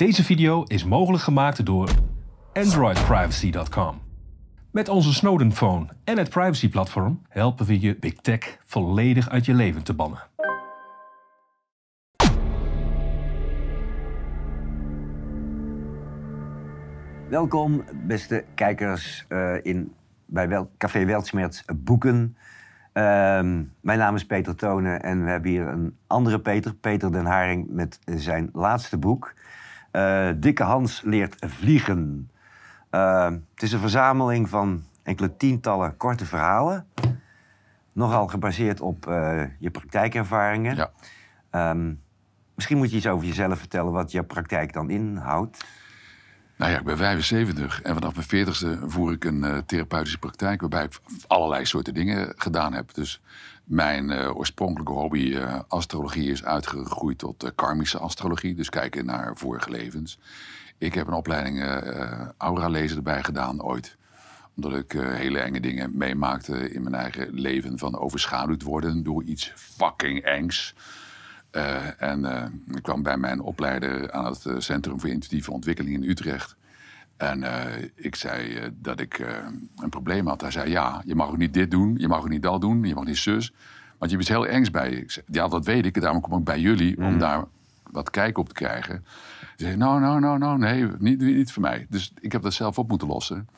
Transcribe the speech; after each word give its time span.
Deze 0.00 0.24
video 0.24 0.62
is 0.62 0.84
mogelijk 0.84 1.22
gemaakt 1.22 1.66
door 1.66 1.90
AndroidPrivacy.com. 2.52 4.00
Met 4.70 4.88
onze 4.88 5.14
Snowden 5.14 5.52
Phone 5.52 5.86
en 6.04 6.18
het 6.18 6.30
privacy-platform 6.30 7.22
helpen 7.28 7.66
we 7.66 7.80
je 7.80 7.96
Big 7.96 8.14
Tech 8.14 8.58
volledig 8.64 9.28
uit 9.28 9.44
je 9.44 9.54
leven 9.54 9.82
te 9.82 9.94
bannen. 9.94 10.18
Welkom, 17.28 17.84
beste 18.06 18.44
kijkers, 18.54 19.24
eh, 19.28 19.54
in, 19.62 19.94
bij 20.26 20.48
Wel 20.48 20.70
Café 20.78 21.04
Weltsmerts 21.04 21.64
Boeken. 21.76 22.36
Ehm, 22.92 23.62
mijn 23.80 23.98
naam 23.98 24.14
is 24.14 24.26
Peter 24.26 24.54
Tonen 24.54 25.02
en 25.02 25.24
we 25.24 25.30
hebben 25.30 25.50
hier 25.50 25.68
een 25.68 25.96
andere 26.06 26.40
Peter, 26.40 26.74
Peter 26.74 27.12
den 27.12 27.26
Haring, 27.26 27.66
met 27.68 27.98
zijn 28.04 28.50
laatste 28.52 28.98
boek. 28.98 29.34
Eh, 29.90 30.30
Dikke 30.36 30.62
Hans 30.62 31.02
leert 31.04 31.36
vliegen. 31.46 32.30
Ehm, 32.90 33.32
het 33.54 33.62
is 33.62 33.72
een 33.72 33.80
verzameling 33.80 34.48
van 34.48 34.84
enkele 35.02 35.36
tientallen 35.36 35.96
korte 35.96 36.26
verhalen. 36.26 36.86
Nogal 37.92 38.26
gebaseerd 38.26 38.80
op 38.80 39.06
eh, 39.06 39.42
je 39.58 39.70
praktijkervaringen. 39.70 40.76
Ja. 40.76 40.90
Ehm, 41.50 41.94
misschien 42.54 42.76
moet 42.76 42.90
je 42.90 42.96
iets 42.96 43.06
over 43.06 43.26
jezelf 43.26 43.58
vertellen, 43.58 43.92
wat 43.92 44.10
je 44.10 44.22
praktijk 44.22 44.72
dan 44.72 44.90
inhoudt. 44.90 45.64
Nou 46.56 46.72
ja, 46.72 46.78
ik 46.78 46.84
ben 46.84 46.96
75 46.96 47.82
en 47.82 47.94
vanaf 47.94 48.14
mijn 48.14 48.46
40ste 48.46 48.78
voer 48.86 49.12
ik 49.12 49.24
een 49.24 49.44
eh, 49.44 49.58
therapeutische 49.58 50.18
praktijk 50.18 50.60
waarbij 50.60 50.84
ik 50.84 51.00
allerlei 51.26 51.64
soorten 51.64 51.94
dingen 51.94 52.32
gedaan 52.36 52.72
heb. 52.72 52.94
Dus 52.94 53.22
mijn 53.70 54.10
eh, 54.10 54.36
oorspronkelijke 54.36 54.92
hobby 54.92 55.34
eh, 55.34 55.60
astrologie 55.68 56.30
is 56.30 56.44
uitgegroeid 56.44 57.18
tot 57.18 57.44
eh, 57.44 57.50
karmische 57.54 57.98
astrologie, 57.98 58.54
dus 58.54 58.68
kijken 58.68 59.04
naar 59.04 59.36
vorige 59.36 59.70
levens. 59.70 60.18
Ik 60.78 60.94
heb 60.94 61.06
een 61.06 61.12
opleiding 61.12 61.64
aura 62.36 62.68
lezen 62.68 62.96
erbij 62.96 63.22
gedaan 63.22 63.62
ooit 63.62 63.98
omdat 64.56 64.74
ik 64.74 64.92
hele 64.92 65.38
enge 65.38 65.60
dingen 65.60 65.96
meemaakte 65.96 66.70
in 66.70 66.82
mijn 66.82 66.94
eigen 66.94 67.34
leven. 67.34 67.78
Van 67.78 67.98
overschaduwd 67.98 68.62
worden 68.62 69.02
door 69.02 69.22
iets 69.22 69.52
fucking 69.56 70.22
engs. 70.22 70.74
En 71.98 72.24
ik 72.74 72.82
kwam 72.82 73.02
bij 73.02 73.16
mijn 73.16 73.40
opleider 73.40 74.12
aan 74.12 74.24
het 74.24 74.44
Centrum 74.58 75.00
voor 75.00 75.08
Intuïtieve 75.08 75.52
Ontwikkeling 75.52 75.94
in 75.94 76.10
Utrecht. 76.10 76.56
En 77.20 77.42
eh, 77.42 77.88
ik 77.94 78.14
zei 78.14 78.54
eh, 78.54 78.68
dat 78.74 79.00
ik 79.00 79.18
eh, 79.18 79.34
een 79.76 79.88
probleem 79.88 80.26
had. 80.26 80.40
Hij 80.40 80.50
zei, 80.50 80.70
ja, 80.70 81.02
je 81.04 81.14
mag 81.14 81.28
ook 81.28 81.36
niet 81.36 81.54
dit 81.54 81.70
doen, 81.70 81.94
je 81.98 82.08
mag 82.08 82.18
ook 82.18 82.28
niet 82.28 82.42
dat 82.42 82.60
doen, 82.60 82.84
je 82.84 82.94
mag 82.94 83.04
niet 83.04 83.16
zus. 83.16 83.52
Want 83.98 84.10
je 84.10 84.16
bent 84.16 84.28
heel 84.28 84.46
engs 84.46 84.70
bij 84.70 84.90
je. 84.90 85.00
Ik 85.00 85.10
zei, 85.10 85.26
ja, 85.30 85.48
dat 85.48 85.64
weet 85.64 85.86
ik, 85.86 86.00
daarom 86.00 86.20
kom 86.20 86.38
ik 86.38 86.44
bij 86.44 86.60
jullie 86.60 86.96
om 86.98 87.18
daar 87.18 87.44
wat 87.90 88.10
kijk 88.10 88.38
op 88.38 88.48
te 88.48 88.54
krijgen. 88.54 89.04
Hij 89.40 89.48
zei, 89.56 89.76
nou, 89.76 90.00
nou, 90.00 90.20
nou, 90.20 90.38
nou, 90.38 90.58
nee, 90.58 90.88
niet, 90.98 91.20
niet 91.20 91.52
voor 91.52 91.62
mij. 91.62 91.86
Dus 91.88 92.12
ik 92.20 92.32
heb 92.32 92.42
dat 92.42 92.54
zelf 92.54 92.78
op 92.78 92.88
moeten 92.88 93.08
lossen. 93.08 93.48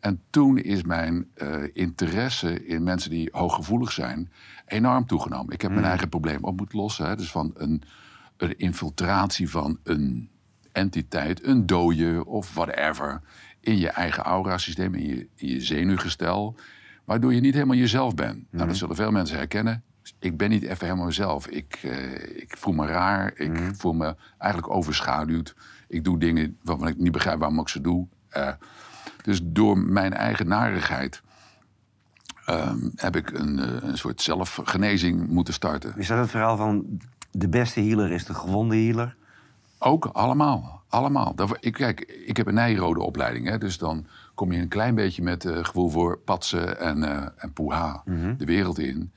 En 0.00 0.20
toen 0.30 0.58
is 0.58 0.82
mijn 0.82 1.26
interesse 1.72 2.66
in 2.66 2.82
mensen 2.82 3.10
die 3.10 3.28
hooggevoelig 3.32 3.92
zijn 3.92 4.32
enorm 4.66 5.06
toegenomen. 5.06 5.54
Ik 5.54 5.62
heb 5.62 5.70
mijn 5.70 5.84
eigen 5.84 6.08
probleem 6.08 6.44
op 6.44 6.56
moeten 6.56 6.78
lossen. 6.78 7.06
Hè. 7.06 7.16
Dus 7.16 7.30
van 7.30 7.50
een, 7.54 7.82
een 8.36 8.58
infiltratie 8.58 9.50
van 9.50 9.78
een 9.82 10.30
entiteit, 10.72 11.46
een 11.46 11.66
dode 11.66 12.24
of 12.26 12.54
whatever, 12.54 13.20
in 13.60 13.78
je 13.78 13.88
eigen 13.88 14.22
aura-systeem, 14.22 14.94
in 14.94 15.06
je, 15.06 15.26
in 15.36 15.48
je 15.48 15.60
zenuwgestel, 15.60 16.56
waardoor 17.04 17.34
je 17.34 17.40
niet 17.40 17.54
helemaal 17.54 17.76
jezelf 17.76 18.14
bent. 18.14 18.44
Nou, 18.50 18.66
dat 18.66 18.76
zullen 18.76 18.96
veel 18.96 19.10
mensen 19.10 19.36
herkennen. 19.36 19.82
Ik 20.18 20.36
ben 20.36 20.50
niet 20.50 20.62
even 20.62 20.84
helemaal 20.84 21.06
mezelf. 21.06 21.46
Ik, 21.46 21.80
eh, 21.82 22.36
ik 22.36 22.54
voel 22.58 22.74
me 22.74 22.86
raar. 22.86 23.32
Ik 23.34 23.58
voel 23.76 23.92
me 23.92 24.16
eigenlijk 24.38 24.74
overschaduwd. 24.74 25.54
Ik 25.88 26.04
doe 26.04 26.18
dingen 26.18 26.58
waarvan 26.62 26.88
ik 26.88 26.98
niet 26.98 27.12
begrijp 27.12 27.38
waarom 27.38 27.60
ik 27.60 27.68
ze 27.68 27.80
doe. 27.80 28.06
Eh, 28.28 28.52
dus 29.22 29.40
door 29.42 29.78
mijn 29.78 30.12
eigen 30.12 30.48
narigheid 30.48 31.22
ehm, 32.46 32.88
heb 32.94 33.16
ik 33.16 33.30
een, 33.30 33.58
eh, 33.58 33.88
een 33.88 33.98
soort 33.98 34.22
zelfgenezing 34.22 35.28
moeten 35.28 35.54
starten. 35.54 35.94
Is 35.96 36.06
dat 36.06 36.18
het 36.18 36.30
verhaal 36.30 36.56
van 36.56 37.00
de 37.30 37.48
beste 37.48 37.80
healer 37.80 38.12
is 38.12 38.24
de 38.24 38.34
gewonde 38.34 38.76
healer? 38.76 39.16
Ook 39.84 40.06
allemaal. 40.06 40.82
Allemaal. 40.88 41.34
Ik, 41.60 41.72
kijk, 41.72 42.00
ik 42.26 42.36
heb 42.36 42.46
een 42.46 42.54
nijrode 42.54 43.00
opleiding. 43.00 43.48
Hè, 43.48 43.58
dus 43.58 43.78
dan 43.78 44.06
kom 44.34 44.52
je 44.52 44.60
een 44.60 44.68
klein 44.68 44.94
beetje 44.94 45.22
met 45.22 45.44
eh, 45.44 45.64
gevoel 45.64 45.88
voor 45.88 46.18
patsen 46.18 46.80
en, 46.80 47.02
eh 47.02 47.26
en 47.36 47.52
poeha 47.52 48.02
de 48.36 48.44
wereld 48.44 48.78
in. 48.78 49.12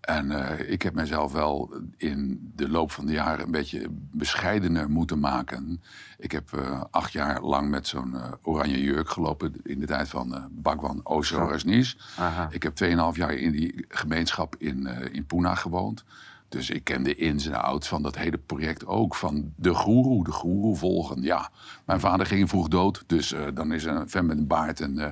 En 0.00 0.30
eh, 0.30 0.70
ik 0.70 0.82
heb 0.82 0.94
mezelf 0.94 1.32
wel 1.32 1.80
in 1.96 2.50
de 2.54 2.68
loop 2.68 2.92
van 2.92 3.06
de 3.06 3.12
jaren 3.12 3.44
een 3.44 3.50
beetje 3.50 3.86
bescheidener 3.90 4.90
moeten 4.90 5.18
maken. 5.18 5.82
Ik 6.18 6.32
heb 6.32 6.50
acht 6.90 7.12
jaar 7.12 7.42
lang 7.42 7.70
met 7.70 7.86
zo'n 7.86 8.16
oranje 8.42 8.82
jurk 8.82 9.08
gelopen 9.08 9.52
in 9.62 9.80
de 9.80 9.86
tijd 9.86 10.08
van 10.08 10.48
Bhagwan 10.50 11.00
Osho 11.02 11.48
Rajneesh. 11.48 11.94
Aha. 12.18 12.48
Ik 12.50 12.62
heb 12.62 12.84
2,5 12.84 12.88
jaar 13.12 13.34
in 13.34 13.52
die 13.52 13.84
gemeenschap 13.88 14.54
in, 14.58 14.86
in 15.12 15.26
Pune 15.26 15.56
gewoond. 15.56 16.04
Dus 16.48 16.70
ik 16.70 16.84
ken 16.84 17.02
de 17.02 17.14
ins 17.14 17.46
en 17.46 17.62
outs 17.62 17.88
van 17.88 18.02
dat 18.02 18.16
hele 18.16 18.38
project 18.38 18.86
ook. 18.86 19.14
Van 19.14 19.52
de 19.56 19.74
goeroe, 19.74 20.24
de 20.24 20.32
goeroe 20.32 20.76
volgen. 20.76 21.22
Ja, 21.22 21.50
mijn 21.84 22.00
vader 22.00 22.26
ging 22.26 22.48
vroeg 22.48 22.68
dood. 22.68 23.04
Dus 23.06 23.32
eh, 23.32 23.46
dan 23.54 23.72
is 23.72 23.84
een 23.84 24.08
vent 24.08 24.26
met 24.26 24.38
een 24.38 24.46
baard 24.46 24.80
en 24.80 24.98
eh, 24.98 25.10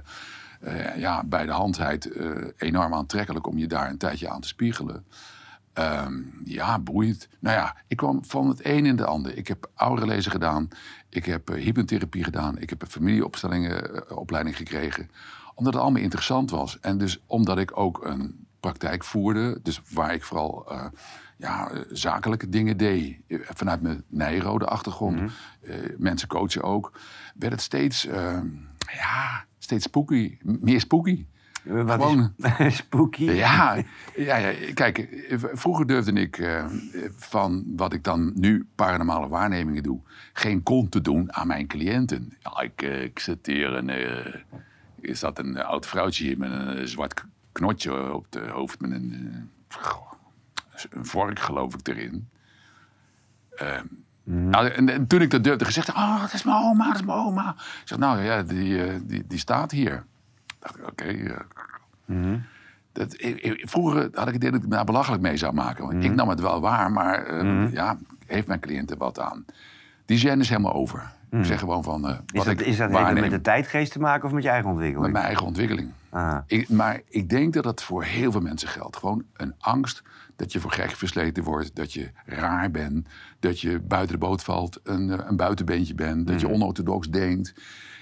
eh, 0.60 0.96
ja, 0.96 1.24
bij 1.24 1.46
de 1.46 1.52
handheid 1.52 2.10
enorm 2.56 2.94
aantrekkelijk 2.94 3.46
om 3.46 3.58
je 3.58 3.66
daar 3.66 3.90
een 3.90 3.98
tijdje 3.98 4.28
aan 4.28 4.40
te 4.40 4.48
spiegelen. 4.48 5.04
Ehm, 5.74 6.22
ja, 6.44 6.78
boeiend. 6.78 7.28
Nou 7.38 7.56
ja, 7.56 7.76
ik 7.88 7.96
kwam 7.96 8.24
van 8.24 8.48
het 8.48 8.64
een 8.64 8.86
in 8.86 8.96
de 8.96 9.04
ander. 9.04 9.36
Ik 9.36 9.48
heb 9.48 9.70
aurelezen 9.74 10.30
gedaan. 10.30 10.68
Ik 11.08 11.24
heb 11.24 11.48
hypnotherapie 11.48 12.24
gedaan. 12.24 12.58
Ik 12.58 12.70
heb 12.70 12.82
een 12.82 12.90
familieopstellingen 12.90 14.06
eh, 14.08 14.16
opleiding 14.16 14.56
gekregen. 14.56 15.10
Omdat 15.54 15.72
het 15.72 15.82
allemaal 15.82 16.02
interessant 16.02 16.50
was. 16.50 16.80
En 16.80 16.98
dus 16.98 17.20
omdat 17.26 17.58
ik 17.58 17.78
ook 17.78 18.04
een 18.04 18.46
praktijk 18.68 19.04
voerde. 19.04 19.58
Dus 19.62 19.80
waar 19.90 20.14
ik 20.14 20.22
vooral 20.24 20.70
eh, 20.70 20.84
ja, 21.36 21.70
eh, 21.70 21.80
zakelijke 21.92 22.48
dingen 22.48 22.76
deed. 22.76 23.16
eh, 23.28 23.38
Vanuit 23.42 23.80
mijn 23.82 24.04
nijrode 24.08 24.64
achtergrond. 24.66 25.32
eh, 25.62 25.74
mensen 25.98 26.28
coachen 26.28 26.62
ook. 26.62 26.92
Werd 27.34 27.52
het 27.52 27.62
steeds, 27.62 28.06
eh, 28.06 28.38
ja, 28.94 29.44
steeds 29.58 29.84
spooky. 29.84 30.38
Meer 30.42 30.80
spooky. 30.80 31.26
Wat 31.64 31.90
Gewoon- 31.90 32.34
is 32.58 32.76
spooky? 32.86 33.24
Ja, 33.24 33.82
ja, 34.16 34.36
ja, 34.36 34.52
kijk, 34.74 35.08
vroeger 35.52 35.86
durfde 35.86 36.12
ik 36.12 36.62
van 37.16 37.64
wat 37.76 37.92
ik 37.92 38.04
dan 38.04 38.32
nu 38.34 38.68
paranormale 38.74 39.28
waarnemingen 39.28 39.82
doe, 39.82 40.00
geen 40.32 40.62
kont 40.62 40.90
te 40.90 41.00
doen 41.00 41.32
aan 41.34 41.46
mijn 41.46 41.66
cliënten. 41.66 42.32
Ja, 42.42 42.60
ik, 42.60 42.82
ik 42.82 43.18
zit 43.18 43.46
hier 43.46 43.74
en 43.76 43.88
eh, 43.88 44.34
er 45.10 45.16
zat 45.16 45.38
een 45.38 45.62
oud 45.62 45.86
vrouwtje 45.86 46.24
hier 46.24 46.38
met 46.38 46.50
een 46.52 46.88
zwart 46.88 47.24
knotje 47.54 48.12
op 48.12 48.26
het 48.30 48.48
hoofd 48.50 48.80
met 48.80 48.90
een, 48.90 49.12
eh, 49.68 49.78
een 50.90 51.06
vork 51.06 51.38
geloof 51.38 51.74
ik 51.74 51.88
erin. 51.88 52.28
Ehm, 53.56 53.84
nou, 54.24 54.68
en, 54.68 54.88
en 54.88 55.06
toen 55.06 55.20
ik 55.20 55.30
dat 55.30 55.44
durfde 55.44 55.64
gezegd, 55.64 55.88
oh, 55.88 56.20
dat 56.20 56.32
is 56.32 56.42
mijn 56.44 56.56
oma, 56.56 56.86
dat 56.86 56.94
is 56.94 57.02
mijn 57.06 57.18
oma. 57.18 57.50
Ik 57.58 57.82
zeg, 57.88 57.98
nou 57.98 58.20
ja, 58.22 58.42
die, 58.42 58.84
eh, 58.84 58.94
die, 59.02 59.24
die 59.28 59.38
staat 59.38 59.70
hier. 59.70 60.04
dacht 60.58 60.76
ik, 60.78 60.86
oké, 60.88 61.04
eh, 61.04 61.36
dat, 62.92 63.12
ik- 63.22 63.40
ik- 63.40 63.68
vroeger 63.68 64.00
had 64.02 64.26
ik 64.26 64.26
het 64.26 64.34
idee 64.34 64.50
dat 64.50 64.62
ik 64.62 64.68
me 64.68 64.74
daar 64.74 64.84
belachelijk 64.84 65.22
mee 65.22 65.36
zou 65.36 65.52
maken. 65.54 65.86
Want 65.86 66.04
ik 66.04 66.14
nam 66.14 66.28
het 66.28 66.40
wel 66.40 66.60
waar, 66.60 66.92
maar 66.92 67.44
ja, 67.72 67.96
heeft 68.26 68.46
mijn 68.46 68.60
cliënt 68.60 68.90
er 68.90 68.96
wat 68.96 69.20
aan. 69.20 69.44
Die 70.06 70.18
zen 70.18 70.40
is 70.40 70.48
helemaal 70.48 70.72
over. 70.72 71.12
Ik 71.30 71.44
zeg 71.44 71.58
gewoon 71.58 71.82
van, 71.82 72.08
Is 72.08 72.16
wat 72.32 72.44
dat, 72.44 72.60
ik 72.60 72.60
is 72.60 72.76
dat 72.76 72.90
met 72.90 73.30
de 73.30 73.40
tijdgeest 73.40 73.92
te 73.92 73.98
maken 74.00 74.24
of 74.26 74.32
met 74.32 74.42
je 74.42 74.48
eigen 74.48 74.66
met 74.66 74.74
ontwikkeling? 74.76 75.12
mijn 75.12 75.24
eigen 75.24 75.46
ontwikkeling. 75.46 75.92
Ah. 76.14 76.38
Ik, 76.46 76.68
maar 76.68 77.00
ik 77.08 77.28
denk 77.28 77.52
dat 77.52 77.64
dat 77.64 77.82
voor 77.82 78.04
heel 78.04 78.32
veel 78.32 78.40
mensen 78.40 78.68
geldt. 78.68 78.96
Gewoon 78.96 79.24
een 79.32 79.54
angst 79.58 80.02
dat 80.36 80.52
je 80.52 80.60
voor 80.60 80.70
gek 80.70 80.90
versleten 80.90 81.44
wordt, 81.44 81.76
dat 81.76 81.92
je 81.92 82.10
raar 82.26 82.70
bent, 82.70 83.08
dat 83.40 83.60
je 83.60 83.80
buiten 83.80 84.12
de 84.20 84.26
boot 84.26 84.42
valt, 84.42 84.80
een, 84.82 85.10
eh, 85.10 85.26
een 85.28 85.36
buitenbeentje 85.36 85.94
bent, 85.94 86.26
dat 86.26 86.40
je 86.40 86.48
onorthodox 86.48 87.08
denkt. 87.10 87.54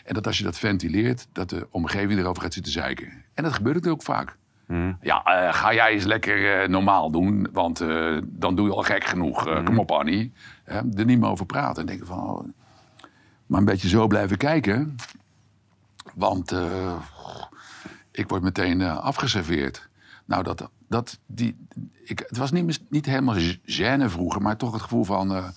En 0.04 0.14
dat 0.14 0.26
als 0.26 0.38
je 0.38 0.44
dat 0.44 0.58
ventileert, 0.58 1.26
dat 1.32 1.50
de 1.50 1.66
omgeving 1.70 2.20
erover 2.20 2.42
gaat 2.42 2.52
zitten 2.52 2.72
zeiken. 2.72 3.24
En 3.34 3.44
dat 3.44 3.52
gebeurt 3.52 3.86
ook 3.88 4.02
vaak. 4.02 4.36
Ja, 5.00 5.24
eh, 5.24 5.54
ga 5.54 5.74
jij 5.74 5.90
eens 5.90 6.04
lekker 6.04 6.62
eh, 6.62 6.68
normaal 6.68 7.10
doen, 7.10 7.48
want 7.52 7.78
dan 8.24 8.54
doe 8.54 8.66
je 8.66 8.74
al 8.74 8.82
gek 8.82 9.04
genoeg. 9.04 9.46
Eh, 9.46 9.64
Kom 9.64 9.78
op, 9.78 9.90
Annie. 9.90 10.32
Er 10.64 10.84
niet 11.04 11.18
meer 11.18 11.30
over 11.30 11.46
praten. 11.46 11.80
En 11.80 11.86
denken 11.86 12.06
van, 12.06 12.18
oh, 12.18 12.44
maar 13.46 13.58
een 13.58 13.64
beetje 13.64 13.88
zo 13.88 14.06
blijven 14.06 14.36
kijken. 14.36 14.96
Want 16.14 16.54
ik 18.12 18.28
word 18.28 18.42
meteen 18.42 18.80
eh, 18.80 18.98
afgeserveerd. 18.98 19.88
Nou, 20.24 20.42
dat, 20.42 20.70
dat, 20.88 21.18
die, 21.26 21.66
ik, 22.04 22.18
het 22.18 22.36
was 22.36 22.50
niet, 22.50 22.80
niet 22.88 23.06
helemaal 23.06 23.36
gêne 23.66 24.04
vroeger, 24.04 24.42
maar 24.42 24.56
toch 24.56 24.72
het 24.72 24.82
gevoel 24.82 25.04
van... 25.04 25.34
eh, 25.34 25.48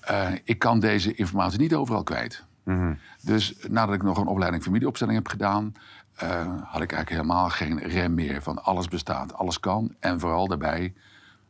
eh, 0.00 0.38
ik 0.44 0.58
kan 0.58 0.80
deze 0.80 1.14
informatie 1.14 1.58
niet 1.58 1.74
overal 1.74 2.02
kwijt. 2.02 2.44
Dus 3.22 3.54
nadat 3.68 3.94
ik 3.94 4.02
nog 4.02 4.18
een 4.18 4.26
opleiding 4.26 4.62
familieopstelling 4.62 5.16
heb 5.16 5.28
gedaan... 5.28 5.72
had 6.64 6.82
ik 6.82 6.92
eigenlijk 6.92 7.08
helemaal 7.08 7.48
geen 7.48 7.78
rem 7.78 8.14
meer 8.14 8.42
van 8.42 8.64
alles 8.64 8.88
bestaat, 8.88 9.34
alles 9.34 9.60
kan. 9.60 9.94
En 10.00 10.20
vooral 10.20 10.48
daarbij, 10.48 10.94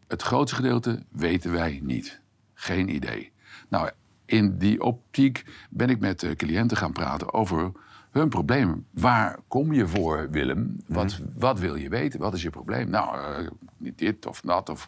het 0.08 0.23
grootste 0.23 0.56
gedeelte 0.56 1.02
weten 1.11 1.52
wij 1.52 1.81
niet. 1.82 2.20
Geen 2.55 2.94
idee. 2.94 3.32
Nou, 3.69 3.90
in 4.25 4.58
die 4.58 4.82
optiek 4.82 5.44
ben 5.70 5.90
ik 5.90 6.00
met 6.00 6.34
cliënten 6.37 6.76
gaan 6.76 6.93
praten 6.93 7.32
over 7.32 7.73
hun 8.12 8.29
probleem. 8.29 8.87
Waar 8.91 9.38
kom 9.49 9.73
je 9.73 9.87
voor, 9.87 10.31
Willem? 10.31 10.76
Wat, 10.87 11.19
wat 11.37 11.59
wil 11.59 11.75
je 11.75 11.88
weten? 11.88 12.20
Wat 12.20 12.35
is 12.35 12.43
je 12.43 12.50
probleem? 12.50 12.91
Nou, 12.91 13.19
eh, 13.19 13.49
niet 13.76 13.99
dit 13.99 14.26
of 14.26 14.41
dat, 14.41 14.69
of 14.69 14.87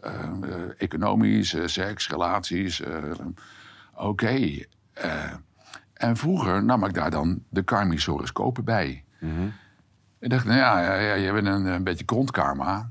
eh, 0.00 0.12
eh, 0.22 0.30
economisch, 0.78 1.54
eh, 1.54 1.66
seks, 1.66 2.08
relaties. 2.08 2.80
eh, 2.80 2.94
Oké. 3.94 4.58
eh, 4.92 5.32
en 5.94 6.16
vroeger 6.16 6.64
nam 6.64 6.84
ik 6.84 6.94
daar 6.94 7.10
dan 7.10 7.42
de 7.48 7.62
karmische 7.62 8.10
horoscopen 8.10 8.64
bij. 8.64 9.04
Ik 10.18 10.30
dacht, 10.30 10.44
nou 10.44 10.58
ja, 10.58 10.80
ja, 10.82 10.94
ja, 10.94 11.14
je 11.14 11.32
bent 11.32 11.46
een, 11.46 11.64
een 11.66 11.84
beetje 11.84 12.04
grondkarma. 12.06 12.90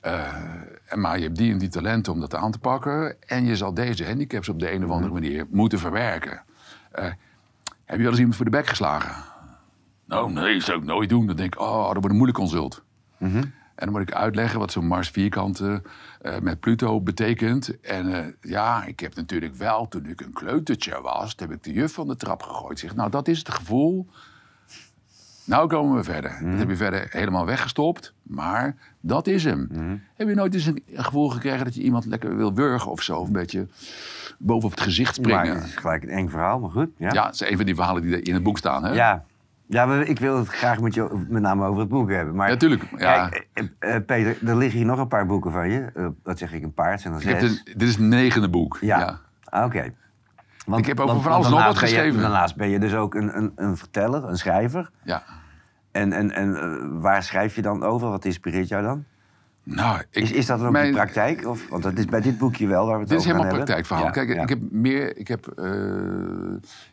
Eh, 0.00 0.32
maar 0.94 1.16
je 1.18 1.24
hebt 1.24 1.36
die 1.36 1.52
en 1.52 1.58
die 1.58 1.68
talenten 1.68 2.12
om 2.12 2.20
dat 2.20 2.34
aan 2.34 2.50
te 2.50 2.58
pakken. 2.58 3.16
En 3.22 3.44
je 3.44 3.56
zal 3.56 3.74
deze 3.74 4.04
handicaps 4.06 4.48
op 4.48 4.58
de 4.60 4.72
een 4.72 4.84
of 4.84 4.90
andere 4.90 5.12
manier 5.12 5.46
moeten 5.50 5.78
verwerken. 5.78 6.42
Heb 7.86 7.96
je 7.96 8.02
wel 8.02 8.10
eens 8.10 8.18
iemand 8.18 8.36
voor 8.36 8.44
de 8.44 8.50
bek 8.50 8.66
geslagen? 8.66 9.24
Nou, 10.04 10.32
nee, 10.32 10.54
dat 10.54 10.62
zou 10.62 10.78
ik 10.78 10.84
nooit 10.84 11.08
doen. 11.08 11.26
Dan 11.26 11.36
denk 11.36 11.54
ik, 11.54 11.60
oh, 11.60 11.84
dat 11.84 11.92
wordt 11.92 12.08
een 12.08 12.16
moeilijk 12.16 12.38
consult. 12.38 12.84
En 13.74 13.84
dan 13.84 13.90
moet 13.90 14.00
ik 14.00 14.12
uitleggen 14.12 14.58
wat 14.58 14.72
zo'n 14.72 14.86
Mars 14.86 15.08
vierkante 15.08 15.82
eh, 16.20 16.38
met 16.38 16.60
Pluto 16.60 17.00
betekent. 17.00 17.80
En 17.80 18.12
eh, 18.12 18.32
ja, 18.40 18.84
ik 18.84 19.00
heb 19.00 19.14
natuurlijk 19.14 19.54
wel, 19.54 19.88
toen 19.88 20.06
ik 20.06 20.20
een 20.20 20.32
kleutertje 20.32 21.00
was... 21.00 21.34
heb 21.36 21.50
ik 21.50 21.62
de 21.62 21.72
juf 21.72 21.92
van 21.92 22.06
de 22.06 22.16
trap 22.16 22.42
gegooid. 22.42 22.78
Zeg, 22.78 22.94
nou, 22.94 23.10
dat 23.10 23.28
is 23.28 23.38
het 23.38 23.48
gevoel. 23.48 24.08
Nou 25.46 25.68
komen 25.68 25.96
we 25.96 26.04
verder. 26.04 26.38
Dat 26.42 26.58
heb 26.58 26.68
je 26.68 26.76
verder 26.76 27.06
helemaal 27.10 27.46
weggestopt. 27.46 28.12
Maar 28.22 28.74
dat 29.00 29.26
is 29.26 29.44
hem. 29.44 29.68
Heb 30.14 30.28
je 30.28 30.34
nooit 30.34 30.54
eens 30.54 30.66
een 30.66 30.82
gevoel 30.92 31.28
gekregen 31.28 31.64
dat 31.64 31.74
je 31.74 31.82
iemand 31.82 32.04
lekker 32.06 32.36
wil 32.36 32.54
wurgen 32.54 32.90
of 32.90 33.02
zo? 33.02 33.16
Of 33.18 33.26
een 33.26 33.32
beetje 33.32 33.66
boven 34.38 34.64
op 34.64 34.70
het 34.70 34.80
gezicht 34.80 35.20
Maar 35.20 35.30
springen? 35.30 35.56
het 35.56 35.66
is 35.68 35.76
gelijk 35.76 36.02
een 36.02 36.08
eng 36.08 36.28
verhaal, 36.28 36.58
maar 36.58 36.70
goed. 36.70 36.88
Ja, 36.96 37.12
Ja, 37.12 37.24
dat 37.24 37.34
is 37.34 37.40
een 37.40 37.56
van 37.56 37.66
die 37.66 37.74
verhalen 37.74 38.02
die 38.02 38.22
in 38.22 38.34
het 38.34 38.42
boek 38.42 38.58
staan. 38.58 38.84
Hè? 38.84 38.92
ja. 38.92 39.24
ja 39.66 39.92
ik 39.94 40.18
wil 40.18 40.38
het 40.38 40.48
graag 40.48 40.80
met 40.80 40.94
je 40.94 41.24
met 41.28 41.42
name 41.42 41.66
over 41.66 41.80
het 41.80 41.88
boek 41.88 42.10
hebben. 42.10 42.34
Maar, 42.34 42.50
Ja, 42.50 42.56
tuurlijk. 42.56 42.82
Ja. 42.98 43.28
Kijk, 43.28 43.46
eh, 43.52 43.94
eh, 43.94 44.04
Peter, 44.06 44.48
er 44.48 44.56
liggen 44.56 44.78
hier 44.78 44.86
nog 44.86 44.98
een 44.98 45.08
paar 45.08 45.26
boeken 45.26 45.52
van 45.52 45.70
je. 45.70 45.90
Eh, 45.94 46.06
wat 46.22 46.38
zeg 46.38 46.52
ik, 46.52 46.62
een 46.62 46.74
paar? 46.74 46.90
Het 46.90 47.00
zijn 47.00 47.14
er 47.14 47.20
zes. 47.20 47.64
dit 47.64 47.82
is 47.82 47.88
het 47.90 47.98
negende 47.98 48.48
boek. 48.48 48.78
Ja. 48.80 48.98
Ja. 48.98 49.20
Ah, 49.44 49.64
Oké. 49.64 49.92
Want- 50.66 50.80
Ik 50.80 50.86
heb 50.86 51.00
over 51.00 51.12
want- 51.12 51.22
van 51.24 51.32
alles 51.32 51.48
want 51.48 51.56
nog 51.58 51.66
wat 51.72 51.80
ben 51.80 51.88
je- 51.90 51.94
geschreven. 51.94 52.20
daarnaast 52.20 52.56
ben 52.56 52.68
je 52.68 52.78
dus 52.78 52.94
ook 52.94 53.14
een, 53.14 53.36
een, 53.36 53.52
een 53.56 53.76
verteller, 53.76 54.24
een 54.24 54.36
schrijver. 54.38 54.90
ja. 55.02 55.22
En, 55.92 56.12
en, 56.12 56.30
en 56.30 56.56
eh, 56.56 57.00
waar 57.00 57.22
schrijf 57.22 57.54
je 57.54 57.62
dan 57.62 57.82
over? 57.82 58.08
Wat 58.08 58.24
inspireert 58.24 58.68
jou 58.68 58.82
dan? 58.82 59.04
Nou, 59.62 60.00
ik, 60.10 60.22
Is, 60.22 60.32
is 60.32 60.46
dat 60.46 60.58
dan 60.58 60.66
ook 60.66 60.72
mijn- 60.72 60.86
de 60.86 60.92
praktijk? 60.92 61.46
Of, 61.46 61.68
want 61.68 61.82
dat 61.82 61.98
is 61.98 62.04
bij 62.04 62.20
dit 62.20 62.38
boekje 62.38 62.66
wel 62.66 62.86
waar 62.86 62.94
we 62.94 63.00
het 63.00 63.08
Dit 63.08 63.18
is 63.20 63.24
over 63.26 63.36
gaan 63.40 63.46
helemaal 63.46 63.66
hebben. 63.66 63.86
praktijkverhaal. 63.86 64.04
Ja, 64.04 64.10
Kijk, 64.10 64.36
ja. 64.36 64.42
ik 64.42 64.48
heb 64.48 64.72
meer. 64.72 65.16
Ik 65.16 65.28
heb 65.28 65.46
eh, 65.46 65.70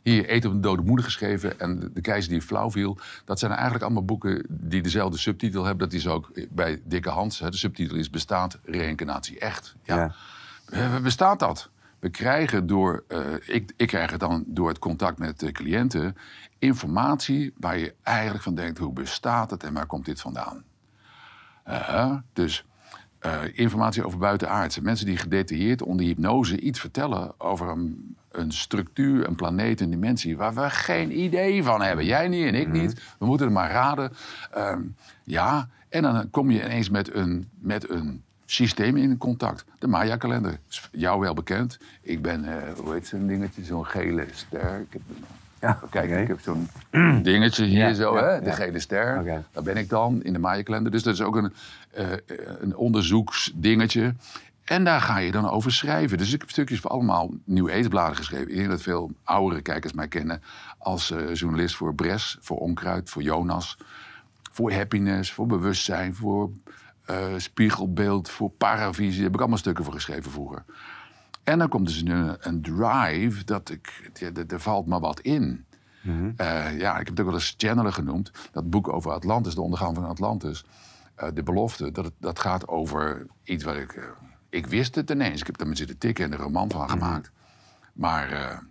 hier 0.01 0.25
Eten 0.25 0.49
op 0.49 0.55
een 0.55 0.61
dode 0.61 0.81
moeder 0.81 1.05
geschreven 1.05 1.59
en 1.59 1.91
de, 1.93 2.01
keizer 2.01 2.31
die 2.31 2.41
flauw 2.41 2.71
viel. 2.71 2.97
Dat 3.25 3.39
zijn 3.39 3.51
eigenlijk 3.51 3.83
allemaal 3.83 4.05
boeken 4.05 4.45
die 4.49 4.81
dezelfde 4.81 5.17
subtitel 5.17 5.63
hebben. 5.65 5.89
Dat 5.89 5.97
is 5.97 6.07
ook 6.07 6.31
bij 6.51 6.81
Dikke 6.85 7.09
Hans. 7.09 7.39
Hè, 7.39 7.49
de 7.49 7.57
subtitel 7.57 7.97
is 7.97 8.09
Bestaat 8.09 8.59
reïncarnatie 8.63 9.39
echt? 9.39 9.75
Ja. 9.83 9.95
Ja. 9.95 10.11
Eh, 10.65 10.97
bestaat 11.01 11.39
dat? 11.39 11.69
We 12.03 12.09
krijgen 12.09 12.67
door, 12.67 13.03
eh, 13.07 13.19
ik, 13.45 13.73
ik 13.77 13.87
krijg 13.87 14.11
het 14.11 14.19
dan 14.19 14.43
door 14.47 14.67
het 14.67 14.79
contact 14.79 15.17
met 15.17 15.39
de 15.39 15.51
cliënten, 15.51 16.15
informatie 16.59 17.53
waar 17.57 17.77
je 17.77 17.93
eigenlijk 18.01 18.43
van 18.43 18.55
denkt, 18.55 18.77
hoe 18.77 18.93
bestaat 18.93 19.51
het 19.51 19.63
en 19.63 19.73
waar 19.73 19.85
komt 19.85 20.05
dit 20.05 20.21
vandaan? 20.21 20.63
Eh, 21.63 22.15
dus 22.33 22.65
eh, 23.19 23.41
informatie 23.53 24.05
over 24.05 24.19
buitenaardse. 24.19 24.81
Mensen 24.81 25.05
die 25.05 25.17
gedetailleerd 25.17 25.81
onder 25.81 26.05
hypnose 26.05 26.59
iets 26.59 26.79
vertellen 26.79 27.39
over 27.39 27.67
een, 27.67 28.15
een 28.31 28.51
structuur, 28.51 29.27
een 29.27 29.35
planeet, 29.35 29.81
een 29.81 29.89
dimensie... 29.89 30.37
waar 30.37 30.53
we 30.53 30.69
geen 30.69 31.19
idee 31.19 31.63
van 31.63 31.81
hebben. 31.81 32.05
Jij 32.05 32.27
niet 32.27 32.45
en 32.45 32.55
ik 32.55 32.71
niet. 32.71 33.15
We 33.19 33.25
moeten 33.25 33.45
het 33.45 33.55
maar 33.55 33.71
raden. 33.71 34.11
Ehm, 34.51 34.81
ja, 35.23 35.69
en 35.89 36.01
dan 36.01 36.29
kom 36.29 36.51
je 36.51 36.63
ineens 36.63 36.89
met 36.89 37.13
een, 37.13 37.49
met 37.59 37.89
een 37.89 38.22
systeem 38.45 38.97
in 38.97 39.17
contact. 39.17 39.65
De 39.79 39.87
Maya-kalender. 39.87 40.57
Is 40.69 40.89
jou 40.91 41.19
wel 41.19 41.33
bekend. 41.33 41.77
Ik 42.01 42.21
ben, 42.21 42.45
eh, 42.45 42.73
hoe 42.77 42.93
heet 42.93 43.07
zo'n 43.07 43.27
dingetje, 43.27 43.63
zo'n 43.63 43.85
gele 43.85 44.25
ster. 44.31 44.79
Ik 44.79 44.93
heb, 44.93 45.01
Ja, 45.59 45.79
Kijk, 45.89 46.05
oké. 46.09 46.17
ik 46.21 46.27
heb 46.27 46.39
zo'n 46.39 46.69
dingetje 47.23 47.65
hier 47.65 47.87
Ja, 47.87 47.93
zo, 47.93 48.15
ja, 48.17 48.27
hè? 48.27 48.41
de 48.41 48.51
gele 48.51 48.79
ster. 48.79 49.23
Daar 49.51 49.63
ben 49.63 49.77
ik 49.77 49.89
dan 49.89 50.23
in 50.23 50.33
de 50.33 50.39
Maya-kalender. 50.39 50.91
Dus 50.91 51.03
dat 51.03 51.13
is 51.13 51.21
ook 51.21 51.35
een, 51.35 51.53
eh, 51.91 52.05
een 52.59 52.75
onderzoeksdingetje. 52.75 54.13
En 54.63 54.83
daar 54.83 55.01
ga 55.01 55.17
je 55.17 55.31
dan 55.31 55.49
over 55.49 55.71
schrijven. 55.71 56.17
Dus 56.17 56.33
ik 56.33 56.39
heb 56.39 56.49
stukjes 56.49 56.79
voor 56.79 56.91
allemaal 56.91 57.29
nieuwe 57.43 57.71
eetbladen 57.71 58.15
geschreven. 58.15 58.49
Ik 58.49 58.55
denk 58.55 58.69
dat 58.69 58.81
veel 58.81 59.11
oudere 59.23 59.61
kijkers 59.61 59.93
mij 59.93 60.07
kennen 60.07 60.41
als 60.77 61.11
eh, 61.11 61.33
journalist 61.33 61.75
voor 61.75 61.95
Bres, 61.95 62.37
voor 62.41 62.57
Onkruid, 62.57 63.09
voor 63.09 63.21
Jonas, 63.21 63.77
voor 64.51 64.71
Happiness, 64.73 65.31
voor 65.31 65.47
Bewustzijn, 65.47 66.15
voor 66.15 66.49
eh, 67.05 67.33
Spiegelbeeld, 67.37 68.29
voor 68.29 68.49
Paravisie. 68.49 69.13
Daar 69.15 69.23
heb 69.23 69.33
ik 69.33 69.39
allemaal 69.39 69.57
stukken 69.57 69.83
voor 69.83 69.93
geschreven 69.93 70.31
vroeger. 70.31 70.63
En 71.43 71.57
dan 71.59 71.67
komt 71.67 71.87
dus 71.87 72.01
een, 72.01 72.35
een 72.39 72.61
drive 72.61 73.43
dat 73.43 73.69
ik, 73.69 74.11
er- 74.47 74.59
valt 74.59 74.85
maar 74.87 74.99
wat 74.99 75.19
in. 75.19 75.65
Eh, 76.37 76.79
ja, 76.79 76.91
ik 76.91 76.97
heb 76.97 77.07
het 77.07 77.19
ook 77.19 77.25
wel 77.25 77.35
eens 77.35 77.53
channelen 77.57 77.93
genoemd. 77.93 78.31
Dat 78.51 78.69
boek 78.69 78.93
over 78.93 79.11
Atlantis, 79.11 79.55
de 79.55 79.61
ondergang 79.61 79.95
van 79.95 80.05
Atlantis. 80.05 80.65
eh, 81.15 81.27
de 81.33 81.43
belofte, 81.43 81.91
dat, 81.91 82.05
het, 82.05 82.13
dat 82.19 82.39
gaat 82.39 82.67
over 82.67 83.25
iets 83.43 83.63
wat 83.63 83.75
ik... 83.75 84.15
ik 84.49 84.67
wist 84.67 84.95
het 84.95 85.09
ineens. 85.09 85.39
Ik 85.39 85.45
heb 85.47 85.57
daar 85.57 85.67
met 85.67 85.77
zitten 85.77 85.97
tikken 85.97 86.25
en 86.25 86.31
een 86.31 86.37
roman 86.37 86.71
van 86.71 86.89
gemaakt. 86.89 87.31
Maar 87.93 88.61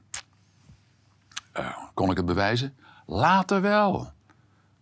kon 1.95 2.11
ik 2.11 2.17
het 2.17 2.27
bewijzen? 2.27 2.75
Later 3.07 3.61
wel. 3.61 4.13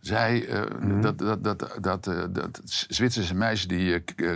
Zij, 0.00 0.46
eh, 0.46 0.62
dat, 1.02 1.18
dat, 1.18 1.44
dat, 1.44 1.76
dat, 1.80 2.06
eh, 2.06 2.24
dat 2.30 2.60
Zwitserse 2.64 3.34
meisje 3.34 3.68
die, 3.68 3.94
eh, 3.94 4.32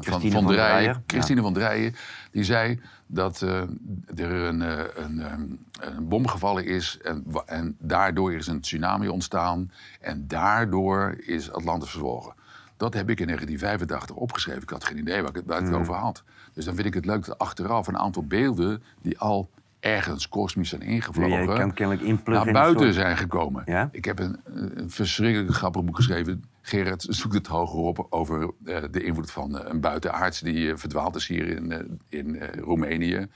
van, 0.00 0.20
van 0.20 0.30
van 0.30 0.46
der 0.46 0.54
Rijen, 0.54 0.76
Drijen, 0.76 1.02
Christine 1.06 1.40
van 1.40 1.52
der 1.52 1.62
Rijen, 1.62 1.94
die 2.30 2.44
zei 2.44 2.80
dat 3.06 3.40
er 3.40 3.68
een, 4.16 4.60
een, 4.60 5.20
ehm, 5.20 5.42
een 5.80 6.08
bom 6.08 6.26
gevallen 6.26 6.64
is 6.64 6.98
en, 7.02 7.24
en 7.46 7.76
daardoor 7.78 8.32
is 8.32 8.46
een 8.46 8.60
tsunami 8.60 9.08
ontstaan 9.08 9.70
en 10.00 10.24
daardoor 10.28 11.16
is 11.18 11.52
Atlantis 11.52 11.90
verzwolgen. 11.90 12.34
Dat 12.76 12.94
heb 12.94 13.10
ik 13.10 13.20
in 13.20 13.26
1985 13.26 14.16
opgeschreven. 14.16 14.62
Ik 14.62 14.70
had 14.70 14.84
geen 14.84 14.98
idee 14.98 15.20
waar 15.20 15.30
ik 15.30 15.36
het, 15.36 15.46
waar 15.46 15.58
ik 15.58 15.66
het 15.66 15.74
over 15.74 15.94
had. 15.94 16.22
Dus 16.52 16.64
dan 16.64 16.74
vind 16.74 16.86
ik 16.86 16.94
het 16.94 17.06
leuk 17.06 17.24
dat 17.24 17.38
achteraf 17.38 17.86
een 17.86 17.98
aantal 17.98 18.26
beelden 18.26 18.82
die 19.02 19.18
al 19.18 19.50
ergens 19.80 20.28
kosmisch 20.28 20.68
zijn 20.68 20.80
Ja, 20.82 20.86
ingevlogen 20.88 21.40
je 21.40 21.46
kan 21.46 21.74
kennelijk 21.74 22.06
inpluggen 22.06 22.52
naar 22.52 22.62
buiten 22.62 22.82
soort- 22.82 22.94
zijn 22.94 23.16
gekomen. 23.16 23.62
Ja? 23.66 23.88
Ik 23.92 24.04
heb 24.04 24.18
een, 24.18 24.40
een 24.74 24.90
verschrikkelijk 24.90 25.54
grappig 25.54 25.84
boek 25.84 25.96
geschreven. 25.96 26.44
Gerrit 26.62 27.06
zoekt 27.08 27.34
het 27.34 27.46
hoger 27.46 27.78
op 27.78 28.06
over 28.10 28.50
eh, 28.64 28.76
de 28.90 29.02
invloed 29.02 29.30
van 29.30 29.58
eh, 29.58 29.70
een 29.70 29.80
buitenaards 29.80 30.40
die 30.40 30.70
eh, 30.70 30.76
verdwaald 30.76 31.16
is 31.16 31.26
hier 31.26 31.46
in, 31.48 31.98
in 32.08 32.38
Roemenië. 32.60 33.26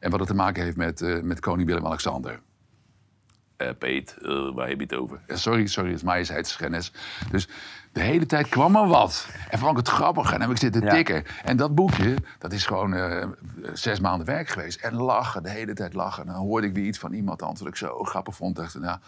En 0.00 0.10
wat 0.10 0.18
het 0.20 0.28
te 0.28 0.34
maken 0.34 0.62
heeft 0.62 0.76
met, 0.76 1.22
met 1.22 1.40
koning 1.40 1.68
Willem-Alexander. 1.68 2.40
Eh 3.58 3.68
Peet, 3.78 4.16
eh, 4.22 4.54
waar 4.54 4.68
heb 4.68 4.76
je 4.76 4.82
het 4.82 4.94
over? 4.94 5.20
Sorry, 5.28 5.66
sorry, 5.66 5.88
het 5.90 5.98
is 5.98 6.04
majesteitsschennis. 6.04 6.92
Dus 7.30 7.48
de 7.92 8.00
hele 8.00 8.26
tijd 8.26 8.48
kwam 8.48 8.76
er 8.76 8.86
wat. 8.86 9.28
En 9.50 9.58
vond 9.58 9.70
ik 9.70 9.76
het 9.76 9.88
grappig 9.88 10.24
en 10.24 10.30
dan 10.30 10.40
heb 10.40 10.50
ik 10.50 10.56
zitten 10.56 10.82
Ja. 10.82 10.90
tikken. 10.90 11.24
En 11.44 11.56
dat 11.56 11.74
boekje, 11.74 12.14
dat 12.38 12.52
is 12.52 12.66
gewoon 12.66 12.94
eh, 12.94 13.26
zes 13.72 14.00
maanden 14.00 14.26
werk 14.26 14.48
geweest. 14.48 14.80
En 14.80 14.94
lachen, 14.94 15.42
de 15.42 15.50
hele 15.50 15.74
tijd 15.74 15.94
lachen. 15.94 16.26
En 16.26 16.32
dan 16.32 16.40
hoorde 16.42 16.66
ik 16.66 16.74
weer 16.74 16.84
iets 16.84 16.98
van 16.98 17.12
iemand 17.12 17.42
anders 17.42 17.60
wat 17.60 17.68
ik 17.68 17.76
zo 17.76 18.04
grappig 18.04 18.34
vond. 18.36 18.56
Dacht, 18.56 18.78
nou, 18.78 18.98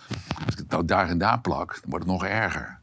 als 0.45 0.53
ik 0.53 0.59
het 0.59 0.71
nou 0.71 0.85
daar 0.85 1.09
en 1.09 1.19
daar 1.19 1.41
plak, 1.41 1.69
dan 1.73 1.91
wordt 1.91 2.05
het 2.05 2.13
nog 2.15 2.25
erger. 2.25 2.79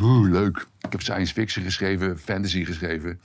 Oeh, 0.00 0.30
leuk. 0.30 0.66
Ik 0.80 0.92
heb 0.92 1.00
science 1.02 1.32
fiction 1.32 1.64
geschreven, 1.64 2.18
fantasy 2.18 2.64
geschreven. 2.64 3.20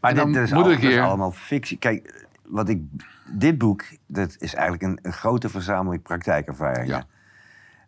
Maar 0.00 0.10
En 0.10 0.16
dit, 0.16 0.24
dan 0.24 0.32
dit 0.32 0.42
is, 0.42 0.50
moet 0.52 0.64
al- 0.64 0.70
ik 0.70 0.82
dat 0.82 0.90
is 0.90 0.98
allemaal 0.98 1.32
fictie. 1.32 1.78
Kijk, 1.78 2.23
wat 2.46 2.68
ik, 2.68 2.82
dit 3.26 3.58
boek, 3.58 3.84
dat 4.06 4.36
is 4.38 4.54
eigenlijk 4.54 4.82
een, 4.82 4.98
een 5.02 5.12
grote 5.12 5.48
verzameling 5.48 6.02
praktijkervaringen. 6.02 7.06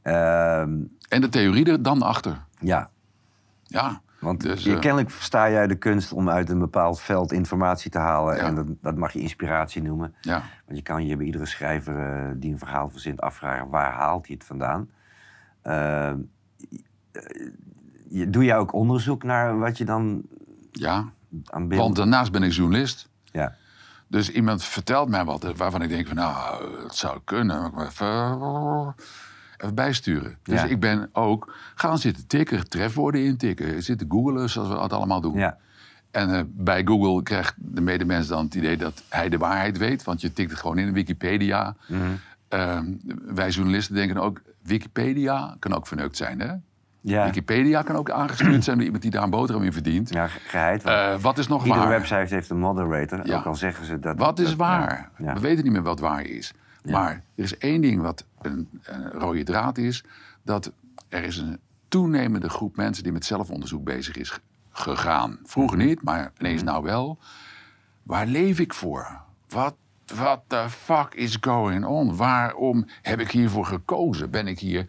Ehm, 0.02 0.78
En 1.08 1.20
de 1.20 1.28
theorie 1.28 1.70
er 1.70 1.82
dan 1.82 2.02
achter. 2.02 2.44
ja, 2.58 2.90
Ja. 3.64 4.00
want 4.20 4.40
Dus, 4.40 4.64
je, 4.64 4.74
eh, 4.74 4.80
kennelijk 4.80 5.10
versta 5.10 5.50
jij 5.50 5.66
de 5.66 5.74
kunst 5.74 6.12
om 6.12 6.28
uit 6.28 6.50
een 6.50 6.58
bepaald 6.58 7.00
veld 7.00 7.32
informatie 7.32 7.90
te 7.90 7.98
halen. 7.98 8.36
Ja. 8.36 8.42
En 8.42 8.54
dat, 8.54 8.66
dat 8.80 8.96
mag 8.96 9.12
je 9.12 9.20
inspiratie 9.20 9.82
noemen. 9.82 10.14
ja. 10.20 10.42
Want 10.66 10.78
je 10.78 10.82
kan 10.82 11.06
je 11.06 11.16
bij 11.16 11.26
iedere 11.26 11.46
schrijver 11.46 11.98
eh, 11.98 12.30
die 12.36 12.52
een 12.52 12.58
verhaal 12.58 12.90
verzint 12.90 13.20
afvragen... 13.20 13.68
waar 13.68 13.92
haalt 13.92 14.26
hij 14.26 14.34
het 14.38 14.46
vandaan? 14.46 14.90
Ehm, 15.62 16.18
je, 18.08 18.30
doe 18.30 18.44
jij 18.44 18.56
ook 18.56 18.72
onderzoek 18.72 19.22
naar 19.22 19.58
wat 19.58 19.78
je 19.78 19.84
dan 19.84 20.22
ja. 20.70 21.10
aan. 21.44 21.68
Want 21.68 21.96
daarnaast 21.96 22.32
ben 22.32 22.42
ik 22.42 22.52
journalist. 22.52 23.08
ja. 23.24 23.56
Dus 24.08 24.30
iemand 24.30 24.64
vertelt 24.64 25.08
mij 25.08 25.24
wat 25.24 25.52
waarvan 25.56 25.82
ik 25.82 25.88
denk 25.88 26.06
van 26.06 26.16
nou, 26.16 26.64
het 26.82 26.94
zou 26.94 27.20
kunnen. 27.24 27.70
Maar 27.74 27.86
even, 27.86 28.94
even 29.56 29.74
bijsturen. 29.74 30.38
Dus 30.42 30.60
Ja. 30.60 30.66
ik 30.66 30.80
ben 30.80 31.08
ook 31.12 31.54
gaan 31.74 31.98
zitten 31.98 32.26
tikken, 32.26 32.68
trefwoorden 32.68 33.24
intikken. 33.24 33.82
Zitten 33.82 34.06
googelen 34.10 34.50
zoals 34.50 34.68
we 34.68 34.74
dat 34.74 34.92
allemaal 34.92 35.20
doen. 35.20 35.38
Ja. 35.38 35.58
En 36.10 36.34
eh, 36.34 36.40
bij 36.46 36.82
Google 36.84 37.22
krijgt 37.22 37.54
de 37.56 37.80
medemens 37.80 38.26
dan 38.26 38.44
het 38.44 38.54
idee 38.54 38.76
dat 38.76 39.02
hij 39.08 39.28
de 39.28 39.38
waarheid 39.38 39.78
weet. 39.78 40.04
Want 40.04 40.20
je 40.20 40.32
tikt 40.32 40.50
het 40.50 40.60
gewoon 40.60 40.78
in 40.78 40.92
Wikipedia. 40.92 41.76
Uh, 42.54 42.80
wij 43.24 43.48
journalisten 43.50 43.94
denken 43.94 44.16
ook, 44.16 44.42
Wikipedia 44.62 45.56
kan 45.58 45.74
ook 45.74 45.86
verneukt 45.86 46.16
zijn, 46.16 46.40
hè? 46.40 46.52
Ja, 47.08 47.24
Wikipedia 47.24 47.82
kan 47.82 47.96
ook 47.96 48.10
aangestuurd 48.10 48.64
zijn 48.64 48.76
door 48.76 48.84
iemand 48.84 49.02
die 49.02 49.10
daar 49.10 49.22
een 49.22 49.30
boterham 49.30 49.64
in 49.64 49.72
verdient. 49.72 50.08
ja 50.12 50.26
ge- 50.26 50.38
geheid. 50.48 50.84
Eh, 50.84 51.14
wat 51.18 51.38
is 51.38 51.48
nog 51.48 51.64
Iedere 51.64 51.80
waar? 51.80 51.90
website 51.90 52.34
heeft 52.34 52.50
een 52.50 52.58
moderator. 52.58 53.26
Ja. 53.26 53.36
Ook 53.38 53.44
al 53.46 53.54
zeggen 53.54 53.84
ze 53.86 53.98
dat... 54.00 54.18
Wat 54.18 54.38
is 54.38 54.48
dat- 54.48 54.56
waar? 54.56 55.10
Ja. 55.18 55.34
We 55.34 55.40
weten 55.40 55.64
niet 55.64 55.72
meer 55.72 55.82
wat 55.82 56.00
waar 56.00 56.22
is. 56.24 56.52
Maar 56.84 57.10
er 57.34 57.44
is 57.44 57.58
één 57.58 57.80
ding 57.80 58.02
wat 58.02 58.24
een, 58.42 58.68
een 58.82 59.10
rode 59.10 59.42
draad 59.42 59.78
is. 59.78 60.04
Dat 60.42 60.72
er 61.08 61.24
is 61.24 61.36
een 61.36 61.58
toenemende 61.88 62.48
groep 62.48 62.76
mensen 62.76 63.02
die 63.02 63.12
met 63.12 63.24
zelfonderzoek 63.24 63.84
bezig 63.84 64.16
is 64.16 64.38
gegaan. 64.70 65.38
Vroeger 65.44 65.76
Mhm. 65.78 65.86
niet, 65.86 66.02
maar 66.02 66.32
ineens 66.38 66.62
nou 66.62 66.82
wel. 66.84 67.18
Waar 68.02 68.26
leef 68.26 68.58
ik 68.58 68.74
voor? 68.74 69.20
Wat 69.48 69.74
what 70.14 70.40
the 70.46 70.64
fuck 70.68 71.14
is 71.14 71.38
going 71.40 71.84
on? 71.84 72.16
Waarom 72.16 72.86
heb 73.02 73.20
ik 73.20 73.30
hiervoor 73.30 73.66
gekozen? 73.66 74.30
Ben 74.30 74.46
ik 74.46 74.58
hier 74.58 74.86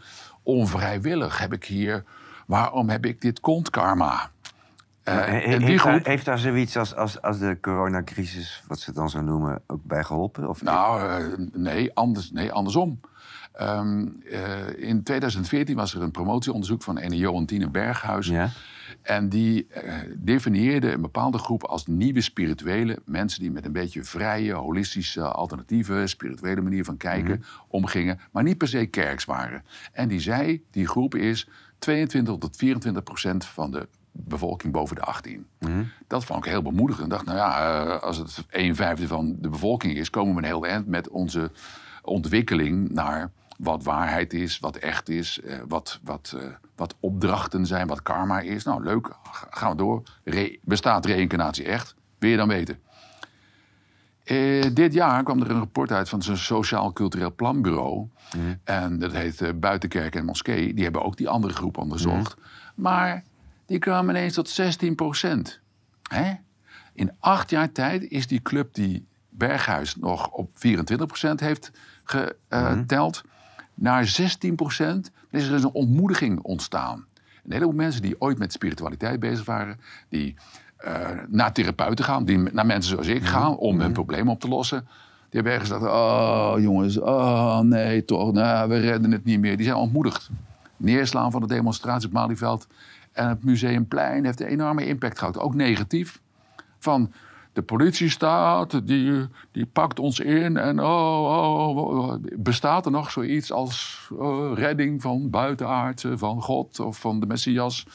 onvrijwillig? 0.48 1.39
Heb 1.39 1.54
ik 1.54 1.63
hier... 1.63 2.04
Waarom 2.46 2.89
heb 2.89 3.06
ik 3.06 3.22
dit 3.22 3.39
kontkarma? 3.39 4.32
He- 5.04 5.12
en 5.12 5.62
heeft, 5.62 5.84
daar, 5.84 5.94
groep... 5.94 6.06
heeft 6.06 6.25
daar 6.25 6.38
zoiets 6.38 6.77
als, 6.77 6.96
als, 6.96 7.22
als 7.22 7.39
de 7.39 7.58
coronacrisis, 7.62 8.63
wat 8.68 8.80
ze 8.80 8.86
het 8.86 8.96
dan 8.96 9.10
zo 9.10 9.22
noemen, 9.22 9.62
ook 9.68 9.84
bij 9.84 10.04
geholpen? 10.04 10.50
Of 10.50 10.62
Nou, 10.62 11.10
eh, 11.10 11.38
nee, 11.54 11.92
anders, 11.94 12.32
nee, 12.32 12.51
andersom. 12.51 13.00
Ehm, 13.54 14.06
eh, 14.32 14.89
in 14.89 15.04
2014 15.04 15.75
was 15.75 15.94
er 15.94 16.01
een 16.01 16.12
promotieonderzoek 16.12 16.84
van 16.84 16.98
ene 16.98 17.18
Johan 17.18 17.70
Berghuis. 17.72 18.27
Ja? 18.27 18.50
En 19.08 19.30
die 19.30 19.68
eh, 19.68 19.94
definieerde 20.16 20.92
een 20.92 21.02
bepaalde 21.02 21.38
groep 21.38 21.64
als 21.64 21.86
nieuwe 21.86 22.22
spirituele 22.22 23.00
mensen 23.06 23.42
die 23.42 23.52
met 23.52 23.66
een 23.66 23.72
beetje 23.72 24.04
vrije, 24.04 24.54
holistische, 24.54 25.22
alternatieve, 25.22 26.08
spirituele 26.08 26.62
manier 26.62 26.84
van 26.84 26.98
kijken 26.98 27.44
omgingen, 27.68 28.20
maar 28.32 28.44
niet 28.44 28.58
per 28.58 28.68
se 28.68 28.86
kerks 28.86 29.26
waren. 29.26 29.64
En 29.92 30.08
die 30.08 30.20
zei, 30.20 30.64
die 30.72 30.88
groep 30.88 31.16
is 31.16 31.48
22 31.80 32.38
tot 32.38 32.56
24 32.56 33.04
procent 33.04 33.46
van 33.46 33.72
de 33.72 33.88
bevolking 34.12 34.74
boven 34.74 34.96
de 34.96 35.02
18. 35.02 35.46
Dat 36.08 36.26
vond 36.26 36.46
ik 36.46 36.52
heel 36.52 36.62
bemoedigend. 36.62 37.06
Ik 37.06 37.12
dacht, 37.12 37.26
nou 37.26 37.38
ja, 37.38 37.84
eh, 37.84 38.02
als 38.02 38.18
het 38.18 38.46
1 38.50 38.76
vijfde 38.76 39.08
van 39.08 39.36
de 39.40 39.50
bevolking 39.50 39.98
is, 39.98 40.10
komen 40.10 40.34
we 40.36 40.40
een 40.40 40.48
heel 40.48 40.66
eind 40.66 40.88
met 40.88 41.10
onze 41.10 41.52
ontwikkeling 42.02 42.90
naar 42.90 43.32
wat 43.58 43.84
waarheid 43.84 44.34
is, 44.34 44.60
wat 44.60 44.76
echt 44.76 45.10
is, 45.10 45.40
eh, 45.42 45.58
wat, 45.68 46.00
wat, 46.04 46.34
eh, 46.38 46.46
wat 46.76 46.96
opdrachten 47.00 47.66
zijn, 47.66 47.88
wat 47.88 48.02
karma 48.02 48.40
is. 48.40 48.64
Nou, 48.64 48.84
leuk, 48.84 49.10
Ga- 49.32 49.48
gaan 49.50 49.72
we 49.72 49.78
door. 49.78 50.04
Re- 50.24 50.58
bestaat 50.62 51.06
reïncarnatie 51.06 51.66
echt? 51.66 51.96
Wil 52.18 52.30
je 52.30 52.38
dan 52.38 52.48
weten? 52.48 52.80
Eh, 54.24 54.66
dit 54.74 54.94
jaar 54.94 55.24
kwam 55.24 55.42
er 55.42 55.50
een 55.50 55.58
rapport 55.60 55.92
uit 55.92 56.10
van 56.10 56.22
zo'n 56.22 56.38
Sociaal 56.38 56.94
Cultureel 56.94 57.36
Planbureau. 57.36 58.08
En 58.64 59.00
dat 59.00 59.12
heet 59.12 59.60
Buitenkerk 59.60 60.16
en 60.16 60.26
Moskee. 60.26 60.74
Die 60.74 60.84
hebben 60.84 61.04
ook 61.04 61.18
die 61.18 61.30
andere 61.30 61.54
groep 61.54 61.78
onderzocht. 61.78 62.36
Maar 62.76 63.24
die 63.66 63.80
kwamen 63.80 64.16
ineens 64.16 64.34
tot 64.34 64.50
16 64.50 64.96
procent. 64.96 65.60
In 66.94 67.12
acht 67.20 67.50
jaar 67.50 67.72
tijd 67.72 68.04
is 68.04 68.28
die 68.28 68.42
club 68.42 68.74
die 68.74 69.08
Berghuis 69.30 69.96
nog 69.96 70.28
op 70.30 70.50
24 70.54 71.08
procent 71.08 71.40
heeft 71.40 71.72
geteld... 72.04 73.22
naar 73.80 74.06
16 74.06 74.56
procent. 74.56 75.12
Is 75.32 75.48
er 75.48 75.54
een 75.54 75.72
ontmoediging 75.72 76.40
ontstaan. 76.40 77.06
Een 77.44 77.52
heleboel 77.52 77.74
mensen 77.74 78.02
die 78.02 78.22
ooit 78.22 78.38
met 78.38 78.54
spiritualiteit 78.54 79.20
bezig 79.20 79.46
waren... 79.46 79.80
die 80.10 80.36
eh, 80.78 81.10
naar 81.28 81.54
therapeuten 81.54 82.06
gaan, 82.06 82.26
die 82.26 82.38
naar 82.38 82.66
mensen 82.66 82.92
zoals 82.92 83.08
ik 83.08 83.26
gaan... 83.26 83.58
om 83.58 83.80
hun 83.80 83.94
problemen 83.94 84.34
op 84.34 84.40
te 84.40 84.48
lossen... 84.48 84.88
Die 85.30 85.42
hebben 85.42 85.54
ergens 85.54 85.72
gezegd, 85.72 85.92
oh 85.92 86.54
jongens, 86.58 87.00
oh 87.00 87.60
nee 87.60 88.06
toch, 88.06 88.34
nou, 88.34 88.70
we 88.70 88.80
redden 88.80 89.12
het 89.12 89.24
niet 89.24 89.40
meer. 89.40 89.58
Die 89.58 89.66
zijn 89.66 89.78
ontmoedigd. 89.78 90.30
Neerslaan 90.78 91.32
van 91.32 91.42
de 91.42 91.48
demonstratie 91.48 92.08
op 92.08 92.14
Malieveld 92.14 92.68
en 93.12 93.30
het 93.30 93.44
Museumplein 93.44 94.26
heeft 94.26 94.42
een 94.42 94.48
enorme 94.48 94.86
impact 94.86 95.20
gehad. 95.20 95.40
Ook 95.40 95.54
negatief. 95.54 96.22
Van 96.80 97.12
de 97.58 97.64
politiestaat, 97.64 98.88
die, 98.88 99.28
die 99.52 99.66
pakt 99.66 100.00
ons 100.00 100.20
in 100.20 100.58
en 100.58 100.80
oh, 100.80 101.68
oh, 101.68 101.78
oh, 101.78 102.24
bestaat 102.36 102.86
er 102.86 102.92
nog 102.92 103.12
zoiets 103.12 103.52
als 103.52 104.08
eh, 104.20 104.52
redding 104.54 105.02
van 105.02 105.30
buitenaardse, 105.30 106.18
van 106.18 106.42
God 106.42 106.80
of 106.80 107.00
van 107.00 107.20
de 107.20 107.26
Messias? 107.26 107.88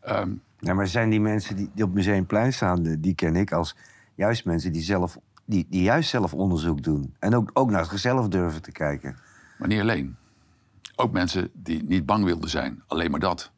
Ehm, 0.00 0.30
Ja, 0.58 0.74
maar 0.74 0.86
zijn 0.86 1.10
die 1.10 1.20
mensen 1.20 1.56
die, 1.56 1.70
die 1.74 1.84
op 1.84 1.94
Museumplein 1.94 2.52
staan, 2.52 2.82
die 2.82 3.14
ken 3.14 3.36
ik 3.36 3.52
als 3.52 3.76
juist 4.14 4.44
mensen 4.44 4.72
die, 4.72 4.82
zelf, 4.82 5.18
die, 5.44 5.66
die 5.70 5.82
juist 5.82 6.08
zelf 6.08 6.34
onderzoek 6.34 6.82
doen. 6.82 7.14
En 7.18 7.34
ook, 7.34 7.50
ook 7.52 7.70
naar 7.70 7.84
zichzelf 7.84 8.28
durven 8.28 8.62
te 8.62 8.72
kijken. 8.72 9.16
Maar 9.58 9.68
niet 9.68 9.80
alleen. 9.80 10.16
Ook 10.96 11.12
mensen 11.12 11.50
die 11.52 11.82
niet 11.82 12.06
bang 12.06 12.24
wilden 12.24 12.50
zijn, 12.50 12.82
alleen 12.86 13.10
maar 13.10 13.20
dat. 13.20 13.50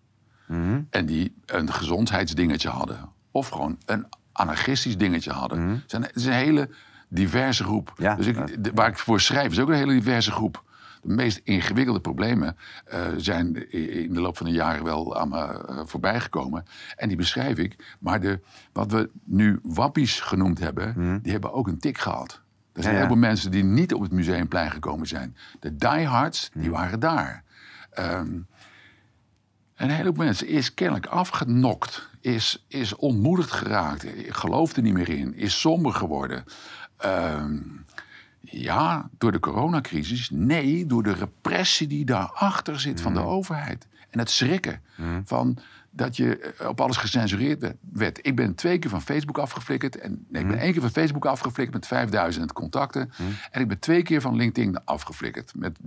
En 0.91 1.07
die 1.07 1.35
een 1.47 1.73
gezondheidsdingetje 1.73 2.69
hadden. 2.69 3.09
Of 3.31 3.49
gewoon 3.49 3.79
een 3.87 4.07
anarchistisch 4.39 4.97
dingetje 4.97 5.31
hadden. 5.33 5.69
Het, 5.69 5.83
zijn, 5.91 6.03
het 6.03 6.17
is 6.17 6.25
een 6.27 6.33
hele 6.33 6.69
diverse 7.09 7.65
groep. 7.65 7.93
Ja, 7.97 8.15
dus 8.15 8.27
ik, 8.27 8.65
de- 8.65 8.71
waar 8.75 8.89
ik 8.89 8.99
voor 8.99 9.21
schrijf 9.21 9.51
is 9.53 9.59
ook 9.59 9.69
een 9.69 9.75
hele 9.75 9.93
diverse 9.93 10.31
groep. 10.31 10.65
De 11.03 11.09
meest 11.15 11.41
ingewikkelde 11.45 12.01
problemen 12.01 12.57
eh, 12.85 13.01
zijn 13.17 13.71
in 13.71 14.15
de 14.15 14.21
loop 14.21 14.37
van 14.37 14.47
de 14.47 14.53
jaren 14.53 14.85
wel 14.85 15.19
aan 15.19 15.29
me 15.29 15.37
eh, 15.65 15.81
voorbij 15.85 16.21
gekomen. 16.21 16.65
En 16.97 17.09
die 17.09 17.17
beschrijf 17.17 17.59
ik. 17.59 17.97
Maar 18.01 18.21
de, 18.21 18.41
wat 18.73 18.91
we 18.93 19.11
nu 19.25 19.59
wappies 19.63 20.21
genoemd 20.21 20.59
hebben, 20.59 21.21
die 21.23 21.33
hebben 21.33 21.53
ook 21.53 21.67
een 21.69 21.79
tik 21.79 21.99
gehad. 21.99 22.41
Er 22.73 22.83
zijn 22.83 22.95
Ja, 22.95 23.01
ja. 23.01 23.07
heel 23.07 23.17
veel 23.17 23.29
mensen 23.29 23.51
die 23.51 23.65
niet 23.65 23.95
op 23.95 24.03
het 24.03 24.13
museumplein 24.13 24.71
gekomen 24.71 25.07
zijn. 25.07 25.37
De 25.61 25.77
diehards, 25.77 26.51
die 26.55 26.71
waren 26.71 27.01
daar. 27.01 27.45
Ehm, 27.91 28.29
een 29.77 29.91
heleboel 29.91 30.25
mensen 30.25 30.47
is 30.49 30.75
kennelijk 30.75 31.07
afgenokt, 31.07 32.09
is, 32.35 32.65
is 32.69 32.97
ontmoedigd 32.97 33.51
geraakt, 33.51 34.07
gelooft 34.29 34.77
er 34.77 34.83
niet 34.83 34.95
meer 34.95 35.09
in, 35.09 35.35
is 35.35 35.61
somber 35.61 35.93
geworden. 35.93 36.45
Ehm, 36.97 37.59
ja, 38.41 39.09
door 39.19 39.33
de 39.33 39.39
coronacrisis. 39.39 40.31
Nee, 40.33 40.87
door 40.87 41.03
de 41.03 41.13
repressie 41.13 41.87
die 41.87 42.05
daarachter 42.05 42.81
zit 42.81 43.01
van 43.01 43.15
de 43.15 43.21
overheid. 43.21 43.87
En 44.11 44.19
het 44.19 44.31
schrikken 44.31 44.83
van 45.25 45.59
dat 45.91 46.17
je 46.17 46.39
eh, 46.39 46.69
op 46.69 46.81
alles 46.81 46.97
gecensureerd 46.97 47.73
werd-. 47.93 48.27
Ik 48.27 48.37
ben 48.37 48.55
twee 48.55 48.79
keer 48.79 48.91
van 48.91 49.03
Facebook 49.03 49.39
afgeflikkerd. 49.39 49.99
En, 49.99 50.27
nee, 50.29 50.43
ik 50.43 50.49
ben 50.49 50.59
één 50.59 50.73
keer 50.73 50.81
van 50.81 50.91
Facebook 50.91 51.27
afgeflikkerd 51.27 51.75
met 51.75 51.87
5000 51.87 52.53
contacten. 52.53 53.11
En 53.51 53.61
ik 53.61 53.69
ben 53.69 53.79
twee 53.79 54.03
keer 54.03 54.21
van 54.21 54.37
LinkedIn 54.37 54.85
afgeflikkerd. 54.85 55.53
Met 55.57 55.79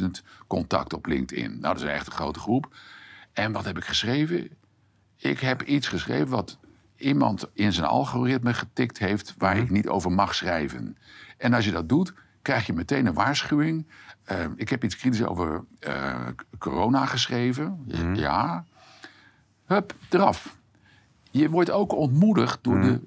13.000 0.00 0.06
contacten 0.46 0.98
op 0.98 1.06
LinkedIn. 1.06 1.50
Nou, 1.60 1.74
dat 1.74 1.82
is 1.82 1.90
echt 1.90 2.06
een 2.06 2.12
grote 2.12 2.40
groep. 2.40 2.74
En 3.32 3.52
wat 3.52 3.64
heb 3.64 3.76
ik 3.76 3.84
geschreven? 3.84 4.48
Ik 5.20 5.40
heb 5.40 5.62
iets 5.62 5.88
geschreven 5.88 6.28
wat 6.28 6.58
iemand 6.96 7.48
in 7.52 7.72
zijn 7.72 7.86
algoritme 7.86 8.54
getikt 8.54 8.98
heeft 8.98 9.34
waar 9.38 9.56
ik 9.56 9.70
niet 9.70 9.88
over 9.88 10.12
mag 10.12 10.34
schrijven. 10.34 10.96
En 11.38 11.54
als 11.54 11.64
je 11.64 11.70
dat 11.70 11.88
doet, 11.88 12.12
krijg 12.42 12.66
je 12.66 12.72
meteen 12.72 13.06
een 13.06 13.14
waarschuwing. 13.14 13.86
Eh, 14.24 14.44
ik 14.56 14.68
heb 14.68 14.84
iets 14.84 14.96
kritisch 14.96 15.24
over 15.24 15.64
eh, 15.78 16.26
corona 16.58 17.06
geschreven. 17.06 17.84
Ja. 18.14 18.64
Hup, 19.64 19.94
eraf. 20.10 20.56
Je 21.30 21.50
wordt 21.50 21.70
ook 21.70 21.92
ontmoedigd 21.92 22.58
door 22.62 22.80
de 22.80 23.00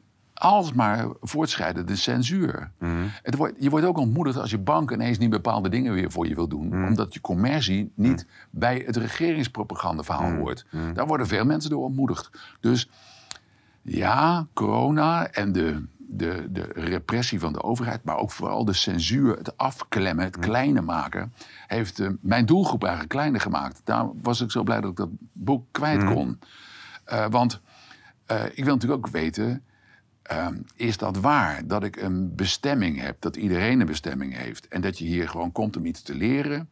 alsmaar 0.43 1.07
voortschrijdende 1.21 1.95
censuur. 1.95 2.71
Het 3.23 3.35
wordt, 3.35 3.53
je 3.59 3.69
wordt 3.69 3.85
ook 3.85 3.97
ontmoedigd 3.97 4.37
als 4.37 4.51
je 4.51 4.57
bank 4.57 4.91
ineens 4.91 5.17
niet 5.17 5.29
bepaalde 5.29 5.69
dingen 5.69 5.93
weer 5.93 6.11
voor 6.11 6.27
je 6.27 6.35
wil 6.35 6.47
doen. 6.47 6.85
Omdat 6.87 7.13
je 7.13 7.21
commercie 7.21 7.91
niet 7.95 8.25
bij 8.49 8.83
het 8.85 8.97
regeringspropagandaverhaal 8.97 10.31
hoort. 10.31 10.65
Daar 10.93 11.07
worden 11.07 11.27
veel 11.27 11.45
mensen 11.45 11.69
door 11.69 11.83
ontmoedigd. 11.83 12.29
Dus 12.59 12.89
ja, 13.81 14.47
corona 14.53 15.27
en 15.27 15.51
de, 15.51 15.83
de, 15.97 16.47
de 16.51 16.69
repressie 16.73 17.39
van 17.39 17.53
de 17.53 17.63
overheid, 17.63 18.03
maar 18.03 18.17
ook 18.17 18.31
vooral 18.31 18.65
de 18.65 18.73
censuur, 18.73 19.37
het 19.37 19.57
afklemmen, 19.57 20.25
het 20.25 20.39
kleiner 20.39 20.83
maken, 20.83 21.33
heeft 21.67 21.99
eh, 21.99 22.09
mijn 22.21 22.45
doelgroep 22.45 22.81
eigenlijk 22.81 23.13
kleiner 23.13 23.41
gemaakt. 23.41 23.81
Daar 23.83 24.05
was 24.21 24.41
ik 24.41 24.51
zo 24.51 24.63
blij 24.63 24.81
dat 24.81 24.91
ik 24.91 24.97
dat 24.97 25.09
boek 25.33 25.65
kwijt 25.71 26.05
kon. 26.05 26.39
Eh, 27.05 27.25
want 27.29 27.61
eh, 28.25 28.45
ik 28.45 28.63
wil 28.63 28.73
natuurlijk 28.73 29.05
ook 29.05 29.13
weten, 29.13 29.63
ehm, 30.37 30.55
is 30.75 30.97
dat 30.97 31.17
waar 31.17 31.67
dat 31.67 31.83
ik 31.83 31.95
een 31.95 32.35
bestemming 32.35 32.99
heb, 33.01 33.21
dat 33.21 33.35
iedereen 33.35 33.79
een 33.79 33.85
bestemming 33.85 34.37
heeft 34.37 34.67
en 34.67 34.81
dat 34.81 34.97
je 34.97 35.05
hier 35.05 35.29
gewoon 35.29 35.51
komt 35.51 35.77
om 35.77 35.85
iets 35.85 36.01
te 36.01 36.15
leren 36.15 36.69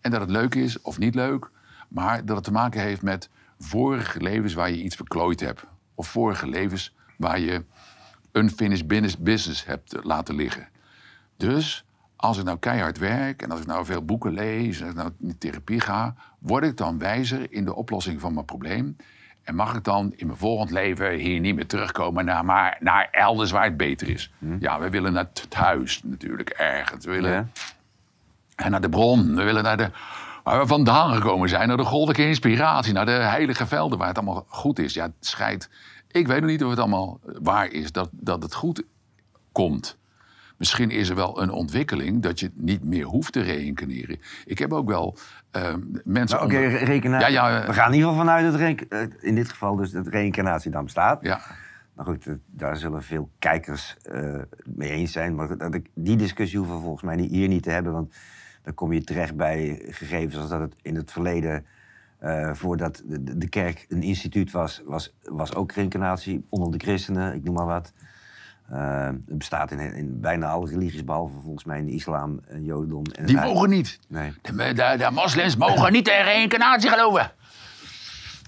en 0.00 0.10
dat 0.10 0.20
het 0.20 0.30
leuk 0.30 0.54
is 0.54 0.80
of 0.80 0.98
niet 0.98 1.14
leuk, 1.14 1.50
maar 1.88 2.24
dat 2.24 2.36
het 2.36 2.44
te 2.44 2.52
maken 2.52 2.80
heeft 2.80 3.02
met 3.02 3.28
vorige 3.58 4.20
levens 4.20 4.54
waar 4.54 4.70
je 4.70 4.82
iets 4.82 4.96
verklooid 4.96 5.40
hebt 5.40 5.64
of 5.94 6.08
vorige 6.08 6.46
levens 6.48 6.94
waar 7.16 7.40
je 7.40 7.64
unfinished 8.32 8.86
business- 8.86 9.18
business 9.18 9.64
hebt 9.64 9.96
laten 10.02 10.34
liggen. 10.34 10.68
Dus 11.36 11.84
als 12.16 12.38
ik 12.38 12.44
nou 12.44 12.58
keihard 12.58 12.98
werk 12.98 13.42
en 13.42 13.50
als 13.50 13.60
ik 13.60 13.66
nou 13.66 13.84
veel 13.84 14.04
boeken 14.04 14.32
lees 14.32 14.80
en 14.80 14.86
als 14.86 14.90
ik 14.94 14.96
nou 14.96 15.12
in 15.20 15.38
therapie 15.38 15.80
ga, 15.80 16.14
word 16.38 16.64
ik 16.64 16.76
dan 16.76 16.98
wijzer 16.98 17.52
in 17.52 17.64
de 17.64 17.74
oplossing 17.74 18.20
van 18.20 18.34
mijn 18.34 18.44
probleem. 18.46 18.96
En 19.48 19.54
mag 19.54 19.74
ik 19.74 19.84
dan 19.84 20.12
in 20.16 20.26
mijn 20.26 20.38
volgend 20.38 20.70
leven 20.70 21.12
hier 21.12 21.40
niet 21.40 21.54
meer 21.54 21.66
terugkomen, 21.66 22.24
naar, 22.24 22.44
maar 22.44 22.76
naar 22.80 23.08
elders 23.10 23.50
waar 23.50 23.64
het 23.64 23.76
beter 23.76 24.08
is? 24.08 24.30
Ja, 24.60 24.80
we 24.80 24.90
willen 24.90 25.12
naar 25.12 25.24
het 25.24 25.46
thuis 25.50 26.00
natuurlijk, 26.04 26.48
ergens. 26.48 27.04
We 27.04 27.10
willen 27.10 27.52
Ja. 28.56 28.68
naar 28.68 28.80
de 28.80 28.88
bron. 28.88 29.34
We 29.34 29.42
willen 29.42 29.62
naar 29.62 29.76
de, 29.76 29.90
waar 30.44 30.60
we 30.60 30.66
vandaan 30.66 31.14
gekomen 31.14 31.48
zijn. 31.48 31.68
Naar 31.68 31.76
de 31.76 31.84
goddelijke 31.84 32.26
inspiratie. 32.26 32.92
Naar 32.92 33.06
de 33.06 33.10
heilige 33.10 33.66
velden 33.66 33.98
waar 33.98 34.08
het 34.08 34.16
allemaal 34.16 34.44
goed 34.48 34.78
is. 34.78 34.94
Ja, 34.94 35.02
het 35.02 35.12
schijnt. 35.20 35.68
Ik 36.10 36.26
weet 36.26 36.40
nog 36.40 36.50
niet 36.50 36.64
of 36.64 36.70
het 36.70 36.78
allemaal 36.78 37.20
waar 37.22 37.66
is 37.72 37.92
dat, 37.92 38.08
dat 38.12 38.42
het 38.42 38.54
goed 38.54 38.82
komt. 39.52 39.96
Misschien 40.58 40.90
is 40.90 41.08
er 41.08 41.14
wel 41.16 41.42
een 41.42 41.50
ontwikkeling 41.50 42.22
dat 42.22 42.40
je 42.40 42.50
niet 42.54 42.84
meer 42.84 43.04
hoeft 43.04 43.32
te 43.32 43.40
reïncarneren. 43.40 44.18
Ik 44.44 44.58
heb 44.58 44.72
ook 44.72 44.88
wel 44.88 45.16
eh, 45.50 45.74
mensen. 46.04 46.36
Nou, 46.38 46.48
Oké, 46.48 46.56
onder-. 46.56 47.20
Ja, 47.20 47.26
ja, 47.26 47.60
eh. 47.60 47.66
We 47.66 47.72
gaan 47.72 47.88
in 47.88 47.94
ieder 47.94 48.08
geval 48.08 48.24
vanuit 48.24 48.52
dat 48.52 48.60
eh, 48.88 49.00
in 49.20 49.34
dit 49.34 49.48
geval 49.48 49.76
dus 49.76 49.90
dat 49.90 50.06
reïncarnatie 50.06 50.70
dan 50.70 50.84
bestaat. 50.84 51.22
Ja, 51.22 51.40
Maar 51.94 52.04
goed, 52.04 52.26
eh, 52.26 52.34
daar 52.46 52.76
zullen 52.76 53.02
veel 53.02 53.30
kijkers 53.38 53.96
mee 54.64 54.90
eens 54.90 55.12
zijn. 55.12 55.34
Maar 55.34 55.56
dat, 55.58 55.78
die 55.94 56.16
discussie 56.16 56.58
hoeven 56.58 56.76
we 56.76 56.82
volgens 56.82 57.02
mij 57.02 57.18
hier 57.18 57.48
niet 57.48 57.62
te 57.62 57.70
hebben. 57.70 57.92
Want 57.92 58.14
dan 58.62 58.74
kom 58.74 58.92
je 58.92 59.04
terecht 59.04 59.36
bij 59.36 59.82
gegevens 59.88 60.36
als 60.36 60.48
dat 60.48 60.60
het 60.60 60.74
in 60.82 60.94
het 60.96 61.12
verleden... 61.12 61.66
voordat 62.52 63.02
de, 63.06 63.22
de- 63.22 63.38
de 63.38 63.48
kerk 63.48 63.86
een 63.88 64.02
instituut 64.02 64.50
was, 64.50 64.82
was, 64.84 65.14
was 65.22 65.54
ook 65.54 65.72
reïncarnatie 65.72 66.46
onder 66.48 66.70
de 66.72 66.78
christenen, 66.84 67.34
ik 67.34 67.44
noem 67.44 67.54
maar 67.54 67.66
wat. 67.66 67.92
Eh, 68.70 69.06
het 69.06 69.38
bestaat 69.38 69.70
in, 69.70 69.78
in 69.94 70.20
bijna 70.20 70.46
alle 70.48 70.68
religies, 70.70 71.04
behalve 71.04 71.34
volgens 71.42 71.64
mij 71.64 71.78
in 71.78 71.84
de 71.86 71.92
islam 71.92 72.40
en 72.48 72.64
jodendom. 72.64 73.02
En 73.14 73.26
die 73.26 73.36
mogen 73.40 73.68
niet. 73.70 73.98
Nee. 74.08 74.32
De, 74.42 74.52
de, 74.52 74.94
de 74.98 75.08
moslims 75.12 75.56
mogen 75.56 75.92
niet 75.92 76.08
in 76.08 76.22
reïncarnatie 76.24 76.90
geloven. 76.90 77.30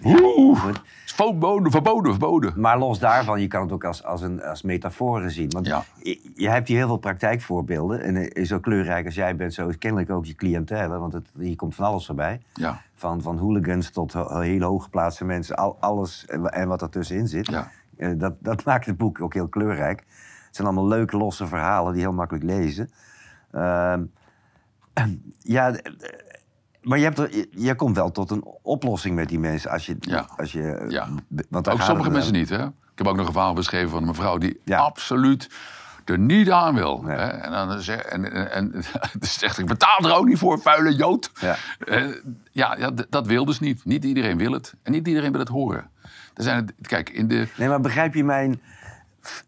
Goed. 0.03 0.81
is 1.05 1.13
verboden, 1.13 1.71
verboden, 1.71 2.11
verboden. 2.11 2.53
Maar 2.61 2.79
los 2.79 2.99
daarvan, 2.99 3.41
je 3.41 3.47
kan 3.47 3.63
het 3.63 3.73
ook 3.73 3.85
als, 3.85 4.05
als, 4.05 4.23
een, 4.23 4.43
als 4.43 4.63
metaforen 4.63 5.31
zien. 5.31 5.51
Want 5.51 5.67
Ja. 5.67 5.85
je, 6.03 6.31
je 6.35 6.49
hebt 6.49 6.69
hier 6.69 6.77
heel 6.77 6.87
veel 6.87 6.97
praktijkvoorbeelden. 6.97 8.01
En 8.35 8.47
zo 8.47 8.59
kleurrijk 8.59 9.05
als 9.07 9.15
jij 9.15 9.37
bent, 9.37 9.55
zo 9.55 9.69
is 9.69 9.79
kennelijk 9.79 10.11
ook 10.11 10.25
je 10.27 10.35
cliëntele. 10.35 10.99
Want 10.99 11.13
het, 11.13 11.29
hier 11.39 11.57
komt 11.57 11.75
van 11.75 11.85
alles 11.85 12.07
voorbij. 12.07 12.41
Ja, 12.53 12.83
Van, 12.95 13.23
van 13.23 13.39
hooligans 13.39 13.91
tot 13.91 14.13
hele 14.29 14.65
hooggeplaatste 14.65 15.25
mensen. 15.25 15.57
Al, 15.57 15.77
alles 15.81 16.27
en, 16.27 16.45
en 16.47 16.69
wat 16.69 16.83
ertussenin 16.83 17.29
zit. 17.29 17.47
ja. 17.51 17.71
Eh, 18.01 18.11
dat, 18.17 18.35
dat 18.39 18.65
maakt 18.69 18.87
het 18.87 18.97
boek 18.97 19.21
ook 19.21 19.35
heel 19.35 19.49
kleurrijk. 19.49 19.99
Het 20.47 20.57
zijn 20.57 20.67
allemaal 20.69 20.89
leuke, 20.89 21.17
losse 21.17 21.47
verhalen 21.47 21.93
die 21.93 22.03
heel 22.03 22.13
makkelijk 22.13 22.45
lezen. 22.45 22.91
Ehm, 23.53 24.03
ja, 25.57 25.73
eh, 25.73 25.93
maar 26.83 26.99
je, 26.99 27.05
hebt 27.05 27.19
er, 27.19 27.47
je, 27.51 27.75
komt 27.75 27.97
wel 27.97 28.11
tot 28.11 28.31
een 28.31 28.45
oplossing 28.63 29.15
met 29.15 29.29
die 29.29 29.39
mensen. 29.39 29.71
Als 29.71 29.87
je, 29.87 29.97
Ja. 30.01 30.27
als 30.37 30.53
je, 30.53 30.73
eh, 30.73 30.91
Ja. 30.91 31.09
want 31.49 31.69
Ook 31.69 31.81
sommige 31.81 32.11
mensen 32.11 32.33
niet, 32.33 32.49
hè? 32.49 32.65
Ik 32.65 32.99
heb 32.99 33.07
ook 33.07 33.17
nog 33.17 33.27
een 33.27 33.33
verhaal 33.33 33.55
beschreven 33.55 33.91
van 33.91 34.01
een 34.01 34.09
mevrouw 34.09 34.39
die 34.39 34.61
Ja. 34.65 34.79
absoluut 34.79 35.51
er 36.05 36.19
niet 36.19 36.51
aan 36.51 36.75
wil. 36.75 37.03
Nee. 37.03 37.17
Hè? 37.17 37.27
En 37.27 37.51
dan 37.51 37.81
zeg, 37.81 38.01
en, 38.01 38.51
en, 38.51 38.85
zegt 39.21 39.59
ik 39.59 39.67
betaal 39.67 39.99
er 39.99 40.15
ook 40.15 40.27
niet 40.27 40.39
voor, 40.39 40.61
vuile 40.61 40.95
jood. 40.95 41.31
Ja. 41.41 41.57
Ja, 42.53 42.91
dat 43.09 43.27
wil 43.27 43.45
dus 43.45 43.61
niet. 43.61 43.85
Niet 43.85 44.05
iedereen 44.05 44.39
wil 44.39 44.53
het. 44.53 44.75
En 44.83 44.93
niet 44.93 45.09
iedereen 45.09 45.31
wil 45.31 45.41
het 45.41 45.49
horen. 45.49 45.91
Er 46.41 46.47
zijn, 46.47 46.57
het- 46.77 46.87
kijk, 46.89 47.09
in 47.11 47.29
de... 47.29 47.49
Nee, 47.57 47.69
maar 47.69 47.81
begrijp 47.81 48.15
je 48.15 48.25
mijn 48.25 48.61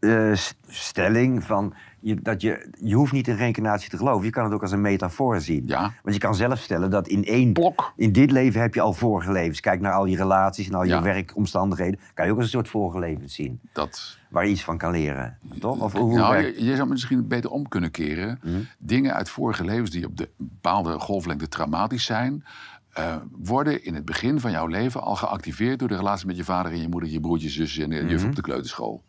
eh, 0.00 0.32
stelling 0.68 1.44
van 1.44 1.74
je, 2.00 2.14
dat 2.22 2.40
je, 2.42 2.68
je 2.80 2.94
hoeft 2.94 3.12
niet 3.12 3.28
in 3.28 3.34
reïncarnatie 3.36 3.90
te 3.90 3.96
geloven. 3.96 4.24
Je 4.24 4.30
kan 4.30 4.44
het 4.44 4.52
ook 4.52 4.62
als 4.62 4.72
een 4.72 4.80
metafoor 4.80 5.40
zien. 5.40 5.62
Ja. 5.66 5.80
Want 6.02 6.14
je 6.14 6.20
kan 6.20 6.34
zelf 6.34 6.58
stellen 6.58 6.90
dat 6.90 7.08
in 7.08 7.24
één 7.24 7.52
Blok. 7.52 7.92
in 7.96 8.12
dit 8.12 8.30
leven 8.30 8.60
heb 8.60 8.74
je 8.74 8.80
al 8.80 8.92
vorige 8.92 9.32
levens. 9.32 9.60
Kijk 9.60 9.80
naar 9.80 9.92
al 9.92 10.04
je 10.04 10.16
relaties 10.16 10.68
en 10.68 10.74
al 10.74 10.82
je 10.82 10.88
Ja. 10.88 11.02
werkomstandigheden. 11.02 12.00
Kan 12.14 12.24
je 12.26 12.30
ook 12.30 12.36
als 12.36 12.46
een 12.46 12.52
soort 12.52 12.68
vorige 12.68 12.98
levens 12.98 13.34
zien. 13.34 13.60
Dat, 13.72 14.18
Waar 14.28 14.44
je 14.44 14.50
iets 14.50 14.64
van 14.64 14.78
kan 14.78 14.90
leren. 14.90 15.38
Toch? 15.60 15.80
Of 15.80 15.92
hoe 15.92 16.14
nou, 16.18 16.32
werkt- 16.34 16.58
je, 16.58 16.64
je 16.64 16.76
zou 16.76 16.88
misschien 16.88 17.28
beter 17.28 17.50
om 17.50 17.68
kunnen 17.68 17.90
keren. 17.90 18.40
Dingen 18.78 19.14
uit 19.14 19.30
vorige 19.30 19.64
levens 19.64 19.90
die 19.90 20.06
op 20.06 20.16
de 20.16 20.28
bepaalde 20.36 20.98
golflengte 20.98 21.48
traumatisch 21.48 22.04
zijn... 22.04 22.44
eh, 22.92 23.16
worden 23.30 23.84
in 23.84 23.94
het 23.94 24.04
begin 24.04 24.40
van 24.40 24.50
jouw 24.50 24.66
leven 24.66 25.02
al 25.02 25.16
geactiveerd... 25.16 25.78
door 25.78 25.88
de 25.88 25.96
relatie 25.96 26.26
met 26.26 26.36
je 26.36 26.44
vader 26.44 26.72
en 26.72 26.80
je 26.80 26.88
moeder, 26.88 27.10
je 27.10 27.20
broertje, 27.20 27.48
zusje 27.48 27.82
en 27.82 27.90
de 27.90 28.06
juf 28.06 28.24
op 28.24 28.36
de 28.36 28.42
kleuterschool. 28.42 29.02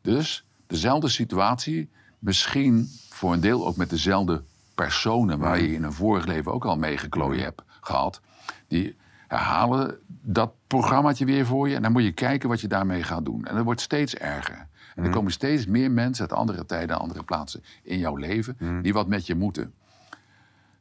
Dus 0.00 0.46
dezelfde 0.66 1.08
situatie, 1.08 1.88
misschien 2.18 2.88
voor 3.10 3.32
een 3.32 3.40
deel 3.40 3.66
ook 3.66 3.76
met 3.76 3.90
dezelfde 3.90 4.42
personen... 4.74 5.38
waar 5.38 5.60
je 5.60 5.72
in 5.72 5.82
een 5.82 5.92
vorig 5.92 6.26
leven 6.26 6.52
ook 6.52 6.64
al 6.64 6.76
mee 6.76 6.98
geklooien 6.98 7.42
hebt 7.42 7.62
gehad... 7.80 8.20
die 8.68 8.96
herhalen 9.28 9.98
dat 10.06 10.52
programmaatje 10.66 11.24
weer 11.24 11.46
voor 11.46 11.68
je... 11.68 11.74
en 11.74 11.82
dan 11.82 11.92
moet 11.92 12.04
je 12.04 12.12
kijken 12.12 12.48
wat 12.48 12.60
je 12.60 12.68
daarmee 12.68 13.02
gaat 13.02 13.24
doen. 13.24 13.44
En 13.44 13.54
dat 13.54 13.64
wordt 13.64 13.80
steeds 13.80 14.14
erger. 14.14 14.66
En 14.94 15.04
er 15.04 15.10
komen 15.10 15.32
steeds 15.32 15.66
meer 15.66 15.90
mensen 15.90 16.28
uit 16.28 16.38
andere 16.38 16.66
tijden, 16.66 16.98
andere 16.98 17.22
plaatsen 17.22 17.62
in 17.82 17.98
jouw 17.98 18.16
leven... 18.16 18.82
die 18.82 18.92
wat 18.92 19.08
met 19.08 19.26
je 19.26 19.34
moeten. 19.34 19.72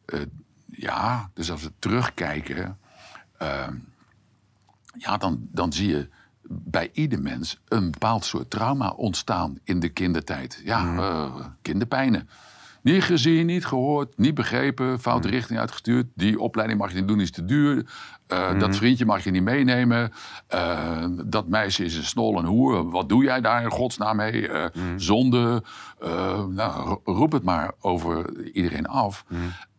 Eh, 0.05 0.19
ja, 0.77 1.29
dus 1.33 1.51
als 1.51 1.63
we 1.63 1.71
terugkijken... 1.79 2.77
eh, 3.37 3.67
ja, 4.97 5.17
dan, 5.17 5.47
dan 5.51 5.73
zie 5.73 5.87
je 5.87 6.09
bij 6.49 6.89
ieder 6.93 7.21
mens 7.21 7.61
een 7.67 7.91
bepaald 7.91 8.25
soort 8.25 8.49
trauma 8.49 8.89
ontstaan 8.89 9.57
in 9.63 9.79
de 9.79 9.89
kindertijd. 9.89 10.61
Ja, 10.63 10.95
eh, 10.95 11.35
kinderpijnen. 11.61 12.29
Niet 12.81 13.03
gezien, 13.03 13.45
niet 13.45 13.65
gehoord, 13.65 14.17
niet 14.17 14.33
begrepen, 14.35 14.99
foute 14.99 15.27
richting 15.27 15.59
uitgestuurd. 15.59 16.07
Die 16.15 16.39
opleiding 16.39 16.79
mag 16.79 16.89
je 16.91 16.95
niet 16.99 17.07
doen, 17.07 17.19
is 17.21 17.31
te 17.31 17.45
duur. 17.45 17.85
Eh, 18.27 18.59
Dat 18.59 18.75
vriendje 18.75 19.05
mag 19.05 19.23
je 19.23 19.31
niet 19.31 19.43
meenemen. 19.43 20.11
Eh, 20.47 21.05
dat 21.25 21.47
meisje 21.47 21.83
is 21.85 21.95
een 21.97 22.03
snol 22.03 22.37
en 22.37 22.45
hoer. 22.45 22.89
Wat 22.89 23.09
doe 23.09 23.23
jij 23.23 23.41
daar 23.41 23.63
in 23.63 23.69
godsnaam 23.71 24.15
mee? 24.15 24.47
Eh, 24.47 24.65
Zonde. 24.97 25.63
Nou, 26.49 26.87
ro- 26.87 27.01
roep 27.03 27.31
het 27.31 27.43
maar 27.43 27.71
over 27.79 28.43
iedereen 28.53 28.87
af. 28.87 29.25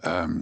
Ehm, 0.01 0.39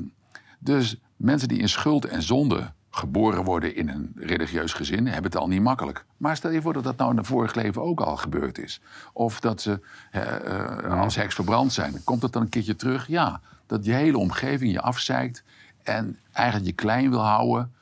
dus 0.65 0.97
mensen 1.17 1.49
die 1.49 1.59
in 1.59 1.69
schuld 1.69 2.05
en 2.05 2.23
zonde 2.23 2.73
geboren 2.91 3.45
worden 3.45 3.75
in 3.77 3.89
een 3.89 4.13
religieus 4.17 4.73
gezin, 4.73 5.07
hebben 5.07 5.31
het 5.31 5.41
al 5.41 5.49
niet 5.49 5.61
makkelijk. 5.61 6.05
Maar 6.17 6.37
stel 6.37 6.51
je 6.51 6.63
voor 6.63 6.73
dat 6.73 6.85
dat 6.85 6.97
nou 6.97 7.11
in 7.11 7.19
een 7.19 7.25
vorig 7.25 7.55
leven 7.55 7.83
ook 7.83 8.01
al 8.01 8.17
gebeurd 8.17 8.59
is. 8.59 8.81
Of 9.13 9.41
dat 9.41 9.61
ze 9.61 9.81
eh, 10.11 11.01
als 11.01 11.17
heks 11.17 11.35
verbrand 11.35 11.73
zijn. 11.73 12.05
Komt 12.05 12.21
dat 12.21 12.33
dan 12.33 12.43
een 12.43 12.49
keertje 12.49 12.77
terug? 12.77 13.07
Ja, 13.07 13.41
dat 13.67 13.85
je 13.85 13.93
hele 13.93 14.19
omgeving 14.19 14.73
je 14.73 14.81
afzeikt 14.81 15.45
en 15.83 16.19
eigenlijk 16.33 16.67
je 16.67 16.75
klein 16.75 17.11
wil 17.11 17.25
houden. 17.25 17.73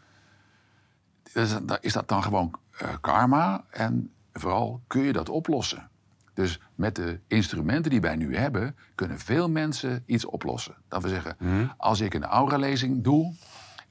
Is 1.32 1.50
dat, 1.62 1.78
is 1.80 1.92
dat 1.92 2.08
dan 2.08 2.22
gewoon 2.22 2.54
eh, 2.78 2.88
karma? 3.00 3.64
En 3.70 4.10
vooral, 4.32 4.80
kun 4.86 5.02
je 5.02 5.12
dat 5.12 5.28
oplossen? 5.28 5.90
Dus 6.34 6.60
met 6.74 6.96
de 6.96 7.18
instrumenten 7.26 7.90
die 7.90 8.00
wij 8.00 8.16
nu 8.16 8.36
hebben, 8.36 8.76
kunnen 8.94 9.18
veel 9.18 9.48
mensen 9.48 10.02
iets 10.06 10.24
oplossen. 10.24 10.74
Dat 10.88 11.02
we 11.02 11.08
zeggen, 11.08 11.36
als 11.76 12.00
ik 12.00 12.14
een 12.14 12.24
aura-lezing 12.24 13.04
doe 13.04 13.34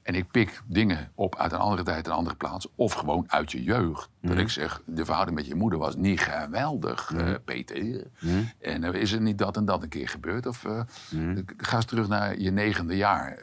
en 0.02 0.14
ik 0.14 0.30
pik 0.30 0.62
dingen 0.66 1.10
op 1.14 1.36
uit 1.36 1.52
een 1.52 1.58
andere 1.58 1.82
tijd, 1.82 2.06
een 2.06 2.12
andere 2.12 2.36
plaats, 2.36 2.68
of 2.74 2.92
gewoon 2.92 3.24
uit 3.26 3.52
je 3.52 3.62
jeugd. 3.62 4.08
Dat 4.20 4.38
ik 4.38 4.48
zeg, 4.48 4.82
de 4.86 5.04
verhouding 5.04 5.36
met 5.36 5.46
je 5.46 5.54
moeder 5.54 5.78
was 5.78 5.96
niet 5.96 6.20
geweldig, 6.20 7.12
eh, 7.14 7.34
Peter. 7.44 8.06
En 8.60 8.84
eh, 8.84 9.00
is 9.00 9.12
er 9.12 9.20
niet 9.20 9.38
dat 9.38 9.56
en 9.56 9.64
dat 9.64 9.82
een 9.82 9.88
keer 9.88 10.08
gebeurd? 10.08 10.46
Of 10.46 10.64
eh, 10.64 10.80
ga 11.56 11.76
eens 11.76 11.84
terug 11.84 12.08
naar 12.08 12.38
je 12.38 12.50
negende 12.50 12.96
jaar. 12.96 13.38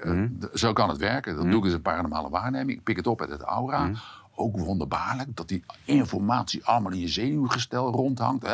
Zo 0.53 0.73
kan 0.73 0.89
het 0.89 0.97
werken. 0.97 1.35
Dan 1.35 1.49
doe 1.49 1.59
ik 1.59 1.65
eens 1.65 1.73
een 1.73 1.81
paranormale 1.81 2.29
waarneming. 2.29 2.77
Ik 2.77 2.83
pik 2.83 2.95
het 2.95 3.07
op 3.07 3.21
uit 3.21 3.29
het 3.29 3.41
aura. 3.41 3.91
Ook 4.39 4.57
wonderbaarlijk 4.59 5.35
dat 5.35 5.47
die 5.47 5.63
informatie 5.83 6.65
allemaal 6.65 6.91
in 6.91 6.99
je 6.99 7.07
zenuwgestel 7.07 7.91
rondhangt. 7.91 8.43
Eh. 8.43 8.51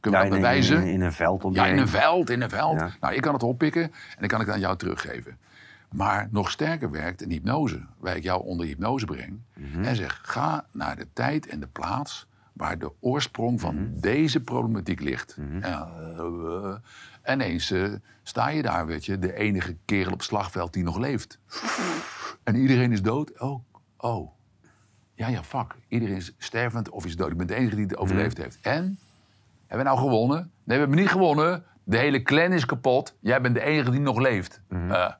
Kunnen 0.00 0.20
we 0.20 0.26
Ja, 0.26 0.32
dat 0.32 0.40
bewijzen? 0.40 0.82
in, 0.82 0.92
in 0.92 1.00
een 1.00 1.12
veld 1.12 1.44
op 1.44 1.54
Ja, 1.54 1.66
in 1.66 1.78
een 1.78 1.88
veld, 1.88 2.30
in 2.30 2.40
een 2.42 2.50
veld. 2.50 2.80
Ja. 2.80 2.90
Nou, 3.00 3.14
ik 3.14 3.20
kan 3.20 3.32
het 3.32 3.42
oppikken 3.42 3.82
en 3.82 4.16
dan 4.18 4.28
kan 4.28 4.40
ik 4.40 4.46
het 4.46 4.54
aan 4.54 4.60
jou 4.60 4.76
teruggeven. 4.76 5.38
Maar 5.90 6.28
nog 6.30 6.50
sterker 6.50 6.90
werkt 6.90 7.22
een 7.22 7.30
hypnose, 7.30 7.80
waar 7.98 8.16
ik 8.16 8.22
jou 8.22 8.44
onder 8.44 8.66
hypnose 8.66 9.04
breng. 9.06 9.40
Mhm. 9.54 9.84
En 9.84 9.96
zeg, 9.96 10.20
ga 10.22 10.64
naar 10.72 10.96
de 10.96 11.06
tijd 11.12 11.46
en 11.46 11.60
de 11.60 11.66
plaats 11.66 12.26
waar 12.52 12.78
de 12.78 12.92
oorsprong 13.00 13.60
van 13.60 13.74
Mhm. 13.74 14.00
deze 14.00 14.40
problematiek 14.40 15.00
ligt. 15.00 15.36
En, 15.36 15.62
eh, 15.62 16.74
en 17.22 17.40
ineens 17.40 17.70
eh, 17.70 17.92
sta 18.22 18.48
je 18.48 18.62
daar, 18.62 18.86
weet 18.86 19.04
je, 19.04 19.18
de 19.18 19.34
enige 19.34 19.76
kerel 19.84 20.12
op 20.12 20.18
het 20.18 20.26
slagveld 20.26 20.72
die 20.72 20.82
nog 20.84 20.98
leeft. 20.98 21.38
En 22.44 22.54
iedereen 22.56 22.92
is 22.92 23.02
dood. 23.02 23.40
Oh, 23.40 23.64
oh. 23.96 24.30
Ja, 25.16 25.28
ja, 25.28 25.42
fuck. 25.42 25.74
Iedereen 25.88 26.16
is 26.16 26.32
stervend 26.38 26.88
of 26.90 27.04
is 27.06 27.16
dood. 27.16 27.30
Ik 27.30 27.36
ben 27.36 27.46
de 27.46 27.54
enige 27.54 27.76
die 27.76 27.84
het 27.84 27.96
overleefd 27.96 28.36
heeft. 28.36 28.58
En? 28.62 28.98
Hebben 29.66 29.86
we 29.86 29.94
nou 29.94 29.98
gewonnen? 30.08 30.38
Nee, 30.38 30.50
we 30.64 30.74
hebben 30.82 30.96
niet 30.98 31.08
gewonnen. 31.08 31.64
De 31.84 31.98
hele 31.98 32.22
clan 32.22 32.52
is 32.52 32.66
kapot. 32.66 33.14
Jij 33.20 33.40
bent 33.40 33.54
de 33.54 33.62
enige 33.62 33.90
die 33.90 34.00
nog 34.00 34.18
leeft. 34.18 34.60
Eh, 34.68 35.10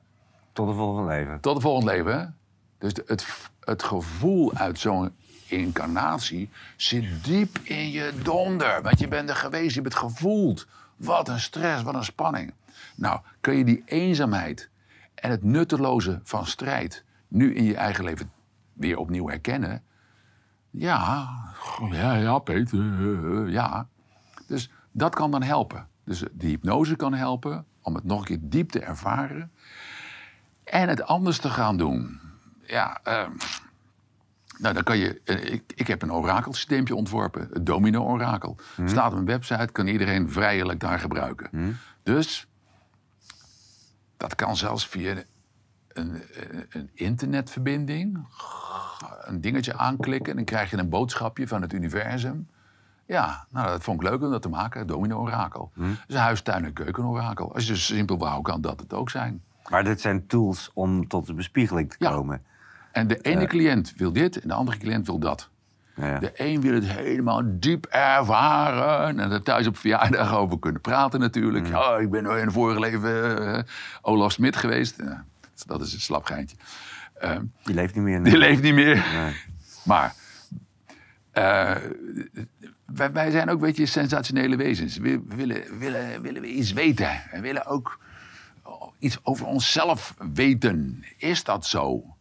Tot 0.53 0.67
de 0.67 0.73
volgende 0.73 1.09
leven. 1.09 1.39
tot 1.39 1.53
het 1.53 1.63
volgende 1.63 1.91
leven. 1.91 2.19
Hè? 2.19 2.25
Dus 2.77 2.93
de- 2.93 3.03
het, 3.07 3.27
het 3.59 3.83
gevoel 3.83 4.53
uit 4.53 4.79
zo'n 4.79 5.15
incarnatie 5.47 6.49
zit 6.75 7.23
diep 7.23 7.57
in 7.63 7.89
je 7.91 8.13
donder. 8.23 8.81
Want 8.81 8.99
je 8.99 9.07
bent 9.07 9.29
er 9.29 9.35
geweest, 9.35 9.75
je 9.75 9.81
bent 9.81 9.95
gevoeld. 9.95 10.67
Wat 10.95 11.29
een 11.29 11.39
stress, 11.39 11.83
wat 11.83 11.93
een 11.95 12.03
spanning. 12.03 12.53
Nou, 12.95 13.19
kun 13.41 13.57
je 13.57 13.63
die 13.63 13.83
eenzaamheid 13.85 14.69
en 15.15 15.29
het 15.31 15.43
nutteloze 15.43 16.19
van 16.23 16.45
strijd 16.45 17.03
nu 17.27 17.55
in 17.55 17.63
je 17.63 17.75
eigen 17.75 18.03
leven 18.03 18.31
weer 18.77 18.97
opnieuw 18.97 19.27
herkennen? 19.27 19.83
Ja, 20.69 21.29
ja, 21.91 22.13
ja, 22.13 22.39
Peter, 22.39 22.79
eh, 22.79 23.41
eh, 23.41 23.51
ja. 23.51 23.87
Dus 24.47 24.71
dat 24.91 25.15
kan 25.15 25.31
dan 25.31 25.43
helpen. 25.43 25.87
Dus 26.03 26.19
de 26.31 26.47
hypnose 26.47 26.95
kan 26.95 27.13
helpen 27.13 27.65
om 27.81 27.95
het 27.95 28.03
nog 28.03 28.19
een 28.19 28.25
keer 28.25 28.39
diep 28.41 28.69
te 28.69 28.79
ervaren. 28.79 29.51
En 30.63 30.89
het 30.89 31.01
anders 31.01 31.37
te 31.37 31.49
gaan 31.49 31.77
doen. 31.77 32.19
Ja, 32.65 32.99
ehm, 33.03 33.31
nou 34.57 34.73
dan 34.73 34.83
kan 34.83 34.97
je... 34.97 35.21
eh, 35.23 35.53
ik, 35.53 35.63
ik 35.75 35.87
heb 35.87 36.01
een 36.01 36.11
orakelsysteempje 36.13 36.95
ontworpen. 36.95 37.47
Het 37.53 37.65
domino-orakel. 37.65 38.55
Staat 38.85 39.07
op 39.07 39.13
mijn 39.13 39.25
website, 39.25 39.71
kan 39.71 39.87
iedereen 39.87 40.31
vrijelijk 40.31 40.79
daar 40.79 40.99
gebruiken. 40.99 41.49
Dus 42.03 42.47
dat 44.17 44.35
kan 44.35 44.55
zelfs 44.57 44.87
via 44.87 45.23
een, 45.97 46.21
een, 46.69 46.89
internetverbinding. 46.93 48.25
Een 49.21 49.41
dingetje 49.41 49.77
aanklikken 49.77 50.29
en 50.29 50.35
dan 50.35 50.45
krijg 50.45 50.69
je 50.69 50.77
een 50.77 50.89
boodschapje 50.89 51.47
van 51.47 51.61
het 51.61 51.73
universum. 51.73 52.47
Ja, 53.05 53.45
nou, 53.49 53.67
dat 53.67 53.83
vond 53.83 54.01
ik 54.01 54.09
leuk 54.09 54.21
om 54.21 54.31
dat 54.31 54.41
te 54.41 54.49
maken. 54.49 54.87
Domino-orakel. 54.87 55.71
Hm. 55.73 55.81
Dus 55.81 56.15
een 56.15 56.21
huis, 56.21 56.41
tuin 56.41 56.65
en 56.65 56.73
keuken-orakel. 56.73 57.53
Als 57.53 57.67
je 57.67 57.77
zo 57.77 57.93
simpel 57.93 58.17
wou, 58.17 58.41
kan 58.41 58.61
dat 58.61 58.79
het 58.79 58.93
ook 58.93 59.09
zijn. 59.09 59.41
Maar 59.69 59.83
dit 59.83 60.01
zijn 60.01 60.27
tools 60.27 60.71
om 60.73 61.07
tot 61.07 61.25
de 61.25 61.33
bespiegeling 61.33 61.89
te 61.89 61.95
Ja. 61.99 62.11
komen. 62.11 62.41
En 62.91 63.07
de 63.07 63.21
ene 63.21 63.45
cliënt 63.45 63.93
wil 63.97 64.13
dit 64.13 64.41
en 64.41 64.47
de 64.47 64.53
andere 64.53 64.77
cliënt 64.77 65.05
wil 65.05 65.19
dat. 65.19 65.49
Ja. 65.95 66.19
De 66.19 66.31
een 66.35 66.61
wil 66.61 66.73
het 66.73 66.85
helemaal 66.85 67.41
diep 67.45 67.85
ervaren. 67.85 69.19
En 69.19 69.31
er 69.31 69.43
thuis 69.43 69.67
op 69.67 69.77
verjaardag 69.77 70.35
over 70.35 70.59
kunnen 70.59 70.81
praten 70.81 71.19
natuurlijk. 71.19 71.65
Mm. 71.65 71.71
Ja, 71.71 71.97
ik 71.97 72.09
ben 72.09 72.25
in 72.25 72.31
een 72.31 72.51
vorige 72.51 72.79
leven 72.79 73.47
eh, 73.55 73.63
Olaf 74.01 74.31
Smit 74.31 74.55
geweest. 74.55 74.97
Ja, 74.97 75.25
dat 75.63 75.81
is 75.81 75.93
een 75.93 75.99
slap 76.01 76.25
geintje. 76.25 76.55
Ehm, 77.19 77.43
Die 77.63 77.75
leeft 77.75 77.95
niet 77.95 78.03
meer. 78.03 78.23
die 78.23 78.37
leeft 78.37 78.61
niet 78.61 78.73
meer. 78.73 79.05
Nee. 79.13 79.35
Maar 79.83 80.13
eh, 81.31 81.75
wij, 82.85 83.11
wij 83.11 83.31
zijn 83.31 83.49
ook 83.49 83.59
beetje 83.59 83.85
sensationele 83.85 84.55
wezens. 84.55 84.97
We, 84.97 85.21
willen, 85.27 85.79
willen, 85.79 86.21
willen 86.21 86.41
we 86.41 86.47
iets 86.47 86.73
weten. 86.73 87.21
We 87.31 87.39
willen 87.39 87.65
ook 87.65 87.99
iets 88.99 89.17
over 89.23 89.45
onszelf 89.45 90.15
weten. 90.33 91.05
Is 91.17 91.43
dat 91.43 91.65
zo? 91.65 92.15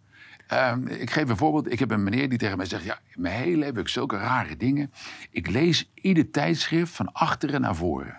Ehm, 0.47 0.87
ik 0.87 1.11
geef 1.11 1.29
een 1.29 1.37
voorbeeld. 1.37 1.73
Ik 1.73 1.79
heb 1.79 1.91
een 1.91 2.03
meneer 2.03 2.29
die 2.29 2.39
tegen 2.39 2.57
mij 2.57 2.67
zegt... 2.67 2.85
Ja, 2.85 2.99
mijn 3.15 3.35
hele 3.35 3.51
leven 3.57 3.65
heb 3.75 3.79
ik 3.79 3.89
zulke 3.89 4.17
rare 4.17 4.57
dingen. 4.57 4.93
Ik 5.31 5.49
lees 5.51 5.91
ieder 5.95 6.31
tijdschrift 6.31 6.93
van 6.93 7.13
achteren 7.13 7.61
naar 7.61 7.77
voren. 7.77 8.17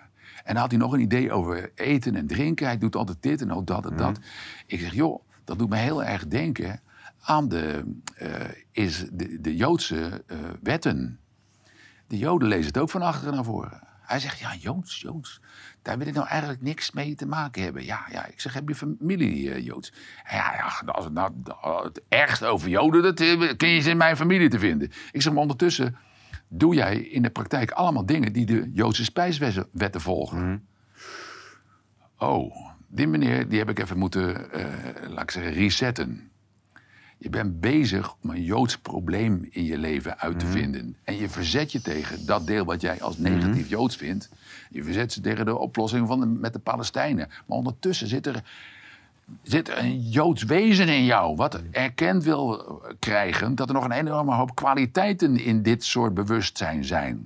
En 0.48 0.54
dan 0.54 0.62
had 0.62 0.70
hij 0.70 0.80
nog 0.80 0.92
een 0.92 1.00
idee 1.00 1.32
over 1.32 1.70
eten 1.74 2.16
en 2.16 2.26
drinken. 2.26 2.66
Hij 2.66 2.78
doet 2.78 2.96
altijd 2.96 3.18
dit 3.20 3.40
en 3.40 3.52
ook 3.52 3.66
dat 3.66 3.90
en 3.90 3.96
dat. 3.96 4.18
Ik 4.66 4.80
zeg, 4.80 4.94
joh, 4.94 5.22
dat 5.44 5.58
doet 5.58 5.68
me 5.68 5.76
heel 5.76 6.04
erg 6.04 6.26
denken 6.26 6.80
aan 7.20 7.48
de, 7.48 7.94
eh, 8.14 8.30
is 8.72 9.04
de, 9.12 9.40
de 9.40 9.56
Joodse 9.56 10.24
eh, 10.26 10.38
wetten. 10.62 11.18
De 12.06 12.18
Joden 12.18 12.48
lezen 12.48 12.66
het 12.66 12.78
ook 12.78 12.90
van 12.90 13.02
achteren 13.02 13.34
naar 13.34 13.44
voren. 13.44 13.80
Hij 14.00 14.18
zegt, 14.18 14.38
ja, 14.38 14.54
Joods, 14.54 15.00
Joods. 15.00 15.40
Daar 15.82 15.98
wil 15.98 16.06
ik 16.06 16.14
nou 16.14 16.26
eigenlijk 16.26 16.62
niks 16.62 16.90
mee 16.90 17.14
te 17.14 17.26
maken 17.26 17.62
hebben. 17.62 17.84
Ja, 17.84 18.06
ja. 18.10 18.26
Ik 18.26 18.40
zeg, 18.40 18.54
heb 18.54 18.68
je 18.68 18.74
familie 18.74 19.52
eh, 19.52 19.64
Joods? 19.64 19.92
Ja, 20.30 20.54
ja 20.54 20.92
als 20.92 21.04
het, 21.04 21.14
nou, 21.14 21.32
het 21.82 22.00
ergste 22.08 22.46
over 22.46 22.68
Joden, 22.68 23.02
dat 23.02 23.16
kun 23.56 23.68
je 23.68 23.90
in 23.90 23.96
mijn 23.96 24.16
familie 24.16 24.48
te 24.48 24.58
vinden. 24.58 24.92
Ik 25.12 25.22
zeg, 25.22 25.32
maar 25.32 25.42
ondertussen 25.42 25.96
doe 26.48 26.74
jij 26.74 26.98
in 26.98 27.22
de 27.22 27.30
praktijk 27.30 27.70
allemaal 27.70 28.06
dingen 28.06 28.32
die 28.32 28.46
de 28.46 28.70
Joodse 28.72 29.04
spijswetten 29.04 30.00
volgen. 30.00 30.68
Oh, 32.18 32.56
die 32.86 33.06
meneer, 33.06 33.48
die 33.48 33.58
heb 33.58 33.68
ik 33.70 33.78
even 33.78 33.98
moeten, 33.98 34.52
eh, 34.52 34.64
laat 35.08 35.22
ik 35.22 35.30
zeggen, 35.30 35.52
resetten. 35.52 36.30
Je 37.18 37.30
bent 37.30 37.60
bezig 37.60 38.14
om 38.22 38.30
een 38.30 38.42
Joods 38.42 38.78
probleem 38.78 39.46
in 39.50 39.64
je 39.64 39.78
leven 39.78 40.18
uit 40.18 40.38
te 40.38 40.46
vinden. 40.46 40.96
En 41.04 41.16
je 41.16 41.28
verzet 41.28 41.72
je 41.72 41.80
tegen 41.80 42.26
dat 42.26 42.46
deel 42.46 42.64
wat 42.64 42.80
jij 42.80 43.02
als 43.02 43.18
negatief 43.18 43.68
Joods 43.68 43.96
vindt. 43.96 44.28
Je 44.70 44.84
verzet 44.84 45.14
je 45.14 45.20
tegen 45.20 45.44
de 45.44 45.58
oplossing 45.58 46.06
van 46.06 46.20
de, 46.20 46.26
met 46.26 46.52
de 46.52 46.58
Palestijnen. 46.58 47.28
Maar 47.28 47.56
ondertussen 47.56 48.08
zit 48.08 48.26
er, 48.26 48.42
zit 49.42 49.68
een 49.68 50.00
Joods 50.00 50.42
wezen 50.42 50.88
in 50.88 51.04
jou. 51.04 51.36
Wat 51.36 51.62
erkend 51.70 52.24
wil 52.24 52.80
krijgen 52.98 53.54
dat 53.54 53.68
er 53.68 53.74
nog 53.74 53.84
een 53.84 53.92
enorme 53.92 54.34
hoop 54.34 54.54
kwaliteiten 54.54 55.36
in 55.36 55.62
dit 55.62 55.84
soort 55.84 56.14
bewustzijn 56.14 56.84
zijn. 56.84 57.24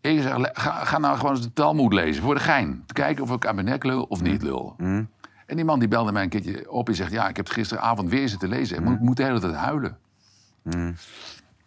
Ik 0.00 0.22
zeg, 0.22 0.36
ga, 0.52 0.84
ga 0.84 0.98
nou 0.98 1.16
gewoon 1.16 1.30
eens 1.34 1.42
de 1.44 1.52
Talmud 1.52 1.92
lezen 1.92 2.22
voor 2.22 2.34
de 2.34 2.40
gein. 2.40 2.82
Te 2.86 2.94
kijken 2.94 3.22
of 3.22 3.30
ik 3.30 3.46
aan 3.46 3.54
mijn 3.54 3.66
nek 3.66 3.84
lul 3.84 4.02
of 4.02 4.20
niet 4.22 4.42
lul. 4.42 4.74
En 5.46 5.56
die 5.56 5.64
man 5.64 5.78
die 5.78 5.88
belde 5.88 6.12
mij 6.12 6.22
een 6.22 6.28
keertje 6.28 6.70
op 6.70 6.88
en 6.88 6.94
zegt... 6.94 7.12
ja, 7.12 7.28
ik 7.28 7.36
heb 7.36 7.44
het 7.44 7.54
gisteravond 7.54 8.10
weer 8.10 8.28
zitten 8.28 8.48
lezen. 8.48 8.76
en 8.76 8.92
Ik 8.92 9.00
moet 9.00 9.16
de 9.16 9.22
hele 9.22 9.40
tijd 9.40 9.54
huilen. 9.54 9.98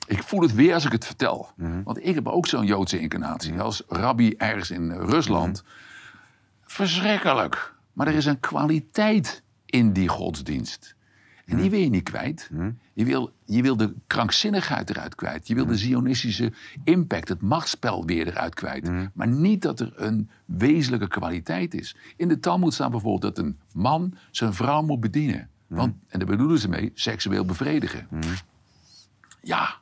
Ik 0.07 0.23
voel 0.23 0.41
het 0.41 0.53
weer 0.53 0.73
als 0.73 0.85
ik 0.85 0.91
het 0.91 1.05
vertel. 1.05 1.49
Want 1.83 2.05
ik 2.05 2.15
heb 2.15 2.27
ook 2.27 2.47
zo'n 2.47 2.65
Joodse 2.65 2.99
incarnatie. 2.99 3.61
Als 3.61 3.83
rabbi 3.87 4.33
ergens 4.37 4.71
in 4.71 4.91
Rusland. 4.91 5.63
Verschrikkelijk. 6.65 7.73
Maar 7.93 8.07
er 8.07 8.15
is 8.15 8.25
een 8.25 8.39
kwaliteit 8.39 9.43
in 9.65 9.93
die 9.93 10.07
godsdienst. 10.07 10.95
En 11.45 11.57
die 11.57 11.69
wil 11.69 11.79
je 11.79 11.89
niet 11.89 12.03
kwijt. 12.03 12.49
Je, 12.93 13.05
wil, 13.05 13.31
je 13.45 13.61
wil 13.61 13.77
de 13.77 13.93
krankzinnigheid 14.07 14.89
eruit 14.89 15.15
kwijt. 15.15 15.47
Je 15.47 15.55
wil 15.55 15.65
de 15.65 15.77
zionistische 15.77 16.53
impact, 16.83 17.27
het 17.27 17.41
machtsspel 17.41 18.05
weer 18.05 18.27
eruit 18.27 18.53
kwijt. 18.53 18.89
Maar 19.13 19.27
niet 19.27 19.61
dat 19.61 19.79
er 19.79 19.93
een 19.95 20.29
wezenlijke 20.45 21.07
kwaliteit 21.07 21.73
is. 21.73 21.95
In 22.15 22.27
de 22.27 22.39
Talmud 22.39 22.73
staat 22.73 22.91
bijvoorbeeld 22.91 23.35
dat 23.35 23.45
een 23.45 23.57
man 23.73 24.13
zijn 24.31 24.53
vrouw 24.53 24.81
moet 24.81 24.99
bedienen. 24.99 25.49
Want, 25.67 25.95
en 26.07 26.19
daar 26.19 26.27
bedoelen 26.27 26.59
ze 26.59 26.69
mee, 26.69 26.91
seksueel 26.93 27.45
bevredigen. 27.45 28.07
Ja, 29.41 29.75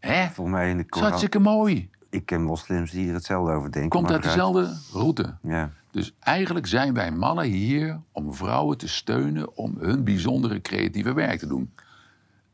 hè? 0.00 0.26
Volgens 0.30 0.56
mij 0.56 0.70
in 0.70 0.76
de 0.76 0.84
Koran. 0.84 1.06
hartstikke 1.08 1.38
mooi. 1.38 1.88
Ik 2.10 2.26
ken 2.26 2.42
moslims 2.42 2.90
die 2.90 3.08
er 3.08 3.14
hetzelfde 3.14 3.52
over 3.52 3.72
denken. 3.72 3.90
Komt 3.90 4.10
uit 4.10 4.22
dezelfde 4.22 4.76
route. 4.92 5.34
Ja. 5.42 5.70
Dus 5.94 6.14
eigenlijk 6.20 6.66
zijn 6.66 6.94
wij 6.94 7.10
mannen 7.10 7.44
hier 7.44 8.00
om 8.12 8.34
vrouwen 8.34 8.78
te 8.78 8.88
steunen 8.88 9.56
om 9.56 9.76
hun 9.78 10.04
bijzondere 10.04 10.60
creatieve 10.60 11.12
werk 11.12 11.38
te 11.38 11.46
doen. 11.46 11.74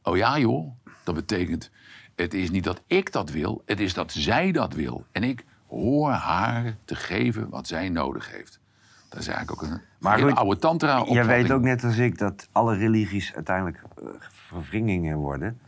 Oh 0.02 0.16
ja 0.16 0.38
joh, 0.38 0.72
dat 1.04 1.14
betekent, 1.14 1.70
het 2.14 2.34
is 2.34 2.50
niet 2.50 2.64
dat 2.64 2.82
ik 2.86 3.12
dat 3.12 3.30
wil, 3.30 3.62
het 3.66 3.80
is 3.80 3.94
dat 3.94 4.12
zij 4.12 4.52
dat 4.52 4.74
wil. 4.74 5.04
En 5.12 5.22
ik 5.22 5.44
hoor 5.68 6.10
haar 6.10 6.76
te 6.84 6.94
geven 6.94 7.48
wat 7.48 7.66
zij 7.66 7.88
nodig 7.88 8.30
heeft. 8.30 8.60
Dat 9.08 9.20
is 9.20 9.26
eigenlijk 9.26 9.62
ook 9.62 9.70
een 9.70 9.80
Maar 9.98 10.18
goed, 10.18 10.34
oude 10.34 10.60
tantra 10.60 10.88
Jij 10.88 11.00
opvatting. 11.00 11.26
weet 11.26 11.50
ook 11.50 11.62
net 11.62 11.84
als 11.84 11.96
ik 11.96 12.18
dat 12.18 12.48
alle 12.52 12.76
religies 12.76 13.34
uiteindelijk 13.34 13.82
verwringingen 14.28 15.16
worden. 15.16 15.60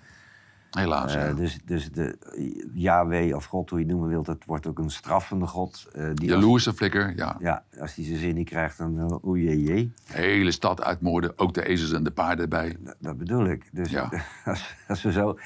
Helaas, 0.78 1.14
Eh, 1.14 1.20
ja. 1.26 1.32
dus, 1.32 1.58
dus 1.64 1.90
de 1.92 2.16
Yahweh 2.74 3.34
of 3.36 3.44
God, 3.44 3.70
hoe 3.70 3.78
je 3.78 3.84
het 3.84 3.92
noemen 3.94 4.10
wilt, 4.10 4.26
dat 4.26 4.38
wordt 4.46 4.66
ook 4.66 4.78
een 4.78 4.90
straffende 4.90 5.46
God. 5.46 5.88
eh, 5.92 6.02
die 6.14 6.32
als, 6.34 6.40
Jaloerse 6.42 6.72
flikker, 6.74 7.12
ja. 7.16 7.36
ja, 7.40 7.64
als 7.80 7.94
die 7.94 8.04
zijn 8.04 8.18
zin 8.18 8.34
niet 8.34 8.48
krijgt, 8.48 8.78
dan 8.78 8.98
uh, 8.98 9.24
oei 9.28 9.44
jee, 9.44 9.62
jee. 9.62 9.92
Hele 10.04 10.50
stad 10.50 10.82
uitmoorden, 10.82 11.38
ook 11.38 11.54
de 11.54 11.66
ezels 11.66 11.92
en 11.92 12.04
de 12.04 12.10
paarden 12.10 12.42
erbij. 12.44 12.76
Dat, 12.80 12.96
dat 12.98 13.18
bedoel 13.18 13.44
ik. 13.46 13.68
Dus 13.72 13.90
Ja. 13.90 14.10
als, 14.44 14.74
als 14.88 15.02
we 15.02 15.12
zo... 15.12 15.38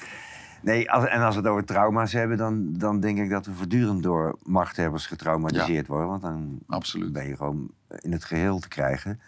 Nee, 0.62 0.90
als, 0.90 1.04
en 1.04 1.20
als 1.20 1.34
we 1.34 1.40
het 1.40 1.50
over 1.50 1.64
trauma's 1.64 2.12
hebben, 2.12 2.36
dan, 2.36 2.72
dan 2.72 3.00
denk 3.00 3.18
ik 3.18 3.30
dat 3.30 3.46
we 3.46 3.52
voortdurend 3.52 4.02
door 4.02 4.38
machthebbers 4.42 5.06
getraumatiseerd 5.06 5.86
worden. 5.86 6.08
Want 6.08 6.22
dan 6.22 6.58
Absoluut. 6.66 7.12
ben 7.12 7.26
je 7.28 7.36
gewoon 7.36 7.70
in 7.98 8.12
het 8.12 8.24
geheel 8.24 8.58
te 8.58 8.68
krijgen. 8.68 9.20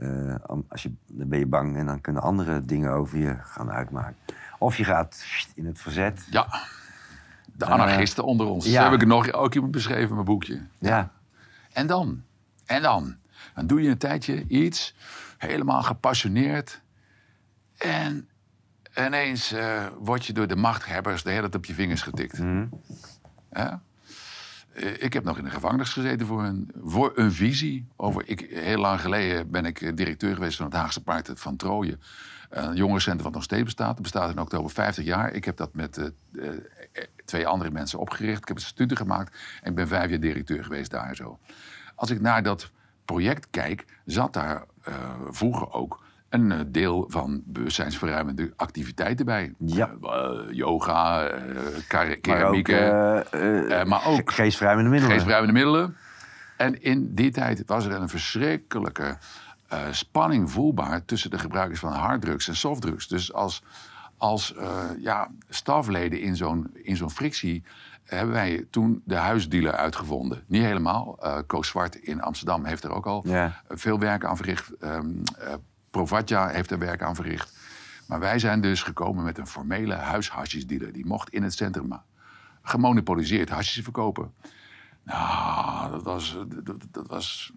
Eh, 0.00 0.34
als 0.68 0.82
je, 0.82 0.92
dan 1.06 1.28
ben 1.28 1.38
je 1.38 1.46
bang 1.46 1.76
en 1.76 1.86
dan 1.86 2.00
kunnen 2.00 2.22
andere 2.22 2.64
dingen 2.64 2.92
over 2.92 3.18
je 3.18 3.36
gaan 3.42 3.70
uitmaken. 3.70 4.16
Of 4.58 4.76
je 4.76 4.84
gaat 4.84 5.24
in 5.54 5.66
het 5.66 5.80
verzet. 5.80 6.26
Ja, 6.30 6.46
de 7.52 7.64
anarchisten 7.64 8.24
onder 8.24 8.46
ons. 8.46 8.64
ja. 8.66 8.84
Zo 8.84 8.90
heb 8.90 9.00
ik 9.00 9.06
nog 9.06 9.32
ook 9.32 9.54
iemand 9.54 9.72
beschreven 9.72 10.08
in 10.08 10.14
mijn 10.14 10.24
boekje. 10.24 10.60
Ja. 10.78 11.10
En 11.72 11.86
dan? 11.86 12.22
En 12.66 12.82
dan? 12.82 13.16
Dan 13.54 13.66
doe 13.66 13.82
je 13.82 13.90
een 13.90 13.98
tijdje 13.98 14.46
iets, 14.46 14.94
helemaal 15.38 15.82
gepassioneerd. 15.82 16.80
En 17.76 18.28
ineens 18.96 19.52
eh, 19.52 19.86
word 19.98 20.26
je 20.26 20.32
door 20.32 20.46
de 20.46 20.56
machthebbers 20.56 21.22
de 21.22 21.30
hele 21.30 21.40
tijd 21.40 21.54
op 21.54 21.64
je 21.64 21.74
vingers 21.74 22.02
getikt. 22.02 22.38
Ja? 23.52 23.80
Eh, 24.76 25.02
Ik 25.02 25.12
heb 25.12 25.24
nog 25.24 25.38
in 25.38 25.44
de 25.44 25.50
gevangenis 25.50 25.92
gezeten 25.92 26.26
voor 26.26 26.44
een, 26.44 26.70
voor 26.84 27.12
een 27.14 27.32
visie. 27.32 27.86
Over, 27.96 28.22
ik, 28.28 28.40
heel 28.50 28.78
lang 28.78 29.00
geleden 29.00 29.50
ben 29.50 29.64
ik 29.64 29.80
eh, 29.80 29.92
directeur 29.94 30.34
geweest 30.34 30.56
van 30.56 30.66
het 30.66 30.74
Haagse 30.74 31.02
Park 31.02 31.28
van 31.34 31.56
Trooien. 31.56 32.00
Een 32.50 32.76
jongerencentrum 32.76 33.24
wat 33.24 33.32
nog 33.32 33.42
steeds 33.42 33.62
bestaat. 33.62 33.92
Het 33.92 34.02
bestaat 34.02 34.30
in 34.30 34.40
oktober 34.40 34.70
50 34.70 35.04
jaar. 35.04 35.32
Ik 35.32 35.44
heb 35.44 35.56
dat 35.56 35.74
met 35.74 35.98
eh, 35.98 36.06
eh, 36.42 37.04
twee 37.24 37.46
andere 37.46 37.70
mensen 37.70 37.98
opgericht. 37.98 38.40
Ik 38.40 38.48
heb 38.48 38.56
een 38.56 38.62
studie 38.62 38.96
gemaakt 38.96 39.36
en 39.62 39.70
ik 39.70 39.76
ben 39.76 39.88
vijf 39.88 40.10
jaar 40.10 40.20
directeur 40.20 40.64
geweest 40.64 40.90
daar 40.90 41.16
zo. 41.16 41.38
Als 41.94 42.10
ik 42.10 42.20
naar 42.20 42.42
dat 42.42 42.70
project 43.04 43.46
kijk, 43.50 43.84
zat 44.04 44.32
daar 44.32 44.64
eh, 44.82 44.94
vroeger 45.30 45.72
ook 45.72 46.04
een 46.40 46.52
eh, 46.52 46.60
deel 46.66 47.04
van 47.08 47.42
bewustzijnsverruimende 47.44 48.52
activiteiten 48.56 49.24
bij. 49.26 49.54
Ja. 49.58 49.90
Eh, 50.02 50.30
yoga, 50.50 51.26
eh 51.26 51.38
Maar 51.88 52.06
eh, 53.30 53.80
eh, 53.80 53.86
maar 53.86 54.06
ook 54.06 54.30
ge- 54.30 54.42
geestverruimende 54.42 54.90
middelen. 54.90 55.14
geestverruimende 55.14 55.60
middelen. 55.60 55.96
En 56.56 56.82
in 56.82 57.14
die 57.14 57.30
tijd 57.30 57.62
was 57.66 57.84
er 57.84 57.92
een 57.92 58.08
verschrikkelijke 58.08 59.16
spanning 59.90 60.50
voelbaar 60.50 61.04
tussen 61.04 61.30
de 61.30 61.38
gebruikers 61.38 61.80
van 61.80 61.92
harddrugs 61.92 62.48
en 62.48 62.56
softdrugs. 62.56 63.08
Dus 63.08 63.32
als, 63.32 63.62
als 64.16 64.54
ja, 64.98 65.28
stafleden 65.48 66.20
in 66.20 66.36
zo'n, 66.36 66.70
in 66.74 66.96
zo'n 66.96 67.10
frictie 67.10 67.62
hebben 68.04 68.34
wij 68.34 68.66
toen 68.70 69.02
de 69.04 69.14
huisdealer 69.16 69.72
uitgevonden. 69.72 70.42
Niet 70.46 70.62
helemaal. 70.62 71.16
Eh 71.20 71.38
Koos 71.46 71.68
Zwart 71.68 71.94
in 71.94 72.22
Amsterdam 72.22 72.64
heeft 72.64 72.84
er 72.84 72.90
ook 72.90 73.06
al 73.06 73.22
Ja. 73.28 73.62
veel 73.68 73.98
werk 73.98 74.24
aan 74.24 74.36
verricht. 74.36 74.70
Ehm 74.80 75.06
eh, 75.38 75.54
Provatja 75.96 76.48
heeft 76.48 76.70
er 76.70 76.78
werk 76.78 77.02
aan 77.02 77.14
verricht. 77.14 77.52
Maar 78.06 78.20
wij 78.20 78.38
zijn 78.38 78.60
dus 78.60 78.82
gekomen 78.82 79.24
met 79.24 79.38
een 79.38 79.46
formele 79.46 79.94
huishasjesdealer. 79.94 80.92
Die 80.92 81.06
mocht 81.06 81.30
in 81.30 81.42
het 81.42 81.54
centrum 81.54 81.86
maar 81.86 82.02
gemonopoliseerd 82.62 83.48
hasjes 83.48 83.84
verkopen. 83.84 84.34
Nou, 85.02 85.90
dat 85.90 86.02
was, 86.02 86.38
dat, 86.64 86.76
dat 86.90 87.06
was 87.06 87.52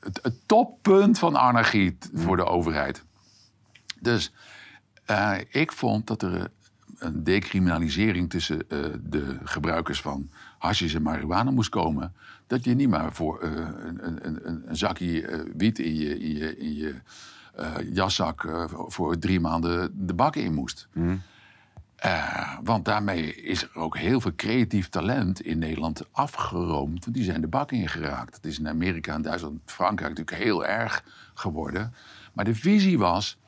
het, 0.00 0.18
het 0.22 0.34
toppunt 0.46 1.18
van 1.18 1.36
anarchie 1.36 1.98
t- 1.98 2.10
voor 2.14 2.36
de 2.36 2.44
overheid. 2.44 3.04
Dus 4.00 4.32
eh, 5.04 5.34
ik 5.48 5.72
vond 5.72 6.06
dat 6.06 6.22
er 6.22 6.34
eh, 6.40 6.44
een 6.98 7.24
decriminalisering 7.24 8.30
tussen 8.30 8.70
eh, 8.70 8.78
de 9.00 9.38
gebruikers 9.44 10.00
van 10.00 10.30
hasjes 10.66 10.94
en 10.94 11.02
marihuana 11.02 11.50
moest 11.50 11.68
komen. 11.68 12.14
Dat 12.46 12.64
je 12.64 12.74
niet 12.74 12.88
maar 12.88 13.12
voor 13.12 13.40
eh, 13.40 13.50
een, 13.52 14.06
een, 14.06 14.26
een, 14.26 14.62
een 14.68 14.76
zakje 14.76 15.26
eh, 15.26 15.40
wiet 15.56 15.78
in 15.78 15.94
je, 15.96 16.18
in 16.18 16.36
je, 16.36 16.56
in 16.58 16.74
je 16.76 16.94
eh, 17.54 17.72
jaszak 17.92 18.48
voor- 18.88 19.18
drie 19.18 19.40
maanden 19.40 20.06
de 20.06 20.14
bakken 20.14 20.42
in 20.42 20.54
moest. 20.54 20.88
Eh, 21.96 22.58
want 22.64 22.84
daarmee 22.84 23.34
is 23.34 23.62
er 23.62 23.70
ook 23.74 23.96
heel 23.96 24.20
veel 24.20 24.34
creatief 24.36 24.88
talent 24.88 25.40
in 25.40 25.58
Nederland 25.58 26.02
afgeroomd. 26.12 27.04
Want 27.04 27.16
die 27.16 27.24
zijn 27.24 27.40
de 27.40 27.46
bak 27.48 27.72
in 27.72 27.88
geraakt. 27.88 28.32
Dat 28.32 28.44
is 28.44 28.58
in 28.58 28.68
Amerika 28.68 29.14
en 29.14 29.22
Duitsland, 29.22 29.60
Frankrijk 29.64 30.10
natuurlijk 30.16 30.44
heel 30.44 30.66
erg 30.66 31.04
geworden. 31.34 31.94
Maar 32.32 32.44
de 32.44 32.54
visie 32.54 32.98
was, 32.98 33.38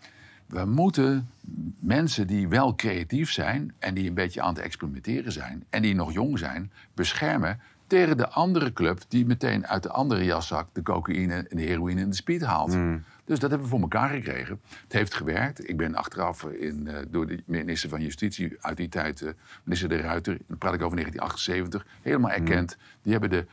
we 0.48 0.64
moeten 0.64 1.30
mensen 1.78 2.26
die 2.26 2.48
wel 2.48 2.74
creatief 2.74 3.32
zijn... 3.32 3.74
en 3.78 3.94
die 3.94 4.08
een 4.08 4.14
beetje 4.14 4.42
aan 4.42 4.54
het 4.54 4.62
experimenteren 4.62 5.32
zijn... 5.32 5.64
en 5.70 5.82
die 5.82 5.94
nog 5.94 6.12
jong 6.12 6.38
zijn, 6.38 6.72
beschermen 6.94 7.61
tegen 7.87 8.16
de 8.16 8.28
andere 8.28 8.72
club... 8.72 9.00
die 9.08 9.26
meteen 9.26 9.66
uit 9.66 9.82
de 9.82 9.90
andere 9.90 10.24
jaszak 10.24 10.68
de 10.72 10.82
cocaïne, 10.82 11.34
en 11.34 11.56
de 11.56 11.62
heroïne 11.62 12.00
en 12.00 12.11
de 12.11 12.16
speed 12.16 12.42
haalt. 12.42 12.76
Dus 13.24 13.38
dat 13.38 13.50
hebben 13.50 13.68
we 13.68 13.74
voor 13.74 13.80
elkaar 13.80 14.08
gekregen. 14.08 14.61
Het 14.82 14.92
heeft 14.92 15.14
gewerkt. 15.14 15.68
Ik 15.68 15.76
ben 15.76 15.94
achteraf 15.94 16.44
in, 16.44 16.87
eh, 16.87 16.96
door 17.08 17.26
de 17.26 17.42
minister 17.46 17.88
van 17.88 18.02
Justitie 18.02 18.56
uit 18.61 18.76
die 18.76 18.88
tijd, 18.88 19.22
eh, 19.22 19.30
minister 19.62 19.88
De 19.88 19.96
Ruiter, 19.96 20.38
dan 20.46 20.58
praat 20.58 20.74
ik 20.74 20.82
over 20.82 20.96
1978, 20.96 21.87
helemaal 22.02 22.30
erkend. 22.30 22.76
Die 23.02 23.12
hebben 23.12 23.30
de, 23.30 23.46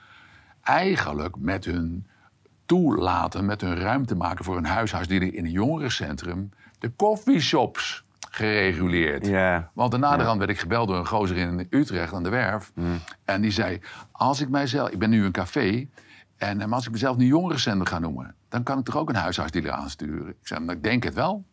eigenlijk 0.64 1.36
met 1.38 1.66
hun 1.66 2.06
toelaten, 2.66 3.46
met 3.46 3.62
hun 3.62 3.76
ruimte 3.76 4.16
maken 4.16 4.46
voor 4.46 4.58
een 4.58 4.66
huishuisdealer 4.66 5.34
in 5.34 5.46
een 5.46 5.52
jongerencentrum, 5.52 6.50
de 6.86 6.92
coffeeshops 6.96 8.06
gereguleerd. 8.30 9.30
Want 9.74 9.92
daarna 9.92 10.18
de 10.18 10.24
rand 10.24 10.38
werd 10.38 10.50
ik 10.50 10.60
gebeld 10.60 10.88
door 10.88 10.98
een 10.98 11.08
gozer 11.08 11.38
in 11.38 11.68
Utrecht 11.70 12.14
aan 12.14 12.24
de 12.24 12.30
Werf. 12.30 12.72
En 13.26 13.42
die 13.42 13.52
zei, 13.52 13.80
als 14.12 14.42
ik 14.42 14.50
mijzelf... 14.50 14.90
Ik 14.90 15.00
ben 15.00 15.10
nu 15.10 15.26
een 15.26 15.32
café. 15.32 15.88
En 16.38 16.62
eh, 16.62 16.68
maar 16.68 16.76
als 16.76 16.86
ik 16.86 16.92
mezelf 16.92 17.18
nu 17.18 17.26
jongerencentrum 17.26 17.86
ga 17.86 18.00
noemen... 18.00 18.36
dan 18.50 18.64
kan 18.64 18.80
ik 18.80 18.86
toch 18.86 18.98
ook 18.98 19.10
een 19.10 19.16
huisartsdealer 19.16 19.72
aansturen? 19.72 20.28
Ik 20.28 20.36
zei, 20.48 20.60
nou, 20.60 20.78
ik 20.78 20.84
denk 20.84 21.04
het 21.04 21.14
wel. 21.14 21.44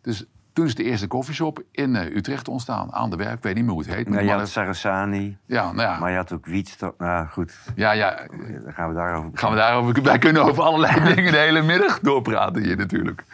Dus 0.00 0.24
toen 0.52 0.66
is 0.66 0.74
de 0.74 0.82
eerste 0.82 1.06
koffieshop 1.06 1.62
in 1.70 1.96
eh, 1.96 2.16
Utrecht 2.16 2.48
ontstaan. 2.48 2.92
Aan 2.92 3.10
de 3.10 3.16
Werf. 3.16 3.32
Ik 3.32 3.42
weet 3.42 3.54
niet 3.54 3.64
meer 3.64 3.72
hoe 3.72 3.82
het 3.82 3.94
heet. 3.94 4.08
maar 4.08 4.14
Nou, 4.14 4.26
je 4.26 4.38
had 4.38 4.48
Sarasani, 4.48 5.38
ja, 5.46 5.72
nou 5.72 5.88
ja. 5.88 5.98
maar 5.98 6.10
je 6.10 6.16
had 6.16 6.32
ook 6.32 6.46
Wietsto. 6.46 6.94
Nou 6.98 7.26
goed, 7.26 7.58
ja, 7.74 7.92
ja. 7.92 8.26
dan 8.64 8.72
gaan 8.72 8.88
we 8.88 8.94
daarover 8.94 9.30
Gaan 9.34 9.50
we 9.50 9.56
daarover... 9.56 10.02
Wij 10.02 10.18
kunnen 10.18 10.42
over 10.42 10.62
allerlei 10.62 11.04
dingen 11.14 11.32
de 11.32 11.38
hele 11.38 11.62
middag 11.62 12.00
doorpraten 12.00 12.62
hier 12.62 12.76
natuurlijk. 12.76 13.24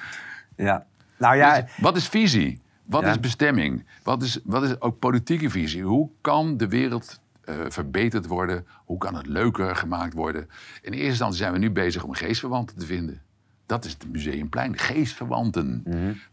Ja. 0.57 0.87
Nou 1.19 1.37
ja, 1.37 1.61
Dus 1.61 1.77
wat 1.77 1.97
is 1.97 2.09
visie? 2.09 2.61
Wat 2.85 3.03
Ja. 3.03 3.11
is 3.11 3.21
bestemming? 3.21 3.85
Wat 4.03 4.23
is, 4.23 4.39
wat 4.45 4.63
is 4.63 4.81
ook 4.81 4.99
politieke 4.99 5.51
visie? 5.51 5.83
Hoe 5.83 6.11
kan 6.21 6.57
de 6.57 6.69
wereld 6.69 7.21
eh, 7.45 7.55
verbeterd 7.69 8.27
worden? 8.27 8.67
Hoe 8.85 8.99
kan 8.99 9.15
het 9.15 9.27
leuker 9.27 9.77
gemaakt 9.77 10.15
worden? 10.15 10.49
In 10.83 10.93
eerste 10.93 11.07
instantie 11.09 11.39
zijn 11.39 11.53
we 11.53 11.59
nu 11.59 11.71
bezig 11.71 12.03
om 12.05 12.13
geestverwanten 12.15 12.79
te 12.79 12.87
vinden. 12.87 13.21
Dat 13.67 13.85
is 13.85 13.93
het 13.93 14.07
Museumplein, 14.13 14.79
geestverwanten. 14.79 15.83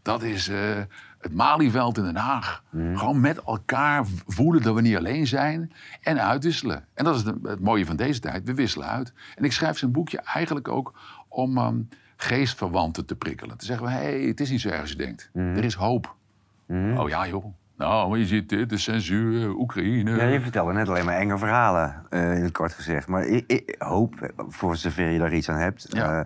Dat 0.02 0.22
is 0.22 0.48
eh, 0.48 0.58
het 1.18 1.32
Malieveld 1.34 1.98
in 1.98 2.04
Den 2.04 2.16
Haag. 2.16 2.62
Gewoon 2.72 3.20
met 3.20 3.38
elkaar 3.42 4.04
voelen 4.26 4.62
dat 4.62 4.74
we 4.74 4.80
niet 4.80 4.96
alleen 4.96 5.26
zijn 5.26 5.72
en 6.00 6.20
uitwisselen. 6.22 6.84
En 6.94 7.04
dat 7.04 7.16
is 7.16 7.22
het 7.42 7.60
mooie 7.60 7.86
van 7.86 7.96
deze 7.96 8.20
tijd, 8.20 8.44
we 8.44 8.54
wisselen 8.54 8.88
uit. 8.88 9.12
En 9.34 9.44
ik 9.44 9.52
schrijf 9.52 9.78
zo'n 9.78 9.92
boekje 9.92 10.18
eigenlijk 10.20 10.68
ook 10.68 10.98
om 11.28 11.58
ehm, 11.58 11.76
geestverwanten 12.16 13.06
te 13.06 13.16
prikkelen. 13.16 13.56
Te 13.58 13.64
zeggen, 13.64 13.88
hé, 13.88 13.98
hey, 13.98 14.20
het 14.20 14.40
is 14.40 14.50
niet 14.50 14.60
zo 14.60 14.68
erg 14.68 14.80
als 14.80 14.90
je 14.90 14.96
denkt. 14.96 15.30
Er 15.34 15.64
is 15.64 15.74
hoop. 15.74 16.14
Oh 16.68 17.08
ja, 17.08 17.26
joh. 17.28 17.44
Nou, 17.76 18.10
maar 18.10 18.18
je 18.18 18.26
ziet 18.26 18.48
dit, 18.48 18.68
de 18.68 18.78
censuur, 18.78 19.54
Oekraïne. 19.54 20.16
ja, 20.16 20.24
je 20.24 20.40
vertelde 20.40 20.72
net 20.72 20.88
alleen 20.88 21.04
maar 21.04 21.16
enge 21.16 21.38
verhalen, 21.38 22.06
eh, 22.10 22.36
in 22.36 22.42
het 22.42 22.52
kort 22.52 22.72
gezegd. 22.72 23.06
Maar 23.08 23.24
ik, 23.24 23.44
ik 23.46 23.74
hoop, 23.78 24.20
eh, 24.20 24.28
voor 24.48 24.76
zover 24.76 25.10
je 25.10 25.18
daar 25.18 25.34
iets 25.34 25.48
aan 25.48 25.58
hebt. 25.58 25.86
Ja. 25.88 26.18
eh, 26.18 26.24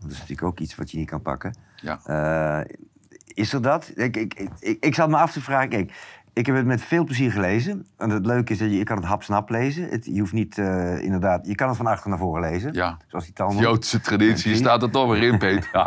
dat 0.00 0.10
is 0.10 0.18
natuurlijk 0.18 0.42
ook 0.42 0.58
iets 0.58 0.74
wat 0.74 0.90
je 0.90 0.98
niet 0.98 1.08
kan 1.08 1.22
pakken. 1.22 1.56
Ja. 1.76 2.00
Eh, 2.04 2.74
is 3.26 3.52
er 3.52 3.62
dat? 3.62 3.92
Ik, 3.94 4.16
ik, 4.16 4.34
ik, 4.34 4.50
ik, 4.58 4.84
ik 4.84 4.94
zat 4.94 5.08
me 5.08 5.16
af 5.16 5.32
te 5.32 5.40
vragen. 5.40 5.68
Kijk, 5.68 5.92
ik 6.34 6.46
heb 6.46 6.56
het 6.56 6.66
met 6.66 6.82
veel 6.82 7.04
plezier 7.04 7.32
gelezen. 7.32 7.86
En 7.96 8.10
het 8.10 8.26
leuke 8.26 8.52
is 8.52 8.58
dat 8.58 8.70
je, 8.70 8.76
je 8.78 8.84
kan 8.84 8.96
het 8.96 9.06
hapsnap 9.06 9.50
lezen. 9.50 9.88
Het, 9.88 10.04
je 10.04 10.20
hoeft 10.20 10.32
niet 10.32 10.58
eh, 10.58 11.02
inderdaad... 11.02 11.46
Je 11.46 11.54
kan 11.54 11.68
het 11.68 11.76
van 11.76 11.86
achter 11.86 12.08
naar 12.08 12.18
voren 12.18 12.40
lezen. 12.42 12.72
Ja. 12.72 12.96
Zoals 13.06 13.24
die 13.24 13.34
Talmud. 13.34 13.58
Joodse 13.58 14.00
traditie 14.00 14.50
Zie. 14.50 14.54
staat 14.56 14.82
er 14.82 14.90
toch 14.90 15.10
weer 15.10 15.22
in, 15.22 15.38
Peter. 15.38 15.70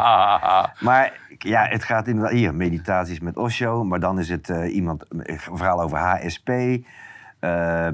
Maar 0.79 1.19
ja, 1.37 1.65
het 1.65 1.83
gaat 1.83 2.07
inderdaad... 2.07 2.33
Hier, 2.33 2.55
meditaties 2.55 3.19
met 3.19 3.37
Osho. 3.37 3.83
Maar 3.83 3.99
dan 3.99 4.19
is 4.19 4.29
het 4.29 4.49
eh, 4.49 4.75
iemand... 4.75 5.05
Een 5.09 5.39
verhaal 5.39 5.81
over 5.81 5.97
HSP. 5.97 6.49
eh, 6.49 7.87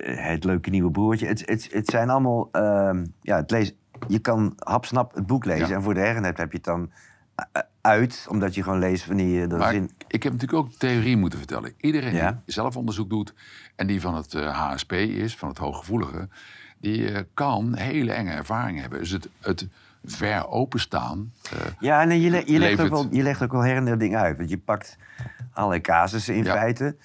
het 0.00 0.44
leuke 0.44 0.70
nieuwe 0.70 0.90
broertje. 0.90 1.26
Het, 1.26 1.42
het, 1.44 1.68
het 1.72 1.88
zijn 1.88 2.10
allemaal... 2.10 2.48
ehm, 2.52 3.04
ja, 3.22 3.36
het 3.36 3.50
lees, 3.50 3.74
je 4.08 4.18
kan 4.18 4.52
hapsnap 4.56 5.14
het 5.14 5.26
boek 5.26 5.44
lezen. 5.44 5.68
Ja. 5.68 5.74
En 5.74 5.82
voor 5.82 5.94
de 5.94 6.00
hernet 6.00 6.38
heb 6.38 6.50
je 6.50 6.56
het 6.56 6.66
dan 6.66 6.82
eh, 6.82 6.98
uit. 7.80 8.26
Omdat 8.30 8.54
je 8.54 8.62
gewoon 8.62 8.78
leest 8.78 9.06
wanneer 9.06 9.40
je 9.40 9.46
er 9.46 9.58
Maar 9.58 9.72
zin... 9.72 9.90
ik 10.08 10.22
heb 10.22 10.32
natuurlijk 10.32 10.58
ook 10.66 10.72
theorie 10.72 11.16
moeten 11.16 11.38
vertellen. 11.38 11.72
Iedereen 11.80 12.14
Ja. 12.14 12.30
die 12.44 12.54
zelf 12.54 12.76
onderzoek 12.76 13.10
doet 13.10 13.34
en 13.76 13.86
die 13.86 14.00
van 14.00 14.14
het 14.14 14.34
eh, 14.34 14.70
HSP 14.72 14.92
is, 14.92 15.36
van 15.36 15.48
het 15.48 15.58
hooggevoelige, 15.58 16.28
die 16.80 17.10
eh, 17.12 17.22
kan 17.34 17.74
hele 17.76 18.12
enge 18.12 18.30
ervaringen 18.30 18.80
hebben. 18.80 18.98
Dus 18.98 19.10
het, 19.10 19.28
het 19.40 19.68
ver 20.04 20.48
openstaan. 20.48 21.32
eh, 21.52 21.58
Ja, 21.80 22.04
nee, 22.04 22.20
je, 22.20 22.30
le- 22.30 22.42
je, 22.46 22.58
legt 22.58 22.80
ook 22.80 22.88
wel, 22.88 23.06
je 23.10 23.22
legt 23.22 23.42
ook 23.42 23.52
wel 23.52 23.60
her 23.64 23.76
en 23.76 23.84
der 23.84 23.98
dingen 23.98 24.18
uit. 24.20 24.36
Want 24.36 24.50
je 24.50 24.58
pakt 24.58 24.96
allerlei 25.52 25.80
casussen 25.80 26.34
in 26.34 26.44
Ja. 26.44 26.52
feite. 26.52 26.96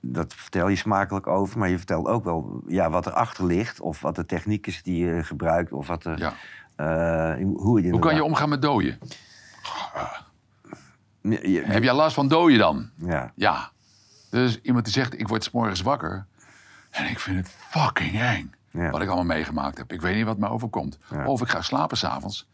Dat 0.00 0.34
vertel 0.34 0.68
je 0.68 0.76
smakelijk 0.76 1.26
over. 1.26 1.58
Maar 1.58 1.68
je 1.68 1.76
vertelt 1.76 2.06
ook 2.06 2.24
wel 2.24 2.62
ja, 2.66 2.90
wat 2.90 3.06
erachter 3.06 3.46
ligt. 3.46 3.80
Of 3.80 4.00
wat 4.00 4.16
de 4.16 4.26
techniek 4.26 4.66
is 4.66 4.82
die 4.82 5.04
je 5.06 5.24
gebruikt. 5.24 5.72
Of 5.72 5.86
wat 5.86 6.04
er, 6.04 6.18
ja. 6.18 6.32
eh, 6.76 7.44
hoe 7.54 7.82
je 7.82 7.90
Hoe 7.90 8.00
kan 8.00 8.14
je 8.14 8.24
omgaan 8.24 8.48
met 8.48 8.62
dooien? 8.62 8.98
Je... 11.20 11.50
je- 11.50 11.62
Heb 11.64 11.82
jij 11.82 11.94
last 11.94 12.14
van 12.14 12.28
dooien 12.28 12.58
dan? 12.58 12.90
ja. 12.96 13.32
Ja. 13.34 13.70
Dus 14.30 14.60
iemand 14.60 14.84
die 14.84 14.94
zegt, 14.94 15.20
ik 15.20 15.28
word 15.28 15.44
's 15.44 15.50
morgens 15.50 15.80
wakker. 15.80 16.26
En 16.90 17.08
ik 17.10 17.18
vind 17.18 17.36
het 17.36 17.48
fucking 17.70 18.20
eng. 18.20 18.52
Ja. 18.70 18.90
Wat 18.90 19.00
ik 19.02 19.06
allemaal 19.06 19.24
meegemaakt 19.36 19.78
heb. 19.78 19.92
Ik 19.92 20.00
weet 20.00 20.14
niet 20.16 20.24
wat 20.24 20.38
me 20.38 20.48
overkomt. 20.48 20.98
Ja. 21.10 21.24
Of 21.26 21.40
ik 21.42 21.48
ga 21.48 21.62
slapen 21.62 21.96
s'avonds. 21.96 22.48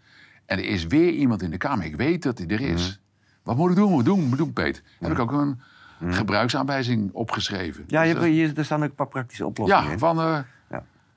En 0.47 0.59
er 0.59 0.65
is 0.65 0.87
weer 0.87 1.11
iemand 1.13 1.43
in 1.43 1.51
de 1.51 1.57
kamer. 1.57 1.85
Ik 1.85 1.97
weet 1.97 2.23
dat 2.23 2.39
hij 2.39 2.47
er 2.47 2.61
is. 2.61 2.87
Mhm. 2.89 2.97
Wat 3.43 3.57
moet 3.57 3.71
ik 3.71 3.77
doen? 3.77 3.95
Wat 3.97 4.05
doen? 4.05 4.29
Wat 4.29 4.39
doen, 4.39 4.53
Peet? 4.53 4.83
Heb 5.01 5.11
ik 5.11 5.19
ook 5.19 5.33
een 5.33 5.61
gebruiksaanwijzing 6.09 7.13
opgeschreven. 7.13 7.85
Ja, 7.87 8.03
je, 8.03 8.15
Dus 8.15 8.23
hebt- 8.23 8.35
dat- 8.37 8.49
je, 8.51 8.53
er 8.57 8.65
staan 8.65 8.83
ook 8.83 8.89
een 8.89 8.95
paar 8.95 9.07
praktische 9.09 9.47
oplossingen 9.47 9.85
ja, 9.85 9.91
in. 9.91 9.99
van 9.99 10.21
eh, 10.21 10.39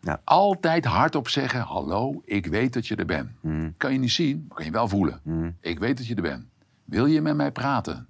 Ja. 0.01 0.21
Altijd 0.23 0.85
hardop 0.85 1.27
zeggen... 1.27 1.61
Hallo, 1.61 2.21
ik 2.25 2.45
weet 2.45 2.73
dat 2.73 2.87
je 2.87 2.95
er 2.95 3.05
bent. 3.05 3.29
Mhm. 3.39 3.69
Kan 3.77 3.93
je 3.93 3.99
niet 3.99 4.11
zien, 4.11 4.45
maar 4.47 4.57
kan 4.57 4.65
je 4.65 4.71
wel 4.71 4.87
voelen. 4.87 5.21
Ik 5.59 5.79
weet 5.79 5.97
dat 5.97 6.07
je 6.07 6.15
er 6.15 6.21
bent. 6.21 6.45
Wil 6.85 7.05
je 7.05 7.21
met 7.21 7.35
mij 7.35 7.51
praten? 7.51 8.05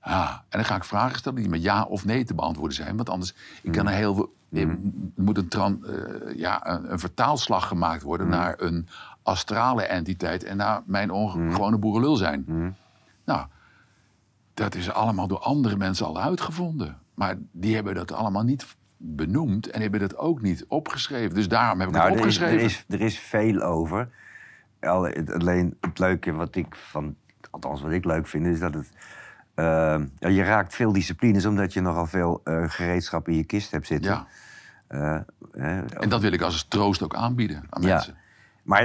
Ah, 0.00 0.30
en 0.30 0.58
dan 0.58 0.64
ga 0.64 0.76
ik 0.76 0.84
vragen 0.84 1.18
stellen 1.18 1.40
die 1.40 1.48
met 1.48 1.62
ja 1.62 1.82
of 1.84 2.04
nee 2.04 2.24
te 2.24 2.34
beantwoorden 2.34 2.76
zijn. 2.76 2.96
Want 2.96 3.10
anders, 3.10 3.34
ik 3.62 3.72
kan 3.72 3.88
er 3.88 3.94
heel 3.94 4.36
moet 5.14 5.38
een, 5.38 5.48
tran, 5.48 5.86
eh, 5.86 6.36
ja, 6.36 6.66
een, 6.66 6.92
een 6.92 6.98
vertaalslag 6.98 7.68
gemaakt 7.68 8.02
worden 8.02 8.28
naar 8.28 8.54
een 8.60 8.88
astrale 9.22 9.82
entiteit... 9.82 10.44
en 10.44 10.56
naar 10.56 10.82
mijn 10.86 11.10
gewone 11.10 11.78
boerenlul 11.78 12.16
zijn. 12.16 12.76
Nou, 13.24 13.46
dat 14.54 14.74
is 14.74 14.90
allemaal 14.90 15.28
door 15.28 15.38
andere 15.38 15.76
mensen 15.76 16.06
al 16.06 16.20
uitgevonden. 16.20 16.98
Maar 17.14 17.36
die 17.52 17.74
hebben 17.74 17.94
dat 17.94 18.12
allemaal 18.12 18.42
niet 18.42 18.76
benoemd 18.98 19.70
en 19.70 19.80
hebben 19.80 20.00
dat 20.00 20.16
ook 20.16 20.42
niet 20.42 20.64
opgeschreven. 20.68 21.34
Dus 21.34 21.48
daarom 21.48 21.78
heb 21.80 21.88
ik 21.88 21.94
Nou, 21.94 22.10
het 22.10 22.20
er 22.20 22.26
is, 22.26 22.36
opgeschreven. 22.36 22.58
er, 22.58 22.64
is, 22.64 22.84
er 22.88 23.00
is 23.00 23.18
veel 23.18 23.60
over. 23.62 24.08
Alleen 24.80 25.76
het 25.80 25.98
leuke 25.98 26.32
wat 26.32 26.54
ik 26.56 26.74
van, 26.76 27.16
althans 27.50 27.82
wat 27.82 27.90
ik 27.92 28.04
leuk 28.04 28.26
vind, 28.26 28.46
is 28.46 28.58
dat 28.58 28.74
het. 28.74 28.90
eh, 29.54 30.00
je 30.18 30.42
raakt 30.42 30.74
veel 30.74 30.92
disciplines 30.92 31.46
omdat 31.46 31.72
je 31.72 31.80
nogal 31.80 32.06
veel 32.06 32.40
eh, 32.44 32.64
gereedschap 32.66 33.28
in 33.28 33.34
je 33.36 33.44
kist 33.44 33.70
hebt 33.70 33.86
zitten. 33.86 34.10
Ja, 34.10 34.26
Eh, 34.88 35.14
eh, 35.52 36.00
en 36.02 36.08
dat 36.08 36.20
wil 36.20 36.32
ik 36.32 36.40
als 36.40 36.64
troost 36.68 37.02
ook 37.02 37.14
aanbieden 37.14 37.62
aan 37.70 37.82
Ja. 37.82 37.88
mensen. 37.88 38.16
Maar 38.62 38.82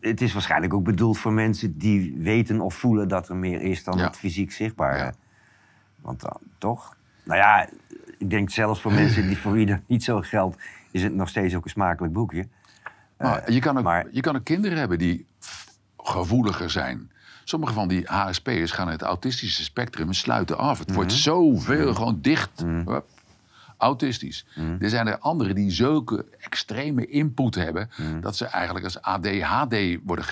het, 0.00 0.20
is 0.20 0.32
waarschijnlijk 0.32 0.74
ook 0.74 0.84
bedoeld 0.84 1.18
voor 1.18 1.32
mensen 1.32 1.78
die 1.78 2.14
weten 2.18 2.60
of 2.60 2.74
voelen 2.74 3.08
dat 3.08 3.28
er 3.28 3.36
meer 3.36 3.60
is 3.60 3.84
dan 3.84 3.98
Ja. 3.98 4.04
het 4.04 4.16
fysiek 4.16 4.52
zichtbare. 4.52 5.14
Want 6.00 6.20
dan, 6.20 6.36
toch? 6.58 6.96
Nou 7.24 7.38
ja, 7.38 7.68
ik 8.18 8.30
denk 8.30 8.50
zelfs 8.50 8.80
voor 8.80 8.92
mensen 8.92 9.26
die 9.26 9.38
voor 9.38 9.52
wie 9.52 9.66
dat 9.66 9.80
niet 9.86 10.04
zo 10.04 10.20
geldt, 10.20 10.56
is 10.90 11.02
het 11.02 11.14
nog 11.14 11.28
steeds 11.28 11.54
ook 11.54 11.64
een 11.64 11.70
smakelijk 11.70 12.12
boekje. 12.12 12.48
Maar 13.18 13.52
je, 13.52 13.60
kan 13.60 13.78
ook, 13.78 13.84
maar- 13.84 14.06
je 14.10 14.20
kan 14.20 14.36
ook 14.36 14.44
kinderen 14.44 14.78
hebben 14.78 14.98
die 14.98 15.26
gevoeliger 15.98 16.70
zijn. 16.70 17.10
Sommige 17.44 17.72
van 17.72 17.88
die 17.88 18.02
HSP'ers 18.06 18.70
gaan 18.72 18.88
het 18.88 19.02
autistische 19.02 19.62
spectrum 19.62 20.08
en 20.08 20.14
sluiten 20.14 20.58
af. 20.58 20.78
Het 20.78 20.86
Mhm. 20.86 20.96
wordt 20.96 21.12
zoveel 21.12 21.94
gewoon 21.94 22.18
dicht. 22.20 22.60
Hup. 22.84 23.04
Autistisch. 23.78 24.46
Mhm. 24.54 24.76
Er 24.82 24.88
zijn 24.90 25.06
er 25.06 25.18
anderen 25.18 25.54
die 25.54 25.70
zulke 25.70 26.24
extreme 26.40 27.06
input 27.06 27.54
hebben... 27.54 27.90
Mhm. 27.96 28.20
dat 28.20 28.36
ze 28.36 28.44
eigenlijk 28.46 28.84
als 28.84 29.02
ADHD 29.02 29.76
worden 30.04 30.24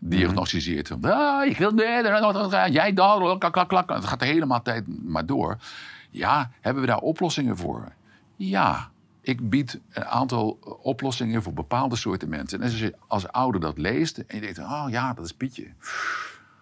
gediagnosticeerd. 0.00 0.90
Ah, 1.02 1.44
ik 1.46 1.58
wil 1.58 1.74
jij 2.70 2.92
dat, 2.92 3.38
klak, 3.38 3.52
klak, 3.52 3.68
klak. 3.68 3.88
Het 3.90 4.04
gaat 4.04 4.20
de 4.20 4.26
hele 4.26 4.60
tijd 4.62 4.84
maar 5.04 5.26
door. 5.26 5.56
Ja, 6.14 6.50
hebben 6.60 6.82
we 6.82 6.88
daar 6.88 6.98
oplossingen 6.98 7.56
voor? 7.56 7.92
Ja, 8.36 8.90
ik 9.20 9.50
bied 9.50 9.80
een 9.90 10.04
aantal 10.04 10.58
oplossingen 10.82 11.42
voor 11.42 11.52
bepaalde 11.52 11.96
soorten 11.96 12.28
mensen. 12.28 12.58
En 12.58 12.64
als 12.64 12.78
je 12.78 12.94
als 13.06 13.28
ouder 13.28 13.60
dat 13.60 13.78
leest 13.78 14.18
en 14.18 14.36
je 14.36 14.40
denkt, 14.40 14.58
oh 14.58 14.84
ja, 14.88 15.12
dat 15.12 15.24
is 15.24 15.32
Pietje. 15.32 15.66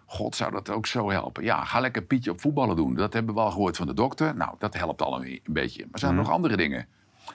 God, 0.07 0.37
zou 0.37 0.53
dat 0.53 0.71
ook 0.71 0.87
zo 0.87 1.11
helpen? 1.11 1.45
Ja, 1.45 1.65
ga 1.65 1.81
lekker 1.81 2.03
Pietje 2.03 2.31
op 2.31 2.41
voetballen 2.41 2.77
doen. 2.77 2.95
Dat 2.95 3.12
hebben 3.12 3.35
we 3.35 3.41
al 3.41 3.51
gehoord 3.51 3.77
van 3.77 3.87
de 3.87 3.95
dokter. 3.95 4.37
Nou, 4.37 4.55
dat 4.59 4.75
helpt 4.75 5.03
al 5.03 5.25
een, 5.25 5.41
beetje. 5.45 5.87
Maar 5.91 6.01
zijn 6.01 6.12
er 6.12 6.19
nog 6.19 6.31
andere 6.31 6.57
dingen? 6.57 6.87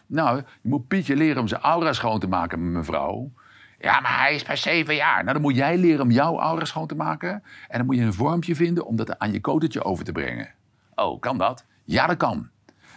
Nou, 0.06 0.38
je 0.38 0.70
moet 0.70 0.88
Pietje 0.88 1.16
leren 1.16 1.42
om 1.42 1.48
zijn 1.48 1.62
aura 1.62 1.94
schoon 1.94 2.20
te 2.20 2.28
maken, 2.28 2.72
mevrouw. 2.72 3.32
Ja, 3.80 4.00
maar 4.00 4.20
hij 4.20 4.36
is 4.36 4.44
pas 4.44 4.62
zeven 4.62 4.96
jaar. 4.96 5.22
Nou, 5.22 5.34
dan 5.34 5.42
moet 5.42 5.56
jij 5.56 5.78
leren 5.78 6.02
om 6.02 6.12
jouw 6.12 6.40
aura 6.40 6.66
schoon 6.66 6.88
te 6.88 6.96
maken. 6.96 7.44
En 7.68 7.78
dan 7.78 7.86
moet 7.86 7.96
je 7.96 8.02
een 8.02 8.14
vormpje 8.14 8.56
vinden 8.56 8.86
om 8.86 8.96
dat 8.96 9.20
aan 9.20 9.32
je 9.32 9.42
kotertje 9.42 9.84
over 9.84 10.06
te 10.06 10.12
brengen. 10.12 10.50
Oh, 10.96 11.20
kan 11.20 11.38
dat? 11.38 11.66
Ja, 11.88 12.08
dat 12.08 12.18
kan. 12.18 12.50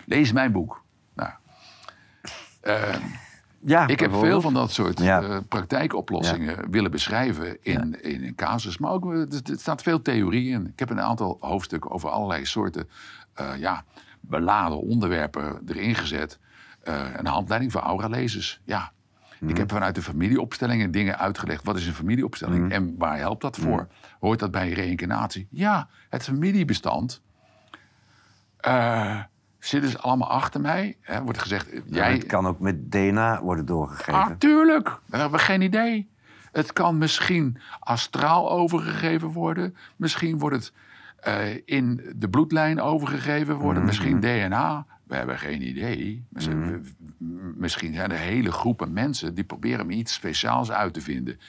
Lees 0.06 0.32
mijn 0.32 0.52
boek. 0.52 0.84
Nou, 1.14 1.30
eh, 2.60 2.94
Ja, 3.62 3.86
ik 3.86 4.00
heb 4.00 4.14
veel 4.14 4.40
van 4.40 4.54
dat 4.54 4.72
soort 4.72 4.98
Ja. 5.00 5.22
eh, 5.22 5.36
praktijkoplossingen 5.48 6.70
willen 6.70 6.90
beschrijven 6.90 7.58
in, 7.62 8.02
in 8.02 8.24
een 8.24 8.34
casus. 8.34 8.78
Maar 8.78 8.90
ook, 8.90 9.12
eh, 9.12 9.20
er, 9.20 9.40
er 9.50 9.58
staat 9.58 9.82
veel 9.82 10.02
theorie 10.02 10.50
in. 10.50 10.66
Ik 10.66 10.78
heb 10.78 10.90
een 10.90 11.00
aantal 11.00 11.36
hoofdstukken 11.40 11.90
over 11.90 12.10
allerlei 12.10 12.44
soorten 12.46 12.88
eh, 13.34 13.56
ja, 13.58 13.84
beladen 14.20 14.78
onderwerpen 14.80 15.60
erin 15.66 15.94
gezet. 15.94 16.38
Eh, 16.82 17.04
een 17.16 17.26
handleiding 17.26 17.72
voor 17.72 17.80
aura-lezers. 17.80 18.60
Ja. 18.64 18.92
Ik 19.46 19.56
heb 19.56 19.70
vanuit 19.72 19.94
de 19.94 20.02
familieopstellingen 20.02 20.90
dingen 20.90 21.18
uitgelegd. 21.18 21.64
Wat 21.64 21.76
is 21.76 21.86
een 21.86 21.92
familieopstelling 21.94 22.72
en 22.72 22.94
waar 22.98 23.18
helpt 23.18 23.42
dat 23.42 23.56
voor? 23.56 23.88
Hoort 24.20 24.38
dat 24.38 24.50
bij 24.50 24.70
reïncarnatie? 24.72 25.48
Ja, 25.50 25.88
het 26.08 26.22
familiebestand 26.24 27.22
eh 28.60 29.20
zitten 29.58 29.90
ze 29.90 29.98
allemaal 29.98 30.30
achter 30.30 30.60
mij. 30.60 30.96
Hè, 31.00 31.22
wordt 31.22 31.38
gezegd, 31.38 31.70
jij, 31.86 32.12
Het 32.12 32.26
kan 32.26 32.46
ook 32.46 32.60
met 32.60 32.92
DNA 32.92 33.42
worden 33.42 33.66
doorgegeven. 33.66 34.14
Ah, 34.14 34.30
tuurlijk. 34.38 34.84
Daar 34.84 35.20
hebben 35.20 35.38
we 35.38 35.44
geen 35.44 35.60
idee. 35.62 36.08
Het 36.52 36.72
kan 36.72 36.98
misschien 36.98 37.58
astraal 37.80 38.50
overgegeven 38.50 39.28
worden. 39.28 39.76
Misschien 39.96 40.38
wordt 40.38 40.56
het 40.56 40.72
eh, 41.20 41.56
in 41.64 42.12
de 42.16 42.28
bloedlijn 42.28 42.80
overgegeven 42.80 43.56
worden. 43.56 43.84
Misschien 43.84 44.20
DNA. 44.20 44.86
We 45.04 45.14
hebben 45.16 45.38
geen 45.38 45.68
idee. 45.68 46.24
Misschien, 46.28 46.58
m- 47.18 47.52
misschien 47.56 47.94
zijn 47.94 48.10
er 48.10 48.18
hele 48.18 48.52
groepen 48.52 48.92
mensen 48.92 49.34
die 49.34 49.44
proberen 49.44 49.90
iets 49.90 50.12
speciaals 50.14 50.70
uit 50.70 50.94
te 50.94 51.00
vinden. 51.00 51.40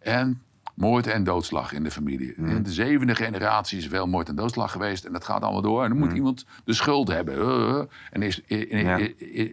En 0.00 0.42
moord 0.74 1.06
en 1.06 1.24
doodslag 1.24 1.72
in 1.72 1.82
de 1.82 1.90
familie. 1.90 2.34
In 2.34 2.62
de 2.62 2.72
zevende 2.72 3.14
generatie 3.14 3.78
is 3.78 3.86
veel 3.86 4.06
moord 4.06 4.28
en 4.28 4.36
doodslag 4.36 4.72
geweest. 4.72 5.04
En 5.04 5.12
dat 5.12 5.24
gaat 5.24 5.42
allemaal 5.42 5.62
door. 5.62 5.82
En 5.82 5.88
dan 5.88 5.98
moet 5.98 6.12
iemand 6.12 6.46
de 6.64 6.72
schuld 6.72 7.08
hebben. 7.08 7.88
En 8.10 8.22
is, 8.22 8.40
Ja. 8.46 8.98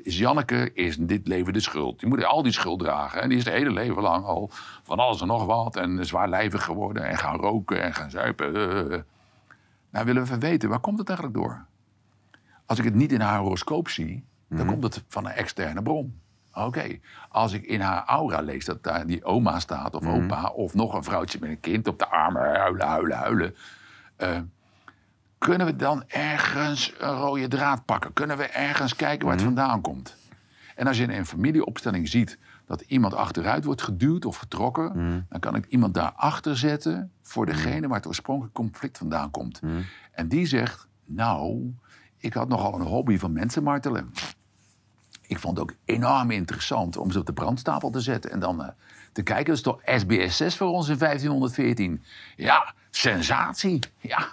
is 0.04 0.18
Janneke 0.18 0.74
is 0.74 0.98
in 0.98 1.08
dit 1.08 1.28
leven 1.28 1.54
de 1.54 1.60
schuld. 1.60 2.00
Die 2.00 2.10
moet 2.10 2.24
al 2.26 2.44
die 2.44 2.52
schuld 2.52 2.80
dragen. 2.80 3.22
En 3.22 3.30
die 3.30 3.38
is 3.38 3.46
het 3.46 3.54
hele 3.54 3.72
leven 3.72 4.02
lang 4.02 4.26
al 4.26 4.50
van 4.84 4.98
alles 5.00 5.22
en 5.22 5.28
nog 5.28 5.46
wat. 5.46 5.76
En 5.76 6.06
zwaarlijvig 6.06 6.64
geworden. 6.64 7.04
En 7.08 7.18
gaan 7.18 7.36
roken 7.36 7.84
en 7.84 7.94
gaan 7.94 8.10
zuipen. 8.10 9.06
Nou 9.92 10.06
willen 10.06 10.26
we 10.26 10.38
weten, 10.38 10.70
waar 10.70 10.80
komt 10.80 11.00
het 11.00 11.08
eigenlijk 11.10 11.38
door? 11.38 11.66
Als 12.66 12.80
ik 12.80 12.86
het 12.86 12.96
niet 12.96 13.12
in 13.12 13.22
haar 13.22 13.40
horoscoop 13.40 13.90
zie, 13.90 14.24
dan 14.50 14.66
komt 14.66 14.84
het 14.84 15.04
van 15.08 15.26
een 15.26 15.32
externe 15.32 15.82
bron. 15.82 16.21
Oké, 16.54 17.00
als 17.30 17.54
ik 17.54 17.64
in 17.64 17.82
haar 17.82 18.04
aura 18.06 18.42
lees 18.42 18.66
dat 18.66 18.84
daar 18.84 19.06
die 19.08 19.24
oma 19.24 19.60
staat 19.60 19.96
of 19.96 20.06
opa... 20.08 20.48
of 20.50 20.74
nog 20.74 20.94
een 20.94 21.04
vrouwtje 21.04 21.38
met 21.42 21.50
een 21.50 21.60
kind 21.60 21.88
op 21.88 22.00
de 22.00 22.08
armen, 22.08 22.42
huilen, 22.42 22.88
huilen, 22.88 23.18
huilen... 23.18 23.56
eh, 24.16 24.38
kunnen 25.38 25.68
we 25.68 25.76
dan 25.76 26.04
ergens 26.08 26.94
een 26.98 27.16
rode 27.16 27.48
draad 27.48 27.86
pakken? 27.86 28.14
Kunnen 28.14 28.38
we 28.38 28.44
ergens 28.44 28.96
kijken 28.96 29.26
waar 29.26 29.36
het 29.36 29.44
vandaan 29.44 29.82
komt? 29.82 30.16
En 30.76 30.88
als 30.88 30.98
je 30.98 31.04
in 31.04 31.10
een 31.10 31.26
familieopstelling 31.26 32.08
ziet 32.10 32.38
dat 32.66 32.82
iemand 32.82 33.14
achteruit 33.14 33.64
wordt 33.64 33.82
geduwd 33.82 34.26
of 34.26 34.38
getrokken, 34.38 34.94
dan 35.30 35.40
kan 35.40 35.56
ik 35.56 35.66
iemand 35.66 35.94
daarachter 35.94 36.58
zetten 36.58 37.12
voor 37.22 37.46
degene 37.46 37.88
waar 37.88 37.98
het 37.98 38.08
oorspronkelijk 38.08 38.54
conflict 38.54 38.98
vandaan 38.98 39.32
komt. 39.32 39.60
En 40.12 40.28
die 40.28 40.46
zegt: 40.46 40.88
Nou, 41.06 41.74
ik 42.18 42.34
had 42.34 42.48
nogal 42.48 42.74
een 42.74 42.86
hobby 42.86 43.18
van 43.18 43.34
mensen 43.34 43.64
martelen. 43.64 44.12
Ik 45.32 45.40
vond 45.40 45.58
het 45.58 45.70
ook 45.70 45.76
enorm 45.86 46.32
interessant 46.32 46.98
om 46.98 47.12
ze 47.12 47.20
op 47.20 47.26
de 47.26 47.34
brandstapel 47.34 47.90
te 47.90 48.00
zetten 48.00 48.32
en 48.32 48.40
dan 48.40 48.64
eh, 48.64 48.70
te 49.12 49.24
kijken. 49.24 49.46
Dat 49.46 49.56
is 49.56 49.62
toch 49.62 49.80
SBS 49.86 50.38
6 50.38 50.58
voor 50.58 50.68
ons 50.68 50.90
in 50.90 50.98
1514. 50.98 52.04
Ja, 52.36 52.74
sensatie. 52.90 53.80
Ja. 54.00 54.28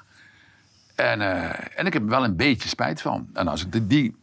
En, 0.94 1.20
eh, 1.20 1.78
en 1.78 1.87
ik 1.87 1.92
heb 1.92 2.02
er 2.02 2.08
wel 2.08 2.24
een 2.24 2.37
beetje 2.37 2.68
spijt 2.68 3.00
van. 3.00 3.28
En 3.32 3.48
als 3.48 3.64
ik 3.64 3.72
de, 3.72 3.87
die, 3.87 4.16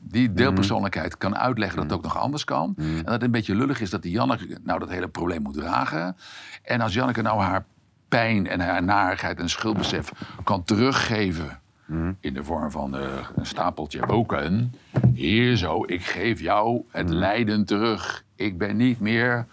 die 0.00 0.32
deelpersoonlijkheid 0.32 1.18
kan 1.18 1.36
uitleggen 1.36 1.76
dat 1.76 1.84
het 1.84 1.94
ook 1.94 2.02
nog 2.02 2.18
anders 2.18 2.44
kan. 2.44 2.74
En 2.76 3.02
dat 3.04 3.12
het 3.12 3.22
een 3.22 3.30
beetje 3.30 3.54
lullig 3.54 3.80
is 3.80 3.90
dat 3.90 4.02
die 4.02 4.12
Janneke 4.12 4.58
nou 4.62 4.78
dat 4.78 4.88
hele 4.88 5.08
probleem 5.08 5.42
moet 5.42 5.54
dragen. 5.54 6.16
En 6.62 6.80
als 6.80 6.94
Janneke 6.94 7.22
nou 7.22 7.40
haar 7.40 7.64
pijn 8.08 8.46
en 8.46 8.60
haar 8.60 8.82
narigheid 8.82 9.38
en 9.38 9.48
schuldbesef 9.48 10.12
kan 10.44 10.64
teruggeven. 10.64 11.60
In 12.20 12.34
de 12.34 12.44
vorm 12.44 12.70
van 12.70 12.96
eh, 12.96 13.28
een 13.36 13.46
stapeltje 13.46 14.06
boeken. 14.06 14.74
Hier 15.14 15.56
zo, 15.56 15.84
ik 15.86 16.04
geef 16.04 16.40
jou 16.40 16.82
het 16.90 17.08
lijden 17.08 17.64
terug. 17.64 18.24
Ik 18.36 18.58
ben 18.58 18.76
niet 18.76 19.00
meer 19.00 19.46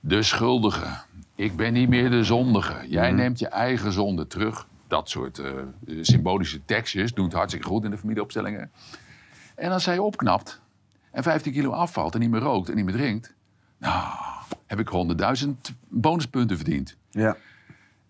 de 0.00 0.22
schuldige. 0.22 0.86
Ik 1.34 1.56
ben 1.56 1.72
niet 1.72 1.88
meer 1.88 2.10
de 2.10 2.24
zondige. 2.24 2.88
Jij 2.88 3.12
neemt 3.12 3.38
je 3.38 3.48
eigen 3.48 3.92
zonde 3.92 4.26
terug. 4.26 4.66
Dat 4.88 5.08
soort 5.08 5.38
eh, 5.38 5.52
symbolische 6.00 6.64
tekstjes 6.64 7.12
doen 7.12 7.24
het 7.24 7.34
hartstikke 7.34 7.66
goed 7.66 7.84
in 7.84 7.90
de 7.90 7.98
familieopstellingen. 7.98 8.70
En 9.54 9.72
als 9.72 9.84
zij 9.84 9.98
opknapt 9.98 10.60
en 11.10 11.22
15 11.22 11.52
kilo 11.52 11.70
afvalt 11.70 12.14
en 12.14 12.20
niet 12.20 12.30
meer 12.30 12.40
rookt 12.40 12.68
en 12.68 12.76
niet 12.76 12.84
meer 12.84 12.94
drinkt... 12.94 13.34
nou, 13.78 14.04
heb 14.66 14.78
ik 14.78 14.90
100.000 15.44 15.50
bonuspunten 15.88 16.56
verdiend. 16.56 16.96
Ja. 17.10 17.36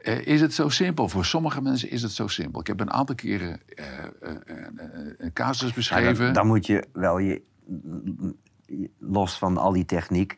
Eh, 0.06 0.26
is 0.26 0.40
het 0.40 0.54
zo 0.54 0.68
simpel? 0.68 1.08
Voor 1.08 1.24
sommige 1.24 1.62
mensen 1.62 1.90
is 1.90 2.02
het 2.02 2.12
zo 2.12 2.26
simpel. 2.26 2.60
Ik 2.60 2.66
heb 2.66 2.80
een 2.80 2.90
aantal 2.92 3.14
keren 3.14 3.60
eh, 3.66 4.04
eh, 4.22 4.36
een 5.18 5.32
casus 5.32 5.68
Ja, 5.68 5.74
beschreven. 5.74 6.24
dan, 6.24 6.32
dan 6.32 6.46
moet 6.46 6.66
je 6.66 6.84
wel 6.92 7.18
je, 7.18 7.42
los 8.98 9.38
van 9.38 9.56
al 9.56 9.72
die 9.72 9.84
techniek, 9.84 10.36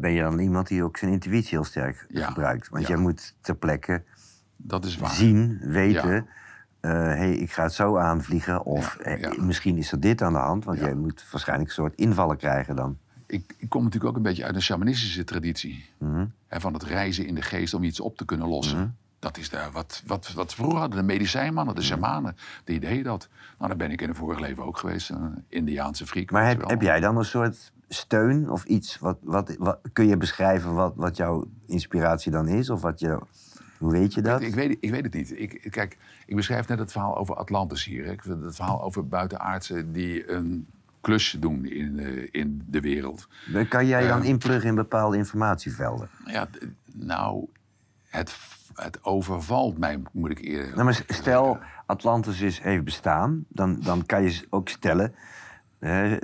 ben 0.00 0.12
je 0.12 0.20
dan 0.22 0.38
iemand 0.38 0.68
die 0.68 0.82
ook 0.84 0.96
zijn 0.96 1.12
intuïtie 1.12 1.50
heel 1.50 1.64
sterk 1.64 2.06
Ja, 2.08 2.26
gebruikt. 2.26 2.68
Want 2.68 2.82
ja. 2.82 2.88
jij 2.88 2.98
moet 2.98 3.34
ter 3.40 3.56
plekke 3.56 4.02
dat 4.56 4.84
is 4.84 4.96
waar. 4.96 5.10
zien, 5.10 5.58
weten. 5.62 6.26
Eh, 6.80 6.90
hey, 6.92 7.32
ik 7.32 7.52
ga 7.52 7.62
het 7.62 7.72
zo 7.72 7.96
aanvliegen. 7.96 8.64
Of 8.64 8.96
Ja, 8.98 9.04
eh, 9.04 9.38
misschien 9.38 9.76
is 9.76 9.92
er 9.92 10.00
dit 10.00 10.22
aan 10.22 10.32
de 10.32 10.38
hand. 10.38 10.64
Want 10.64 10.78
Ja. 10.78 10.84
jij 10.84 10.94
moet 10.94 11.24
waarschijnlijk 11.30 11.68
een 11.68 11.74
soort 11.74 11.94
invallen 11.94 12.36
krijgen 12.36 12.76
dan. 12.76 12.98
Ik, 13.26 13.54
ik 13.58 13.68
kom 13.68 13.82
natuurlijk 13.82 14.10
ook 14.10 14.16
een 14.16 14.22
beetje 14.22 14.44
uit 14.44 14.54
een 14.54 14.62
shamanistische 14.62 15.24
traditie. 15.24 15.84
Mhm. 15.98 16.26
Hè, 16.48 16.60
van 16.60 16.72
het 16.72 16.82
reizen 16.82 17.26
in 17.26 17.34
de 17.34 17.42
geest 17.42 17.74
om 17.74 17.82
iets 17.82 18.00
op 18.00 18.16
te 18.16 18.24
kunnen 18.24 18.48
lossen. 18.48 18.96
Dat 19.18 19.36
is 19.38 19.50
daar 19.50 19.70
wat, 19.72 20.02
wat, 20.06 20.32
wat 20.32 20.54
vroeger 20.54 20.78
hadden 20.78 20.98
de 20.98 21.04
medicijnmannen, 21.04 21.74
Mhm. 21.74 21.82
de 21.82 21.88
shamanen. 21.88 22.36
Die 22.64 22.80
deden 22.80 23.04
dat. 23.04 23.28
Nou, 23.56 23.68
daar 23.68 23.76
ben 23.78 23.90
ik 23.90 24.00
in 24.00 24.08
een 24.08 24.14
vorig 24.14 24.38
leven 24.40 24.64
ook 24.64 24.78
geweest. 24.78 25.08
Een 25.10 25.44
Indiaanse 25.48 26.06
freak. 26.06 26.30
Maar 26.30 26.46
heb, 26.66 26.82
jij 26.82 27.00
dan 27.00 27.16
een 27.16 27.24
soort 27.24 27.72
steun 27.88 28.50
of 28.50 28.64
iets? 28.64 28.98
Wat, 28.98 29.18
wat, 29.22 29.56
wat, 29.58 29.78
kun 29.92 30.06
je 30.06 30.16
beschrijven 30.16 30.74
wat, 30.74 30.92
wat 30.96 31.16
jouw 31.16 31.46
inspiratie 31.66 32.32
dan 32.32 32.48
is? 32.48 32.70
Of 32.70 32.80
wat 32.82 33.00
je, 33.00 33.18
hoe 33.78 33.92
weet 33.92 34.14
je 34.14 34.22
dat? 34.22 34.40
Ik 34.40 34.54
weet, 34.54 34.76
ik 34.80 34.90
weet 34.90 35.04
het 35.04 35.14
niet. 35.14 35.40
Ik, 35.40 35.66
kijk, 35.70 35.96
ik 36.26 36.36
beschrijf 36.36 36.68
net 36.68 36.78
het 36.78 36.92
verhaal 36.92 37.16
over 37.16 37.34
Atlantis 37.36 37.84
hier. 37.84 38.04
hè. 38.04 38.12
Ik- 38.12 38.22
Het 38.22 38.54
verhaal 38.56 38.82
over 38.82 39.08
buitenaardsen 39.08 39.92
die 39.92 40.30
een 40.30 40.66
klusje 41.00 41.38
doen 41.38 41.64
in, 41.64 41.96
de- 41.96 42.28
in 42.30 42.62
de 42.66 42.80
wereld. 42.80 43.28
Kan 43.68 43.86
jij 43.86 44.08
dan 44.08 44.22
Eh. 44.22 44.28
inpluggen 44.28 44.68
in 44.68 44.74
bepaalde 44.74 45.16
informatievelden? 45.16 46.08
Ja, 46.26 46.46
nou, 46.92 47.46
het, 48.08 48.36
het 48.74 49.04
overvalt 49.04 49.78
mij, 49.78 50.02
moet 50.12 50.30
ik 50.30 50.38
eerder 50.44 50.70
Nou, 50.72 50.84
maar 50.84 51.02
stel, 51.06 51.58
Atlantis 51.86 52.40
is, 52.40 52.60
heeft 52.60 52.84
bestaan, 52.84 53.44
dan, 53.48 53.80
dan 53.80 54.06
kan 54.06 54.22
je 54.22 54.46
ook 54.50 54.68
stellen... 54.68 55.14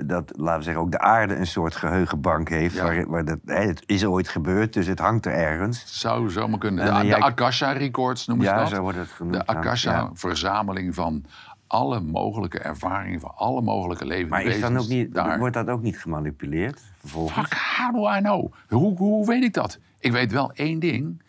dat, 0.05 0.31
laten 0.35 0.57
we 0.57 0.63
zeggen, 0.63 0.81
ook 0.83 0.91
de 0.91 0.99
aarde 0.99 1.35
een 1.35 1.47
soort 1.47 1.75
geheugenbank 1.75 2.49
heeft. 2.49 2.75
Ja. 2.75 2.83
Waar, 2.83 3.07
waar 3.09 3.25
dat, 3.25 3.39
het 3.45 3.83
is 3.85 4.05
ooit 4.05 4.27
gebeurd, 4.27 4.73
dus 4.73 4.87
het 4.87 4.99
hangt 4.99 5.25
er 5.25 5.33
ergens. 5.33 5.99
Zou 5.99 6.29
zomaar 6.29 6.59
kunnen. 6.59 6.83
En, 6.83 6.89
De, 6.89 6.95
eh, 6.95 7.01
de 7.01 7.07
jij- 7.07 7.19
Akasha 7.19 7.71
Records 7.71 8.27
noemen 8.27 8.45
ze 8.45 8.51
Ja, 8.51 8.59
dat. 8.59 8.69
zo 8.69 8.81
wordt 8.81 8.97
het 8.97 9.09
genoemd. 9.09 9.33
De 9.33 9.43
ja. 9.47 9.53
Ja. 9.53 9.59
Akasha-verzameling 9.59 10.95
van 10.95 11.25
alle 11.67 11.99
mogelijke 11.99 12.59
ervaringen 12.59 13.19
van 13.19 13.31
alle 13.35 13.61
mogelijke 13.61 14.05
levende 14.05 14.29
Maar 14.29 14.43
is 14.43 14.59
dan 14.59 14.77
ook 14.77 14.87
niet, 14.87 15.13
daar. 15.13 15.39
wordt 15.39 15.53
dat 15.53 15.67
ook 15.67 15.81
niet 15.81 15.99
gemanipuleerd? 15.99 16.81
Vervolgens? 16.97 17.47
Fuck, 17.47 17.59
how 17.77 17.93
do 17.95 18.15
I 18.15 18.19
know? 18.19 18.53
Hoe, 18.69 18.97
hoe 18.97 19.25
weet 19.27 19.43
ik 19.43 19.53
dat? 19.53 19.79
Ik 19.99 20.11
weet 20.11 20.31
wel 20.31 20.51
één 20.53 20.79
ding. 20.79 21.23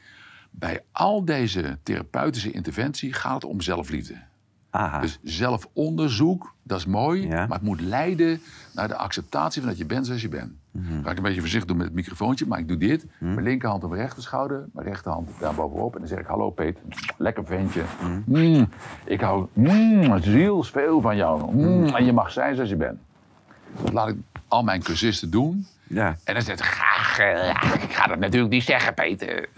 Bij 0.51 0.83
al 0.93 1.25
deze 1.25 1.79
therapeutische 1.83 2.51
interventie 2.51 3.13
gaat 3.13 3.35
het 3.35 3.45
om 3.45 3.61
zelfliefde. 3.61 4.23
Aha. 4.77 5.01
Dus 5.01 5.19
zelfonderzoek, 5.23 6.55
dat 6.63 6.79
is 6.79 6.87
mooi. 6.87 7.27
Ja. 7.27 7.47
Maar 7.47 7.59
het 7.59 7.67
moet 7.67 7.81
leiden 7.81 8.41
naar 8.75 8.89
de 8.89 8.97
acceptatie 8.97 9.61
van 9.61 9.71
dat 9.71 9.79
je 9.79 9.87
bent 9.87 10.07
zoals 10.07 10.23
je 10.23 10.29
bent. 10.29 10.53
Mhm. 10.71 11.03
Ga 11.03 11.11
ik 11.11 11.17
een 11.17 11.23
beetje 11.23 11.41
voorzichtig 11.41 11.69
doen 11.69 11.77
met 11.77 11.87
het 11.87 11.95
microfoontje, 11.95 12.47
maar 12.47 12.59
ik 12.59 12.69
doe 12.69 12.77
dit. 12.77 13.07
Mijn 13.19 13.43
linkerhand 13.43 13.85
op 13.85 13.91
mijn 13.91 14.03
rechterschouder, 14.03 14.65
mijn 14.73 14.87
rechterhand 14.87 15.29
daar 15.41 15.55
bovenop. 15.55 15.93
En 15.95 15.99
dan 15.99 16.09
zeg 16.09 16.19
ik, 16.19 16.27
hallo 16.27 16.51
Peter, 16.51 16.83
lekker 17.19 17.45
ventje. 17.47 17.83
Mhm. 18.03 18.21
Mm, 18.25 18.69
ik 19.05 19.21
hou 19.21 19.47
mm, 19.53 20.23
zielsveel 20.23 21.01
van 21.01 21.17
jou. 21.17 21.55
Mm, 21.55 21.87
En 21.87 22.05
je 22.05 22.13
mag 22.13 22.31
zijn 22.31 22.55
zoals 22.55 22.71
je 22.71 22.77
bent. 22.77 22.99
Dat 23.83 23.93
laat 23.93 24.09
ik 24.09 24.17
al 24.49 24.63
mijn 24.63 24.83
cursisten 24.83 25.31
doen. 25.31 25.67
Ja. 25.89 26.17
En 26.25 26.35
dan 26.35 26.43
zegt 26.43 26.61
hij, 26.61 26.69
graag, 26.69 27.19
ik 27.83 27.93
ga 27.93 28.07
dat 28.07 28.19
natuurlijk 28.19 28.53
niet 28.53 28.63
zeggen, 28.63 28.95
Peter. 28.95 29.49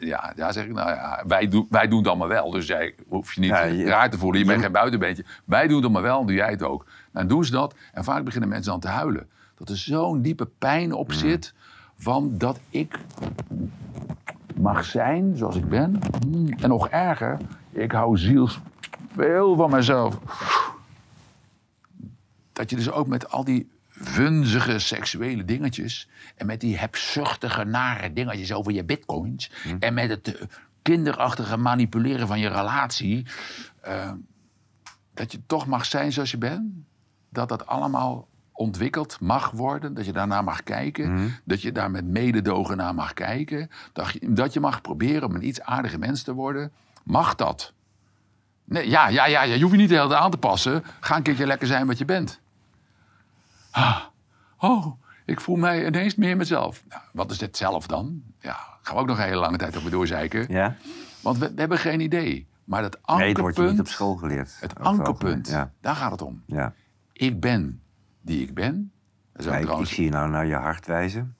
Ja, 0.00 0.32
ja 0.36 0.52
zeg 0.52 0.64
ik, 0.64 0.72
nou 0.72 0.88
ja, 0.90 1.22
wij, 1.26 1.48
doen 1.48 1.66
wij 1.70 1.88
doen 1.88 1.98
het 1.98 2.08
allemaal 2.08 2.28
wel. 2.28 2.50
Dus 2.50 2.66
jij 2.66 2.94
hoef 3.08 3.32
je 3.34 3.40
niet 3.40 3.50
Ja, 3.50 3.62
je- 3.62 3.84
raar 3.84 4.10
te 4.10 4.18
voelen, 4.18 4.40
je 4.40 4.46
bent 4.46 4.62
geen 4.62 4.72
buitenbeentje. 4.72 5.24
Wij 5.44 5.66
doen 5.66 5.74
het 5.76 5.84
allemaal 5.84 6.02
wel, 6.02 6.20
en 6.20 6.26
doe 6.26 6.36
jij 6.36 6.50
het 6.50 6.62
ook. 6.62 6.84
Nou, 6.84 7.26
dan 7.26 7.28
doen 7.28 7.44
ze 7.44 7.50
dat 7.52 7.74
en 7.92 8.04
vaak 8.04 8.24
beginnen 8.24 8.48
mensen 8.48 8.70
dan 8.70 8.80
te 8.80 8.88
huilen. 8.88 9.28
Dat 9.54 9.68
er 9.68 9.76
zo'n 9.76 10.22
diepe 10.22 10.46
pijn 10.58 10.92
op 10.92 11.12
zit 11.12 11.54
van 11.98 12.30
dat 12.38 12.58
ik 12.70 12.98
mag 14.56 14.84
zijn 14.84 15.36
zoals 15.36 15.56
ik 15.56 15.68
ben. 15.68 15.98
Mm, 16.28 16.52
En 16.60 16.68
nog 16.68 16.88
erger, 16.88 17.38
ik 17.72 17.92
hou 17.92 18.16
ziels 18.18 18.60
veel 19.16 19.56
van 19.56 19.70
mezelf. 19.70 20.18
Dat 22.52 22.70
je 22.70 22.76
dus 22.76 22.90
ook 22.90 23.06
met 23.06 23.30
al 23.30 23.44
die 23.44 23.70
vunzige 24.00 24.78
seksuele 24.78 25.44
dingetjes... 25.44 26.08
en 26.36 26.46
met 26.46 26.60
die 26.60 26.78
hebzuchtige, 26.78 27.64
nare 27.64 28.12
dingetjes 28.12 28.52
over 28.52 28.72
je 28.72 28.84
bitcoins... 28.84 29.50
en 29.78 29.94
met 29.94 30.08
het 30.08 30.34
eh, 30.34 30.46
kinderachtige 30.82 31.56
manipuleren 31.56 32.26
van 32.26 32.38
je 32.38 32.48
relatie... 32.48 33.26
eh, 33.80 34.12
dat 35.14 35.32
je 35.32 35.40
toch 35.46 35.66
mag 35.66 35.84
zijn 35.84 36.12
zoals 36.12 36.30
je 36.30 36.38
bent. 36.38 36.72
Dat 37.30 37.48
dat 37.48 37.66
allemaal 37.66 38.28
ontwikkeld 38.52 39.20
mag 39.20 39.50
worden. 39.50 39.94
Dat 39.94 40.06
je 40.06 40.12
daarnaar 40.12 40.44
mag 40.44 40.62
kijken. 40.62 41.34
Dat 41.44 41.62
je 41.62 41.72
daar 41.72 41.90
met 41.90 42.04
mededogen 42.04 42.76
naar 42.76 42.94
mag 42.94 43.12
kijken. 43.12 43.70
Dat 43.92 44.10
je, 44.10 44.32
dat 44.32 44.52
je 44.52 44.60
mag 44.60 44.80
proberen 44.80 45.28
om 45.28 45.34
een 45.34 45.46
iets 45.46 45.60
aardige 45.60 45.98
mens 45.98 46.22
te 46.22 46.32
worden. 46.32 46.72
Mag 47.04 47.34
dat? 47.34 47.72
Nee, 48.64 48.88
ja, 48.88 49.08
ja, 49.08 49.26
ja, 49.26 49.42
ja, 49.42 49.54
je 49.54 49.60
hoeft 49.60 49.74
je 49.74 49.80
niet 49.80 49.88
de 49.88 49.94
hele 49.94 50.08
tijd 50.08 50.20
aan 50.20 50.30
te 50.30 50.38
passen. 50.38 50.84
Ga 51.00 51.16
een 51.16 51.22
keertje 51.22 51.46
lekker 51.46 51.66
zijn 51.66 51.86
wat 51.86 51.98
je 51.98 52.04
bent. 52.04 52.40
Ah, 53.70 54.00
oh, 54.58 55.00
ik 55.24 55.40
voel 55.40 55.56
mij 55.56 55.86
ineens 55.86 56.14
meer 56.14 56.36
mezelf. 56.36 56.84
Nou, 56.88 57.02
wat 57.12 57.30
is 57.30 57.38
dit 57.38 57.56
zelf 57.56 57.86
dan? 57.86 58.22
Ja, 58.40 58.56
gaan 58.82 58.94
we 58.94 59.00
ook 59.00 59.06
nog 59.06 59.18
een 59.18 59.24
hele 59.24 59.36
lange 59.36 59.56
tijd 59.56 59.76
over 59.76 59.90
doorzeiken. 59.90 60.46
ja? 60.48 60.76
Want 61.22 61.38
we, 61.38 61.54
we 61.54 61.60
hebben 61.60 61.78
geen 61.78 62.00
idee. 62.00 62.46
Maar 62.64 62.82
dat 62.82 62.92
Nee, 62.92 63.00
het 63.00 63.08
ankerpunt, 63.10 63.38
wordt 63.40 63.56
je 63.56 63.62
niet 63.62 63.80
op 63.80 63.88
school 63.88 64.16
geleerd. 64.16 64.56
het 64.60 64.78
ankerpunt, 64.78 65.48
Ja. 65.48 65.72
daar 65.80 65.94
gaat 65.96 66.10
het 66.10 66.22
om. 66.22 66.42
ja. 66.46 66.74
Ik 67.12 67.40
ben 67.40 67.82
die 68.20 68.42
ik 68.42 68.54
ben. 68.54 68.92
Dat 69.32 69.46
is 69.46 69.68
ook 69.70 69.80
ik, 69.80 69.86
zie 69.86 70.04
je 70.04 70.10
nou 70.10 70.30
naar 70.30 70.46
je 70.46 70.54
hart 70.54 70.86
wijzen. 70.86 71.36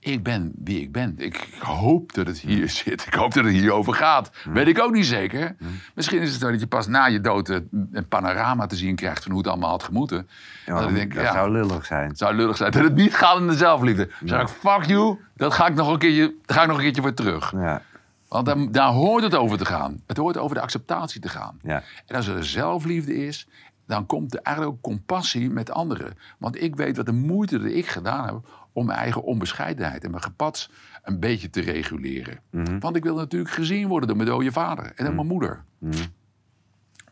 Ik 0.00 0.22
ben 0.22 0.52
wie 0.56 0.80
ik 0.80 0.92
ben. 0.92 1.14
Ik 1.16 1.48
hoop 1.58 2.12
dat 2.12 2.26
het 2.26 2.38
hier 2.38 2.68
zit. 2.68 3.06
Ik 3.06 3.14
hoop 3.14 3.34
dat 3.34 3.44
het 3.44 3.52
hierover 3.52 3.94
gaat. 3.94 4.30
Weet 4.52 4.66
ik 4.66 4.78
ook 4.80 4.92
niet 4.92 5.06
zeker. 5.06 5.56
Misschien 5.94 6.20
is 6.20 6.30
het 6.32 6.40
zo 6.40 6.50
dat 6.50 6.60
je 6.60 6.66
pas 6.66 6.86
na 6.86 7.04
je 7.06 7.20
dood 7.20 7.48
een 7.48 8.08
panorama 8.08 8.66
te 8.66 8.76
zien 8.76 8.94
krijgt 8.96 9.22
van 9.22 9.32
hoe 9.32 9.40
het 9.40 9.50
allemaal 9.50 9.70
had 9.70 9.82
gemoeten. 9.82 10.28
Ja, 10.66 10.80
dat 10.80 10.88
ik 10.88 10.94
denk, 10.94 11.14
dat 11.14 11.24
ja, 11.24 11.32
zou 11.32 11.50
lullig 11.50 11.86
zijn. 11.86 12.08
het 12.08 12.18
zou 12.18 12.34
lullig 12.34 12.56
zijn 12.56 12.70
dat 12.70 12.82
het 12.82 12.94
niet 12.94 13.14
gaat 13.14 13.36
om 13.38 13.46
de 13.46 13.56
zelfliefde. 13.56 14.06
Dan 14.20 14.28
zeg 14.28 14.40
ik, 14.40 14.48
fuck 14.48 14.84
you, 14.84 15.18
dat 15.36 15.54
ga 15.54 15.66
ik 15.66 15.74
nog 15.74 15.88
een 15.92 15.98
keertje, 15.98 16.34
daar 16.44 16.56
ga 16.56 16.62
ik 16.62 16.68
nog 16.68 16.76
een 16.76 16.82
keertje 16.82 17.02
voor 17.02 17.14
terug. 17.14 17.52
Ja, 17.52 17.82
Want 18.28 18.46
daar, 18.46 18.70
daar 18.70 18.90
hoort 18.92 19.22
het 19.22 19.34
over 19.34 19.58
te 19.58 19.64
gaan. 19.64 20.02
Het 20.06 20.16
hoort 20.16 20.36
over 20.38 20.56
de 20.56 20.62
acceptatie 20.62 21.20
te 21.20 21.28
gaan. 21.28 21.58
ja. 21.62 21.82
En 22.06 22.16
als 22.16 22.26
er 22.26 22.44
zelfliefde 22.44 23.26
is, 23.26 23.46
dan 23.86 24.06
komt 24.06 24.34
er 24.34 24.40
eigenlijk 24.42 24.76
ook 24.76 24.82
compassie 24.82 25.50
met 25.50 25.70
anderen. 25.70 26.18
Want 26.38 26.62
ik 26.62 26.76
weet 26.76 26.96
wat 26.96 27.06
de 27.06 27.12
moeite 27.12 27.58
die 27.58 27.74
ik 27.74 27.86
gedaan 27.86 28.24
heb 28.26 28.38
om 28.72 28.86
mijn 28.86 28.98
eigen 28.98 29.22
onbescheidenheid 29.22 30.04
en 30.04 30.10
mijn 30.10 30.22
gepats 30.22 30.70
een 31.02 31.20
beetje 31.20 31.50
te 31.50 31.60
reguleren. 31.60 32.38
Want 32.80 32.96
ik 32.96 33.02
wil 33.02 33.16
natuurlijk 33.16 33.50
gezien 33.50 33.88
worden 33.88 34.08
door 34.08 34.16
mijn 34.16 34.28
dode 34.28 34.52
vader 34.52 34.92
en 34.94 35.04
door 35.04 35.14
mijn 35.14 35.26
moeder. 35.26 35.64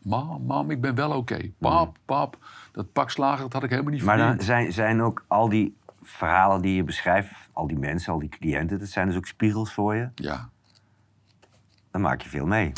Mam, 0.01 0.45
mam, 0.45 0.71
ik 0.71 0.81
ben 0.81 0.95
wel 0.95 1.11
oké. 1.11 1.51
Pap, 1.57 1.97
pap, 2.05 2.37
dat 2.71 2.91
pak 2.91 3.09
slager 3.09 3.43
dat 3.43 3.53
had 3.53 3.63
ik 3.63 3.69
helemaal 3.69 3.93
niet 3.93 4.03
Maar 4.03 4.17
dan 4.17 4.41
zijn, 4.41 4.73
zijn 4.73 5.01
ook 5.01 5.23
al 5.27 5.49
die 5.49 5.77
verhalen 6.01 6.61
die 6.61 6.75
je 6.75 6.83
beschrijft, 6.83 7.31
al 7.51 7.67
die 7.67 7.77
mensen, 7.77 8.13
al 8.13 8.19
die 8.19 8.29
cliënten, 8.29 8.79
dat 8.79 8.87
zijn 8.87 9.07
dus 9.07 9.15
ook 9.15 9.25
spiegels 9.25 9.73
voor 9.73 9.95
je. 9.95 10.09
Ja. 10.15 10.49
Dan 11.91 12.01
maak 12.01 12.21
je 12.21 12.29
veel 12.29 12.45
mee. 12.45 12.73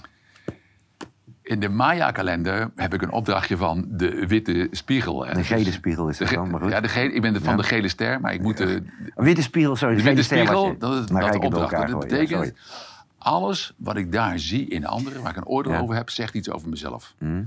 In 1.52 1.60
de 1.60 1.70
Maya-kalender 1.70 2.72
heb 2.76 2.93
ik 2.93 3.02
een 3.02 3.12
opdrachtje 3.12 3.58
van 3.58 3.86
de 3.89 4.28
witte 4.28 4.68
spiegel. 4.72 5.26
hè. 5.26 5.34
De 5.34 5.43
gele 5.43 5.72
spiegel 5.72 6.10
is 6.10 6.18
ge- 6.18 6.36
dan, 6.36 6.49
maar 6.49 6.62
goed. 6.62 6.72
ja, 6.72 6.80
de 6.82 6.88
gele, 6.88 7.14
ik 7.14 7.22
ben 7.22 7.34
de- 7.34 7.39
van 7.41 7.52
Ja. 7.52 7.58
de 7.62 7.64
gele 7.64 7.88
ster, 7.88 8.20
maar 8.22 8.34
ik 8.34 8.41
moet 8.41 8.58
de, 8.58 8.84
witte 9.16 9.41
spiegel, 9.41 9.76
sorry. 9.76 9.95
De 9.95 10.02
De 10.02 10.08
witte 10.08 10.24
spiegel, 10.24 10.68
je. 10.68 10.78
dat 10.78 10.91
is 10.93 10.99
dat 10.99 11.08
de 11.08 11.26
het 11.26 11.36
opdracht. 11.36 11.72
elkaar 11.72 11.88
Dat 11.91 12.04
ja, 12.04 12.08
betekent, 12.18 12.54
alles 13.18 13.74
wat 13.78 13.95
ik 13.97 14.12
daar 14.12 14.39
zie 14.39 14.68
in 14.68 14.86
anderen, 14.86 15.22
waar 15.22 15.32
ik 15.32 15.38
een 15.38 15.45
oordeel 15.45 15.74
Ja. 15.74 15.80
over 15.80 15.95
heb, 15.95 16.10
zegt 16.10 16.34
iets 16.34 16.49
over 16.49 16.70
mezelf. 16.70 17.14
Mhm. 17.18 17.43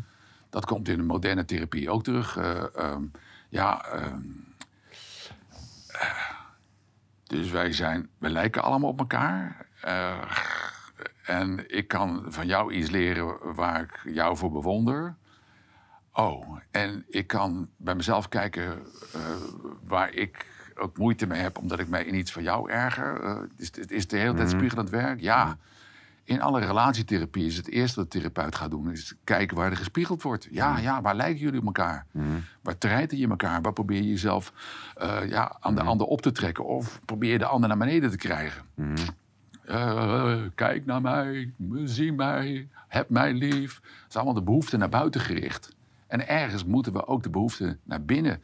Dat 0.51 0.65
komt 0.67 0.89
in 0.89 0.97
de 0.97 1.03
moderne 1.03 1.45
therapie 1.45 1.91
ook 1.91 2.05
terug. 2.05 2.37
Eh, 2.37 2.63
ehm, 2.77 3.03
ja, 3.49 3.85
ehm, 3.93 4.19
eh, 5.89 6.09
dus 7.27 7.51
wij 7.51 7.73
zijn, 7.73 8.09
we 8.19 8.31
lijken 8.31 8.63
allemaal 8.63 8.91
op 8.91 8.99
elkaar. 8.99 9.67
Eh, 9.81 10.13
en 11.25 11.65
ik 11.67 11.89
kan 11.89 12.25
van 12.27 12.47
jou 12.47 12.73
iets 12.73 12.91
leren 12.91 13.55
waar 13.55 13.81
ik 13.81 14.15
jou 14.15 14.37
voor 14.37 14.51
bewonder. 14.51 15.15
Oh, 16.13 16.59
en 16.71 17.05
ik 17.09 17.27
kan 17.27 17.69
bij 17.77 17.95
mezelf 17.95 18.29
kijken 18.29 18.83
eh, 19.15 19.21
waar 19.85 20.13
ik 20.13 20.47
ook 20.75 20.99
moeite 20.99 21.27
mee 21.27 21.41
heb, 21.41 21.59
omdat 21.59 21.79
ik 21.79 21.89
mij 21.89 22.05
in 22.05 22.15
iets 22.15 22.33
van 22.33 22.43
jou 22.43 22.71
erger. 22.71 23.21
Eh, 23.21 23.37
is, 23.57 23.77
het 23.77 23.91
is 23.91 24.07
de 24.07 24.17
hele 24.17 24.35
tijd 24.35 24.51
spiegelend 24.51 24.91
werk? 24.91 25.21
Ja. 25.21 25.57
In 26.25 26.41
alle 26.41 26.61
relatietherapie 26.61 27.47
is 27.47 27.57
het 27.57 27.69
eerste 27.69 28.01
wat 28.01 28.13
de 28.13 28.19
therapeut 28.19 28.55
gaat 28.55 28.71
doen, 28.71 28.91
is 28.91 29.15
kijken 29.25 29.57
waar 29.57 29.71
er 29.71 29.77
gespiegeld 29.77 30.23
wordt. 30.23 30.49
Ja, 30.51 30.79
ja, 30.79 31.01
waar 31.01 31.15
lijken 31.15 31.41
jullie 31.41 31.61
op 31.61 31.67
elkaar? 31.67 32.07
Waar 32.63 32.79
treiten 32.79 33.19
je 33.19 33.29
elkaar? 33.29 33.63
Waar 33.63 33.73
probeer 33.73 34.03
je 34.03 34.09
jezelf 34.09 34.53
eh, 34.95 35.29
ja, 35.29 35.57
aan 35.61 35.75
de 35.75 35.83
ander 35.83 36.07
op 36.07 36.23
te 36.23 36.33
trekken? 36.33 36.65
Of 36.65 37.01
probeer 37.05 37.33
je 37.33 37.39
de 37.39 37.47
ander 37.47 37.69
naar 37.69 37.79
beneden 37.79 38.11
te 38.11 38.17
krijgen? 38.17 38.63
Eh, 39.67 40.37
kijk 40.55 40.87
naar 40.87 41.01
mij, 41.01 41.53
zie 41.85 42.13
mij, 42.13 42.69
heb 42.89 43.11
mij 43.11 43.33
lief. 43.33 43.81
Dat 43.81 44.09
is 44.09 44.17
allemaal 44.17 44.35
de 44.35 44.43
behoefte 44.43 44.77
naar 44.77 44.89
buiten 44.89 45.21
gericht. 45.21 45.77
En 46.07 46.29
ergens 46.29 46.65
moeten 46.65 46.93
we 46.93 47.07
ook 47.07 47.23
de 47.23 47.31
behoefte 47.31 47.79
naar 47.83 48.03
binnen 48.03 48.43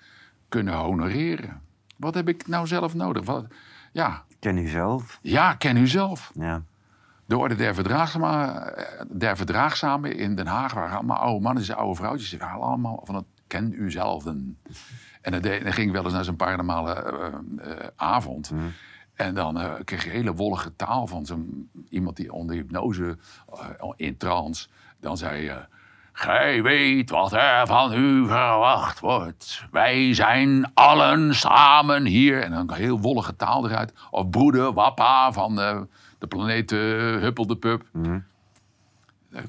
kunnen 0.48 0.74
honoreren. 0.74 1.60
Wat 1.96 2.14
heb 2.14 2.28
ik 2.28 2.46
nou 2.46 2.66
zelf 2.66 2.94
nodig? 2.94 3.24
Wat, 3.24 3.46
ja, 3.92 4.24
Ken 4.38 4.58
u 4.58 4.66
zelf? 4.66 5.18
ja, 5.22 5.54
ken 5.54 5.76
u 5.76 5.86
zelf. 5.86 6.32
Ja. 6.34 6.62
De 7.26 7.38
Orde 7.38 7.54
der, 7.54 7.74
Verdraagzame, 7.74 8.46
eh, 8.46 9.04
der 9.08 9.36
Verdraagzamen 9.36 10.16
in 10.16 10.34
Den 10.34 10.46
Haag 10.46 10.74
waren 10.74 10.96
allemaal 10.96 11.18
oude 11.18 11.42
mannen 11.42 11.68
en 11.68 11.76
oude 11.76 11.94
vrouwtjes. 11.94 12.30
Die 12.30 12.38
waren 12.38 12.60
allemaal 12.60 13.00
van 13.04 13.14
het 13.14 13.24
ken 13.50 13.72
u 13.72 13.90
zelf. 13.90 14.26
En 14.26 14.56
dan 15.22 15.72
ging 15.72 15.86
ik 15.86 15.92
wel 15.92 16.04
eens 16.04 16.12
naar 16.12 16.24
zo'n 16.24 16.36
paardenmale 16.36 16.92
eh, 16.92 17.72
eh, 17.72 17.86
avond. 17.96 18.52
En 19.20 19.34
dan 19.34 19.60
eh, 19.60 19.72
kreeg 19.84 20.04
je 20.04 20.10
hele 20.10 20.34
wollige 20.34 20.76
taal 20.76 21.06
van 21.06 21.26
zo'n 21.26 21.70
iemand 21.88 22.16
die 22.16 22.32
onder 22.32 22.56
hypnose, 22.56 23.18
eh, 23.52 23.90
in 23.96 24.16
trance, 24.16 24.68
dan 25.00 25.16
zei 25.16 25.42
je... 25.42 25.66
Gij 26.12 26.62
weet 26.62 27.10
wat 27.10 27.32
er 27.32 27.66
van 27.66 27.92
u 27.92 28.26
verwacht 28.26 29.00
wordt. 29.00 29.64
Wij 29.70 30.14
zijn 30.14 30.70
allen 30.74 31.34
samen 31.34 32.04
hier. 32.04 32.42
En 32.42 32.50
dan 32.50 32.70
een 32.70 32.76
heel 32.76 33.00
wollige 33.00 33.36
taal 33.36 33.66
eruit. 33.68 33.92
Of 34.10 34.30
broeder, 34.30 34.72
wappa 34.72 35.32
van 35.32 35.60
eh, 35.60 35.80
de 36.18 36.26
planeet 36.26 36.70
Huppel 36.70 37.46
de 37.46 37.56
Pup. 37.56 37.84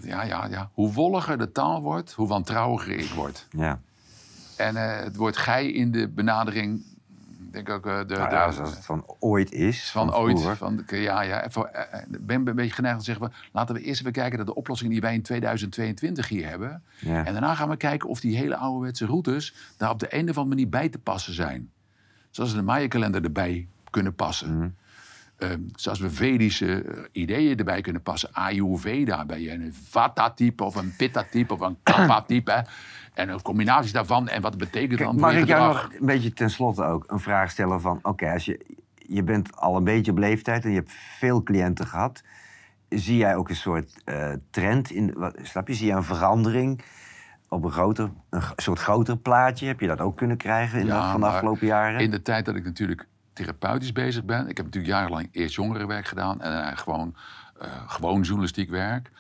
Ja, 0.02 0.24
ja, 0.24 0.46
ja. 0.46 0.70
Hoe 0.74 0.94
wolliger 0.94 1.38
de 1.38 1.52
taal 1.52 1.82
wordt, 1.82 2.12
hoe 2.12 2.28
wantrouwiger 2.28 2.98
ik 2.98 3.10
word. 3.10 3.48
Ja. 3.50 3.80
En 4.58 4.76
het 4.76 5.16
woord 5.16 5.38
gij 5.38 5.72
in 5.72 5.92
de 5.92 6.08
benadering 6.10 6.91
denk 7.54 7.70
ook... 7.70 7.86
eh, 7.86 7.98
de, 8.08 8.16
Nou 8.16 8.30
de- 8.30 8.36
ja, 8.36 8.46
als 8.46 8.58
het 8.58 8.86
van 8.86 9.06
ooit 9.20 9.52
is. 9.52 9.92
van, 9.92 10.14
ooit. 10.16 10.42
Van, 10.42 10.84
ja, 10.88 11.22
ja. 11.22 11.44
Eh, 11.44 11.64
eh, 11.72 12.02
ik 12.12 12.26
ben 12.26 12.48
een 12.48 12.56
beetje 12.56 12.74
geneigd 12.74 12.96
om 12.98 13.04
te 13.04 13.12
zeggen... 13.12 13.34
laten 13.52 13.76
we 13.76 13.82
eerst 13.82 14.00
even 14.00 14.12
kijken 14.12 14.38
naar 14.38 14.46
de 14.46 14.56
oplossing 14.56 14.92
die 14.92 15.02
wij 15.02 15.14
in 15.14 15.22
2022 15.22 16.28
hier 16.28 16.48
hebben. 16.48 16.84
Ja. 17.00 17.26
En 17.26 17.32
daarna 17.34 17.56
gaan 17.56 17.70
we 17.70 17.78
kijken 17.78 18.10
of 18.10 18.20
die 18.20 18.38
hele 18.38 18.56
ouderwetse 18.56 19.06
routes... 19.06 19.56
daar 19.78 19.90
op 19.90 20.00
de 20.00 20.08
een 20.16 20.30
of 20.30 20.38
andere 20.38 20.46
manier 20.56 20.70
bij 20.70 20.90
te 20.90 21.00
passen 21.00 21.34
zijn. 21.34 21.72
Zoals 22.30 22.52
we 22.52 22.58
de 22.58 22.64
Maya-kalender 22.64 23.24
erbij 23.24 23.68
kunnen 23.90 24.16
passen. 24.16 24.58
Mhm. 24.58 24.70
Ehm, 25.42 25.60
zoals 25.76 26.00
we 26.00 26.10
Vedische 26.10 26.84
eh, 26.84 27.04
ideeën 27.12 27.58
erbij 27.58 27.82
kunnen 27.82 28.02
passen. 28.02 28.30
Ayurveda, 28.34 29.26
ben 29.26 29.42
je 29.42 29.52
een 29.52 29.74
Vata-type 29.90 30.64
of 30.64 30.76
een 30.76 30.94
Pitta-type 30.98 31.54
of 31.54 31.60
een 31.60 31.78
Kapha-type. 31.84 32.66
En 33.14 33.30
een 33.30 33.42
combinatie 33.42 33.94
daarvan 33.94 34.28
en 34.28 34.42
wat 34.42 34.58
betekent 34.58 35.00
Kijk, 35.00 35.10
dan 35.10 35.20
mag 35.20 35.34
ik 35.34 35.48
jou 35.48 35.74
nog 35.74 35.90
een 36.00 36.06
beetje 36.06 36.34
tenslotte 36.34 36.84
ook 36.84 37.04
een 37.08 37.20
vraag 37.20 37.52
stellen 37.52 37.82
van... 37.82 38.00
Oké, 38.02 38.32
als 38.32 38.46
je, 38.46 38.66
je 38.96 39.24
bent 39.24 39.56
al 39.56 39.76
een 39.76 39.84
beetje 39.84 40.12
op 40.12 40.18
leeftijd 40.18 40.64
en 40.64 40.70
je 40.70 40.76
hebt 40.76 40.92
veel 41.18 41.44
cliënten 41.44 41.88
gehad. 41.88 42.24
Zie 42.90 43.18
jij 43.18 43.36
ook 43.36 43.50
een 43.50 43.56
soort 43.56 44.02
eh, 44.06 44.32
trend 44.50 44.92
in... 44.92 45.14
Wat, 45.16 45.38
snap 45.42 45.68
je? 45.68 45.74
Zie 45.74 45.88
je 45.88 45.94
een 45.94 46.04
verandering 46.04 46.82
op 47.50 47.64
een, 47.64 47.72
groter, 47.72 48.10
een 48.30 48.42
soort 48.56 48.80
groter 48.80 49.18
plaatje? 49.18 49.68
Heb 49.68 49.80
je 49.80 49.88
dat 49.88 50.00
ook 50.00 50.18
kunnen 50.18 50.38
krijgen 50.38 50.80
in 50.80 50.86
de, 50.86 50.92
van 51.12 51.20
de 51.20 51.26
afgelopen 51.26 51.68
jaren? 51.68 52.00
In 52.00 52.12
de 52.12 52.22
tijd 52.22 52.46
dat 52.46 52.56
ik 52.56 52.64
natuurlijk 52.64 53.08
therapeutisch 53.34 53.92
bezig 53.92 54.24
ben. 54.24 54.48
Ik 54.48 54.58
heb 54.58 54.66
natuurlijk 54.66 54.94
jarenlang 54.94 55.30
eerst 55.32 55.56
jongerenwerk 55.56 56.06
gedaan 56.06 56.42
en 56.42 56.78
gewoon, 56.78 57.16
eh, 57.60 57.90
gewoon 57.90 58.22
journalistiek 58.22 58.70
werk. 58.70 59.12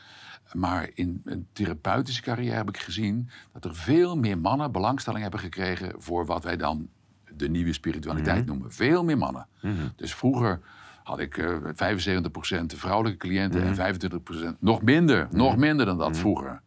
Maar 0.54 0.90
in 0.94 1.22
een 1.24 1.48
therapeutische 1.54 2.22
carrière 2.22 2.56
heb 2.56 2.70
ik 2.70 2.78
gezien 2.78 3.30
dat 3.54 3.66
er 3.66 3.76
veel 3.76 4.18
meer 4.18 4.38
mannen 4.38 4.72
belangstelling 4.72 5.22
hebben 5.22 5.40
gekregen 5.40 5.94
voor 5.98 6.26
wat 6.26 6.44
wij 6.44 6.58
dan 6.58 6.90
de 7.36 7.50
nieuwe 7.50 7.74
spiritualiteit 7.74 8.46
noemen. 8.46 8.72
Veel 8.72 9.04
meer 9.04 9.18
mannen. 9.18 9.48
Dus 9.96 10.16
vroeger 10.16 10.60
had 11.04 11.20
ik 11.20 11.38
eh 11.38 11.56
75% 11.74 12.74
vrouwelijke 12.76 13.18
cliënten 13.28 13.64
en 13.64 13.76
25% 13.76 14.56
nog 14.60 14.82
minder, 14.82 15.28
nog 15.32 15.58
minder 15.58 15.86
dan 15.86 15.98
dat 15.98 16.18
vroeger. 16.18 16.62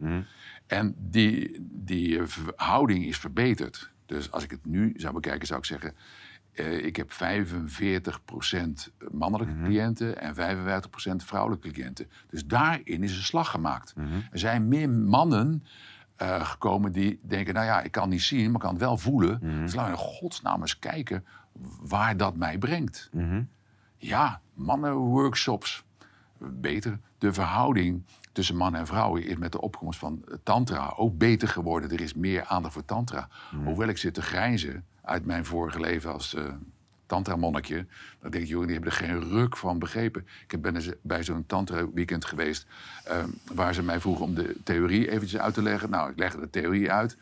En 0.66 0.94
die, 0.98 1.56
die 1.70 2.18
eh, 2.18 2.26
verhouding 2.26 3.04
is 3.04 3.18
verbeterd. 3.18 3.90
Dus 4.06 4.30
als 4.30 4.44
ik 4.44 4.50
het 4.50 4.66
nu 4.66 4.92
zou 4.96 5.14
bekijken, 5.14 5.46
zou 5.46 5.58
ik 5.58 5.64
zeggen... 5.64 5.94
eh, 6.54 6.84
ik 6.84 6.96
heb 6.96 7.12
45% 7.12 8.90
mannelijke 9.12 9.54
cliënten 9.62 10.20
en 10.20 10.34
55% 10.34 11.24
vrouwelijke 11.24 11.70
cliënten. 11.70 12.10
Dus 12.30 12.46
daarin 12.46 13.02
is 13.02 13.16
een 13.16 13.22
slag 13.22 13.50
gemaakt. 13.50 13.94
Er 14.30 14.38
zijn 14.38 14.68
meer 14.68 14.90
mannen 14.90 15.64
eh, 16.16 16.44
gekomen 16.46 16.92
die 16.92 17.20
denken... 17.22 17.54
nou 17.54 17.66
ja, 17.66 17.80
ik 17.82 17.92
kan 17.92 18.08
niet 18.08 18.22
zien, 18.22 18.44
maar 18.44 18.54
ik 18.54 18.60
kan 18.60 18.70
het 18.70 18.80
wel 18.80 18.96
voelen. 18.96 19.40
Dus 19.40 19.74
laten 19.74 19.92
we 19.92 19.98
in 19.98 20.04
godsnaam 20.04 20.60
eens 20.60 20.78
kijken 20.78 21.24
waar 21.80 22.16
dat 22.16 22.36
mij 22.36 22.58
brengt. 22.58 23.10
Ja, 23.96 24.40
mannenworkshops. 24.54 25.84
Beter. 26.38 26.98
De 27.18 27.32
verhouding 27.32 28.04
tussen 28.32 28.56
mannen 28.56 28.80
en 28.80 28.86
vrouwen 28.86 29.26
is 29.26 29.36
met 29.36 29.52
de 29.52 29.60
opkomst 29.60 29.98
van 29.98 30.24
tantra 30.42 30.92
ook 30.96 31.18
beter 31.18 31.48
geworden. 31.48 31.90
Er 31.90 32.00
is 32.00 32.14
meer 32.14 32.44
aandacht 32.44 32.72
voor 32.74 32.84
tantra. 32.84 33.28
Hoewel 33.64 33.88
ik 33.88 33.98
zit 33.98 34.14
te 34.14 34.22
grijnzen 34.22 34.84
uit 35.04 35.24
mijn 35.24 35.44
vorige 35.44 35.80
leven 35.80 36.12
als 36.12 36.34
eh 36.34 36.44
tantra-monnetje. 37.06 37.86
Dan 38.20 38.30
denk 38.30 38.44
ik, 38.44 38.48
joh, 38.50 38.62
die 38.64 38.72
hebben 38.72 38.90
er 38.90 38.96
geen 38.96 39.20
ruk 39.20 39.56
van 39.56 39.78
begrepen. 39.78 40.26
Ik 40.48 40.62
ben 40.62 40.74
eens 40.74 40.90
bij 41.02 41.22
zo'n 41.22 41.46
tantra-weekend 41.46 42.24
geweest... 42.24 42.66
eh, 43.04 43.24
waar 43.52 43.74
ze 43.74 43.82
mij 43.82 44.00
vroegen 44.00 44.24
om 44.24 44.34
de 44.34 44.56
theorie 44.64 45.10
eventjes 45.10 45.40
uit 45.40 45.54
te 45.54 45.62
leggen. 45.62 45.90
Nou, 45.90 46.10
ik 46.10 46.18
legde 46.18 46.40
de 46.40 46.50
theorie 46.50 46.92
uit. 46.92 47.16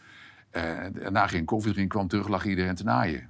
Eh, 0.50 0.62
daarna 0.92 1.26
ging 1.26 1.40
ik 1.40 1.46
koffie 1.46 1.72
drinken, 1.72 1.96
kwam 1.96 2.08
terug, 2.08 2.28
lag 2.28 2.44
iedereen 2.44 2.74
te 2.74 2.84
naaien. 2.84 3.28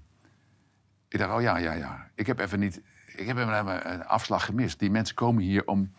Ik 1.09 1.19
dacht, 1.19 1.35
oh 1.35 1.41
ja, 1.41 1.57
ja, 1.57 1.73
ja. 1.73 2.11
Ik 2.15 2.27
heb 2.27 2.39
even 2.39 2.59
niet. 2.59 2.81
Ik 3.17 3.27
heb 3.27 3.37
even 3.37 3.93
een 3.93 4.05
afslag 4.05 4.45
gemist. 4.45 4.79
Die 4.79 4.91
mensen 4.91 5.15
komen 5.15 5.43
hier 5.43 5.67
om 5.67 5.93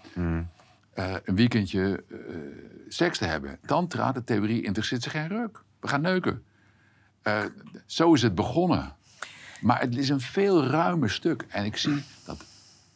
eh, 0.93 1.15
een 1.23 1.35
weekendje 1.35 2.03
eh, 2.09 2.17
seks 2.87 3.17
te 3.17 3.25
hebben. 3.25 3.59
Tantra, 3.65 4.11
de 4.11 4.23
theorie, 4.23 4.63
interesseert 4.63 5.03
zich 5.03 5.11
geen 5.11 5.27
reuk. 5.27 5.61
We 5.79 5.87
gaan 5.87 6.01
neuken. 6.01 6.43
Eh, 7.23 7.43
zo 7.85 8.13
is 8.13 8.21
het 8.21 8.35
begonnen. 8.35 8.93
Maar 9.61 9.79
het 9.81 9.97
is 9.97 10.09
een 10.09 10.19
veel 10.21 10.65
ruimer 10.65 11.09
stuk. 11.09 11.45
En 11.49 11.65
ik 11.65 11.77
zie 11.77 12.03
dat 12.25 12.45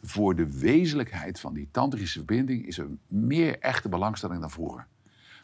voor 0.04 0.36
de 0.36 0.60
wezenlijkheid 0.60 1.40
van 1.40 1.54
die 1.54 1.68
tantrische 1.72 2.18
verbinding... 2.18 2.66
is 2.68 2.78
er 2.78 2.88
meer 3.08 3.60
echte 3.60 3.90
belangstelling 3.90 4.40
dan 4.42 4.52
vroeger. 4.52 4.86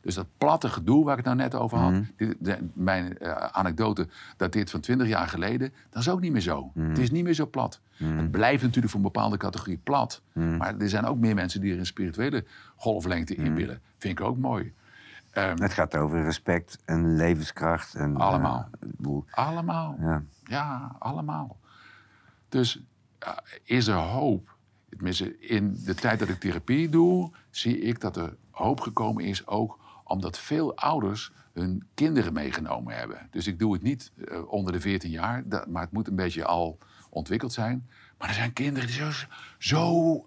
Dus 0.01 0.15
dat 0.15 0.25
platte 0.38 0.69
gedoe 0.69 1.03
waar 1.03 1.17
ik 1.17 1.25
het 1.25 1.36
nou 1.36 1.49
net 1.49 1.55
over 1.55 1.77
had... 1.77 1.93
dit- 2.17 2.36
de- 2.39 2.67
mijn 2.73 3.17
eh, 3.17 3.31
anekdote 3.36 4.07
dateert 4.38 4.69
van 4.69 4.79
20 4.79 5.07
jaar 5.07 5.27
geleden... 5.27 5.73
dat 5.89 6.01
is 6.01 6.09
ook 6.09 6.21
niet 6.21 6.31
meer 6.31 6.41
zo. 6.41 6.71
Het 6.89 6.97
is 6.97 7.11
niet 7.11 7.23
meer 7.23 7.34
zo 7.34 7.47
plat. 7.47 7.79
Het 8.17 8.31
blijft 8.31 8.61
natuurlijk 8.63 8.91
voor 8.93 9.01
een 9.01 9.11
bepaalde 9.11 9.38
categorie 9.38 9.79
plat. 9.84 10.21
Maar 10.57 10.77
er 10.77 10.89
zijn 10.89 11.05
ook 11.05 11.17
meer 11.17 11.36
mensen 11.36 11.61
die 11.61 11.73
er 11.73 11.79
een 11.79 11.86
spirituele 11.86 12.45
golflengte 12.75 13.36
in 13.36 13.55
willen. 13.55 13.81
Vind 13.97 14.19
ik 14.19 14.25
ook 14.25 14.38
mooi. 14.38 14.73
Ehm, 15.34 15.61
Het 15.61 15.73
gaat 15.73 15.95
over 15.95 16.23
respect 16.23 16.77
en 16.86 17.15
levenskracht. 17.15 17.95
En, 17.95 18.17
Allemaal. 18.17 18.67
eh, 18.79 18.89
bedoel, 18.95 19.25
allemaal. 19.31 19.95
ja. 19.99 20.23
Ja, 20.43 20.95
allemaal. 20.99 21.57
Dus 22.49 22.84
ja, 23.19 23.43
is 23.63 23.88
er 23.88 23.95
hoop? 23.95 24.55
Tenminste, 24.89 25.39
in 25.39 25.77
de 25.86 25.93
tijd 25.95 26.19
dat 26.19 26.29
ik 26.29 26.39
therapie 26.39 26.89
doe, 26.89 27.31
zie 27.49 27.79
ik 27.79 27.99
dat 28.01 28.17
er 28.17 28.36
hoop 28.51 28.79
gekomen 28.79 29.23
is 29.23 29.47
ook 29.47 29.79
omdat 30.03 30.38
veel 30.38 30.75
ouders 30.75 31.31
hun 31.53 31.88
kinderen 31.93 32.34
meegenomen 32.34 32.95
hebben. 32.95 33.27
Dus 33.31 33.47
ik 33.47 33.59
doe 33.59 33.73
het 33.73 33.81
niet 33.81 34.11
eh, 34.27 34.51
onder 34.51 34.73
de 34.73 34.79
14 34.79 35.09
jaar, 35.11 35.43
dat- 35.47 35.67
maar 35.67 35.81
het 35.81 35.91
moet 35.91 36.07
een 36.07 36.15
beetje 36.15 36.45
al 36.45 36.77
ontwikkeld 37.09 37.53
zijn. 37.53 37.89
Maar 38.17 38.27
er 38.27 38.34
zijn 38.34 38.53
kinderen 38.53 38.88
die 38.88 38.95
zo, 38.97 39.11
zo 39.57 40.25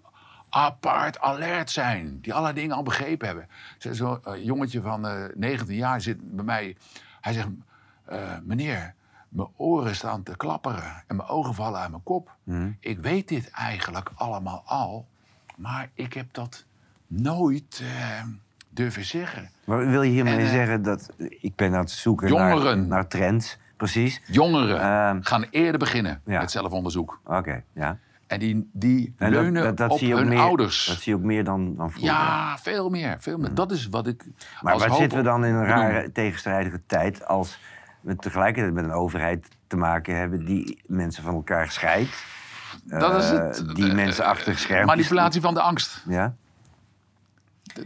apart 0.65 1.19
alert 1.19 1.71
zijn, 1.71 2.19
die 2.21 2.33
alle 2.33 2.53
dingen 2.53 2.75
al 2.75 2.83
begrepen 2.83 3.27
hebben. 3.27 3.47
Zo- 3.77 3.93
Zo'n 3.93 4.19
eh, 4.23 4.45
jongetje 4.45 4.81
van 4.81 5.07
eh 5.07 5.23
19 5.35 5.75
jaar 5.75 6.01
zit 6.01 6.35
bij 6.35 6.43
mij, 6.45 6.75
hij 7.21 7.33
zegt, 7.33 7.47
eh, 8.05 8.19
meneer, 8.43 8.93
mijn 9.29 9.47
oren 9.55 9.95
staan 9.95 10.23
te 10.23 10.37
klapperen 10.37 11.03
en 11.07 11.15
mijn 11.15 11.29
ogen 11.29 11.53
vallen 11.53 11.79
uit 11.79 11.89
mijn 11.89 12.03
kop. 12.03 12.31
Ik 12.79 12.99
weet 12.99 13.27
dit 13.27 13.49
eigenlijk 13.49 14.11
allemaal 14.15 14.63
al, 14.65 15.07
maar 15.55 15.89
ik 15.93 16.13
heb 16.13 16.33
dat 16.33 16.65
nooit 17.07 17.81
eh, 17.83 18.23
durven 18.69 19.05
zeggen. 19.05 19.49
Maar 19.65 19.87
wil 19.89 20.01
je 20.01 20.11
hiermee 20.11 20.33
En, 20.37 20.39
eh, 20.45 20.49
zeggen 20.49 20.81
dat... 20.81 21.13
Ik 21.39 21.55
ben 21.55 21.73
aan 21.73 21.79
het 21.79 21.91
zoeken 21.91 22.27
Jongeren. 22.27 22.77
naar, 22.79 22.87
naar 22.87 23.07
trends. 23.07 23.57
Precies. 23.77 24.21
Jongeren 24.27 24.79
Ehm, 24.81 25.21
gaan 25.21 25.43
eerder 25.49 25.79
beginnen 25.79 26.21
ja. 26.25 26.39
met 26.39 26.51
zelfonderzoek. 26.51 27.19
Oké, 27.23 27.63
ja. 27.73 27.97
En 28.27 28.39
die, 28.39 28.69
die 28.73 29.13
En 29.17 29.29
leunen 29.29 29.63
dat, 29.63 29.77
dat 29.77 29.91
op 29.91 29.97
zie 29.97 30.07
je 30.07 30.13
ook 30.13 30.19
hun 30.19 30.29
meer, 30.29 30.39
ouders. 30.39 30.85
Dat 30.85 30.97
zie 30.97 31.11
je 31.13 31.17
ook 31.19 31.25
meer 31.25 31.43
dan, 31.43 31.75
dan 31.75 31.91
vroeger. 31.91 32.11
ja, 32.13 32.57
veel 32.57 32.89
meer, 32.89 33.17
veel 33.19 33.37
meer. 33.37 33.53
Dat 33.53 33.71
is 33.71 33.87
wat 33.87 34.07
ik 34.07 34.23
Maar 34.61 34.77
waar 34.77 34.93
zitten 34.93 35.17
we 35.17 35.23
dan 35.23 35.45
in 35.45 35.53
een 35.53 35.65
rare 35.65 36.11
tegenstrijdige 36.11 36.81
tijd... 36.85 37.25
als 37.27 37.59
we 38.01 38.15
tegelijkertijd 38.15 38.73
met 38.73 38.83
een 38.83 38.91
overheid 38.91 39.47
te 39.67 39.77
maken 39.77 40.15
hebben... 40.17 40.45
die 40.45 40.81
mensen 40.85 41.23
van 41.23 41.33
elkaar 41.33 41.71
scheidt? 41.71 42.23
Dat 42.83 43.23
is 43.23 43.31
Eh, 43.31 43.37
het. 43.37 43.75
die 43.75 43.93
mensen 43.93 44.25
achter 44.25 44.57
schermpjes... 44.57 44.95
Manipulatie 44.95 45.41
van 45.41 45.53
de 45.53 45.61
angst. 45.61 46.03
Ja? 46.07 46.35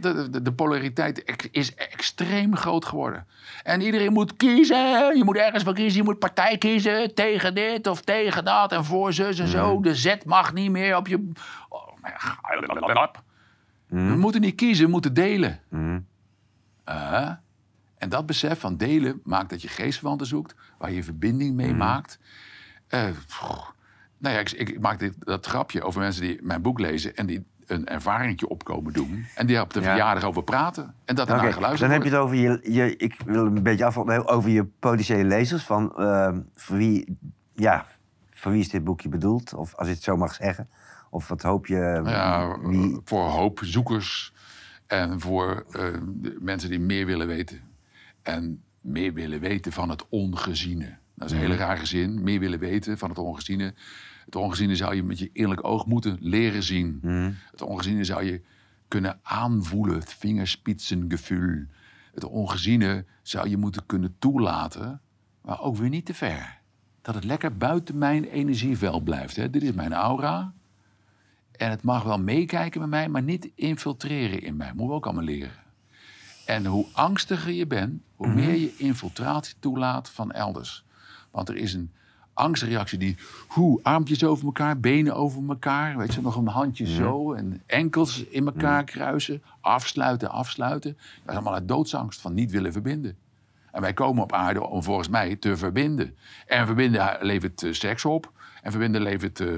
De, 0.00 0.42
de, 0.42 0.52
polariteit 0.52 1.48
is 1.50 1.74
extreem 1.74 2.56
groot 2.56 2.84
geworden. 2.84 3.26
En 3.62 3.80
iedereen 3.80 4.12
moet 4.12 4.36
kiezen. 4.36 5.16
Je 5.16 5.24
moet 5.24 5.36
ergens 5.36 5.62
voor 5.64 5.74
kiezen. 5.74 5.98
Je 5.98 6.04
moet 6.04 6.18
partij 6.18 6.58
kiezen. 6.58 7.14
Tegen 7.14 7.54
dit 7.54 7.86
of 7.86 8.00
tegen 8.00 8.44
dat. 8.44 8.72
En 8.72 8.84
voor 8.84 9.12
zus 9.12 9.38
en 9.38 9.48
zo. 9.48 9.80
De 9.80 9.94
zet 9.94 10.24
mag 10.24 10.52
niet 10.52 10.70
meer 10.70 10.96
op 10.96 11.06
je... 11.06 11.30
Oh, 11.68 11.88
We 13.86 14.16
moeten 14.16 14.40
niet 14.40 14.54
kiezen, 14.54 14.84
we 14.84 14.90
moeten 14.90 15.14
delen. 15.14 15.60
Uh, 16.88 17.30
en 17.98 18.08
dat 18.08 18.26
besef 18.26 18.60
van 18.60 18.76
delen 18.76 19.20
maakt 19.24 19.50
dat 19.50 19.62
je 19.62 19.68
geestverwanten 19.68 20.26
zoekt. 20.26 20.54
Waar 20.78 20.92
je 20.92 21.04
verbinding 21.04 21.54
mee 21.54 21.74
maakt. 21.74 22.18
Eh, 22.88 23.08
nou 24.18 24.34
ja, 24.34 24.40
ik, 24.40 24.50
ik, 24.50 24.68
ik 24.68 24.80
maak 24.80 24.98
dit, 24.98 25.14
dat 25.18 25.46
grapje 25.46 25.82
over 25.82 26.00
mensen 26.00 26.22
die 26.22 26.38
mijn 26.42 26.62
boek 26.62 26.78
lezen... 26.78 27.16
en 27.16 27.26
die 27.26 27.44
een 27.72 27.86
ervaringje 27.86 28.48
opkomen 28.48 28.92
doen. 28.92 29.26
En 29.34 29.46
die 29.46 29.60
op 29.60 29.72
de 29.72 29.80
Ja. 29.80 29.86
verjaardag 29.86 30.24
over 30.24 30.42
praten. 30.42 30.94
En 31.04 31.14
dat 31.14 31.26
daarna 31.26 31.52
geluisterd 31.52 31.90
dan 31.90 31.90
heb 31.90 32.02
je 32.02 32.14
het 32.14 32.18
over 32.18 32.36
je, 32.36 32.60
je... 32.72 32.96
Ik 32.96 33.20
wil 33.24 33.46
een 33.46 33.62
beetje 33.62 33.84
afvallen 33.84 34.26
over 34.26 34.50
je 34.50 34.64
potentiële 34.64 35.24
lezers. 35.24 35.64
Van, 35.64 35.96
eh, 35.96 36.36
voor, 36.54 36.76
wie, 36.76 37.16
ja, 37.54 37.86
voor 38.30 38.52
wie 38.52 38.60
is 38.60 38.68
dit 38.68 38.84
boekje 38.84 39.08
bedoeld? 39.08 39.54
Of 39.54 39.74
als 39.74 39.88
je 39.88 39.94
het 39.94 40.02
zo 40.02 40.16
mag 40.16 40.34
zeggen. 40.34 40.68
Of 41.10 41.28
wat 41.28 41.42
hoop 41.42 41.66
je... 41.66 42.00
Ja, 42.04 42.58
wie, 42.60 43.00
voor 43.04 43.24
hoopzoekers 43.28 44.32
en 44.86 45.20
voor 45.20 45.64
eh, 45.70 45.84
mensen 46.40 46.70
die 46.70 46.80
meer 46.80 47.06
willen 47.06 47.26
weten. 47.26 47.60
En 48.22 48.62
meer 48.80 49.12
willen 49.12 49.40
weten 49.40 49.72
van 49.72 49.88
het 49.88 50.04
ongeziene. 50.08 51.00
Dat 51.22 51.30
is 51.30 51.36
een 51.36 51.42
hele 51.42 51.56
rare 51.56 51.86
zin. 51.86 52.22
Meer 52.22 52.40
willen 52.40 52.58
weten 52.58 52.98
van 52.98 53.08
het 53.08 53.18
ongeziene. 53.18 53.74
Het 54.24 54.36
ongeziene 54.36 54.76
zou 54.76 54.94
je 54.94 55.02
met 55.02 55.18
je 55.18 55.30
innerlijk 55.32 55.64
oog 55.64 55.86
moeten 55.86 56.16
leren 56.20 56.62
zien. 56.62 56.98
Het 57.50 57.62
ongeziene 57.62 58.04
zou 58.04 58.24
je 58.24 58.40
kunnen 58.88 59.20
aanvoelen. 59.22 59.98
Het 59.98 60.12
vingerspitsengevoel. 60.12 61.64
Het 62.14 62.24
ongeziene 62.24 63.04
zou 63.22 63.48
je 63.48 63.56
moeten 63.56 63.86
kunnen 63.86 64.14
toelaten. 64.18 65.00
Maar 65.42 65.60
ook 65.60 65.76
weer 65.76 65.88
niet 65.88 66.06
te 66.06 66.14
ver. 66.14 66.60
dat 67.02 67.14
het 67.14 67.24
lekker 67.24 67.56
buiten 67.56 67.98
mijn 67.98 68.24
energieveld 68.24 69.04
blijft. 69.04 69.36
Hè. 69.36 69.50
Dit 69.50 69.62
is 69.62 69.72
mijn 69.72 69.92
aura. 69.92 70.52
En 71.52 71.70
het 71.70 71.82
mag 71.82 72.02
wel 72.02 72.18
meekijken 72.18 72.80
met 72.80 72.88
mij, 72.88 73.08
maar 73.08 73.22
niet 73.22 73.50
infiltreren 73.54 74.42
in 74.42 74.56
mij. 74.56 74.68
Moeten 74.68 74.86
we 74.86 74.92
ook 74.92 75.04
allemaal 75.04 75.24
leren. 75.24 75.62
En 76.46 76.66
hoe 76.66 76.86
angstiger 76.92 77.52
je 77.52 77.66
bent, 77.66 78.02
hoe 78.16 78.28
meer 78.28 78.56
je 78.56 78.76
infiltratie 78.76 79.54
toelaat 79.58 80.10
van 80.10 80.32
elders. 80.32 80.84
Want 81.32 81.48
er 81.48 81.56
is 81.56 81.74
een 81.74 81.90
angstreactie 82.34 82.98
die, 82.98 83.16
hoe, 83.48 83.80
armpjes 83.82 84.24
over 84.24 84.44
elkaar, 84.44 84.80
benen 84.80 85.14
over 85.14 85.42
elkaar, 85.48 85.96
weet 85.96 86.14
je, 86.14 86.20
nog 86.20 86.36
een 86.36 86.46
handje 86.46 86.86
zo 86.86 87.32
en 87.32 87.62
enkels 87.66 88.24
in 88.24 88.46
elkaar 88.46 88.84
kruisen, 88.84 89.42
afsluiten, 89.60 90.30
afsluiten. 90.30 90.92
Dat 90.92 91.28
is 91.28 91.34
allemaal 91.34 91.54
uit 91.54 91.68
doodsangst 91.68 92.20
van 92.20 92.34
niet 92.34 92.50
willen 92.50 92.72
verbinden. 92.72 93.16
En 93.72 93.80
wij 93.80 93.92
komen 93.92 94.22
op 94.22 94.32
aarde 94.32 94.66
om 94.66 94.82
volgens 94.82 95.08
mij 95.08 95.36
te 95.36 95.56
verbinden. 95.56 96.16
En 96.46 96.66
verbinden 96.66 97.16
levert 97.20 97.62
eh, 97.62 97.72
seks 97.72 98.04
op. 98.04 98.32
En 98.62 98.70
verbinden 98.70 99.02
levert 99.02 99.40
eh, 99.40 99.48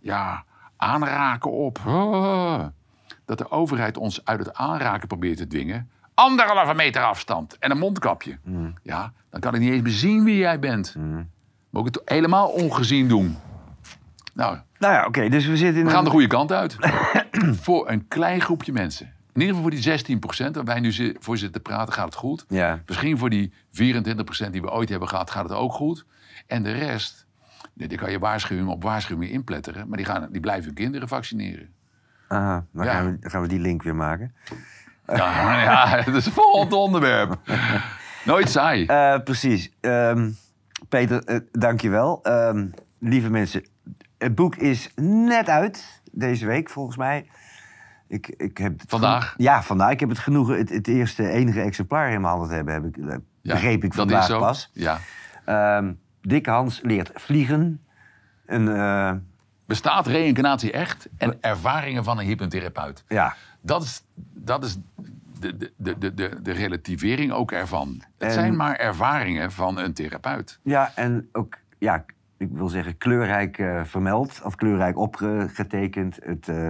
ja, 0.00 0.44
aanraken 0.76 1.52
op. 1.52 1.78
Ah. 1.84 2.66
Dat 3.24 3.38
de 3.38 3.50
overheid 3.50 3.96
ons 3.96 4.24
uit 4.24 4.38
het 4.38 4.54
aanraken 4.54 5.08
probeert 5.08 5.36
te 5.36 5.46
dwingen. 5.46 5.90
Anderhalve 6.18 6.74
meter 6.74 7.02
afstand 7.02 7.56
en 7.58 7.70
een 7.70 7.78
mondkapje. 7.78 8.38
Ja, 8.82 9.12
dan 9.30 9.40
kan 9.40 9.54
ik 9.54 9.60
niet 9.60 9.72
eens 9.72 9.82
meer 9.82 9.92
zien 9.92 10.24
wie 10.24 10.36
jij 10.36 10.58
bent. 10.58 10.94
Moet 11.70 11.88
ik 11.88 11.94
het 11.94 12.02
helemaal 12.10 12.48
ongezien 12.48 13.08
doen. 13.08 13.36
Nou, 14.34 14.58
Nou 14.78 14.94
ja, 14.94 15.06
oké, 15.06 15.28
dus 15.28 15.46
we 15.46 15.56
zitten 15.56 15.80
in 15.80 15.86
we 15.86 15.92
gaan 15.92 16.04
de 16.04 16.10
goede 16.10 16.26
kant 16.26 16.52
uit. 16.52 16.76
voor 17.64 17.90
een 17.90 18.08
klein 18.08 18.40
groepje 18.40 18.72
mensen. 18.72 19.06
In 19.32 19.40
ieder 19.40 19.56
geval 19.56 19.70
voor 19.70 19.80
die 20.04 20.18
16% 20.48 20.50
waar 20.52 20.64
wij 20.64 20.80
nu 20.80 21.14
voor 21.18 21.36
zitten 21.38 21.62
te 21.62 21.68
praten, 21.70 21.94
gaat 21.94 22.04
het 22.04 22.14
goed. 22.14 22.44
Ja. 22.48 22.82
Misschien 22.86 23.18
voor 23.18 23.30
die 23.30 23.52
24% 23.52 24.50
die 24.50 24.60
we 24.60 24.70
ooit 24.70 24.88
hebben 24.88 25.08
gehad, 25.08 25.30
gaat 25.30 25.42
het 25.48 25.58
ook 25.58 25.72
goed. 25.72 26.04
En 26.46 26.62
de 26.62 26.72
rest, 26.72 27.26
nee, 27.74 27.88
die 27.88 27.98
kan 27.98 28.10
je 28.10 28.18
waarschuwing 28.18 28.68
op 28.68 28.82
waarschuwing 28.82 29.30
inpletteren. 29.30 29.88
Maar 29.88 29.96
die, 29.96 30.06
gaan, 30.06 30.28
die 30.30 30.40
blijven 30.40 30.64
hun 30.64 30.74
kinderen 30.74 31.08
vaccineren. 31.08 31.68
Aha, 32.28 32.64
dan 32.72 32.84
Ja. 32.84 32.92
gaan, 32.92 33.04
we, 33.12 33.18
dan 33.18 33.30
gaan 33.30 33.42
we 33.42 33.48
die 33.48 33.60
link 33.60 33.82
weer 33.82 33.96
maken. 33.96 34.34
Ja, 35.16 35.60
ja 35.70 35.86
het 36.04 36.14
is 36.14 36.26
een 36.26 36.32
volgend 36.32 36.72
onderwerp. 36.72 37.38
Nooit 38.24 38.50
saai. 38.50 38.86
Eh, 38.86 39.18
precies. 39.24 39.70
Ehm, 39.80 40.30
Peter, 40.88 41.24
eh, 41.24 41.38
dank 41.52 41.80
je 41.80 41.88
wel. 41.88 42.22
Ehm, 42.22 42.66
lieve 42.98 43.30
mensen, 43.30 43.66
het 44.18 44.34
boek 44.34 44.56
is 44.56 44.90
net 45.00 45.48
uit 45.48 46.00
deze 46.12 46.46
week, 46.46 46.70
volgens 46.70 46.96
mij. 46.96 47.26
Ik, 48.08 48.26
ik 48.36 48.58
heb 48.58 48.80
het 48.80 48.90
Vandaag? 48.90 49.34
Ja, 49.36 49.62
vandaag. 49.62 49.90
Ik 49.90 50.00
heb 50.00 50.08
het 50.08 50.18
genoegen 50.18 50.58
het, 50.58 50.68
het 50.68 50.88
eerste 50.88 51.28
enige 51.28 51.60
exemplaar 51.60 52.10
in 52.12 52.20
mijn 52.20 52.32
handen 52.32 52.48
te 52.48 52.54
hebben. 52.54 52.74
Heb 52.74 52.84
ik, 52.84 52.96
eh, 52.96 53.16
Ja, 53.42 53.52
begreep 53.54 53.84
ik 53.84 53.90
dat 53.90 53.94
vandaag 53.94 54.20
is 54.20 54.26
zo. 54.26 54.38
pas. 54.38 54.70
Ja. 54.72 54.98
Ehm 55.44 55.92
Dick 56.20 56.46
Hans 56.46 56.80
leert 56.82 57.10
vliegen. 57.14 57.84
Een, 58.46 58.68
eh, 58.68 59.12
Bestaat 59.68 60.06
reïncarnatie 60.06 60.72
echt? 60.72 61.08
En 61.16 61.36
ervaringen 61.40 62.04
van 62.04 62.18
een 62.18 62.26
hypnotherapeut. 62.26 63.04
ja, 63.08 63.34
Dat 63.60 63.82
is, 63.82 64.02
dat 64.34 64.64
is 64.64 64.78
de, 65.40 65.56
de, 65.56 65.72
de, 65.76 66.14
de, 66.14 66.42
de, 66.42 66.52
relativering 66.52 67.32
ook 67.32 67.52
ervan. 67.52 67.88
Het 68.18 68.28
En- 68.28 68.32
zijn 68.32 68.56
maar 68.56 68.76
ervaringen 68.76 69.52
van 69.52 69.78
een 69.78 69.92
therapeut. 69.92 70.58
ja, 70.62 70.92
en 70.94 71.28
ook, 71.32 71.56
ja, 71.78 72.04
ik 72.36 72.48
wil 72.50 72.68
zeggen, 72.68 72.96
kleurrijk 72.98 73.58
eh, 73.58 73.84
vermeld. 73.84 74.40
Of 74.44 74.54
kleurrijk 74.54 74.96
opgetekend. 74.98 76.18
Het, 76.22 76.48
eh, 76.48 76.68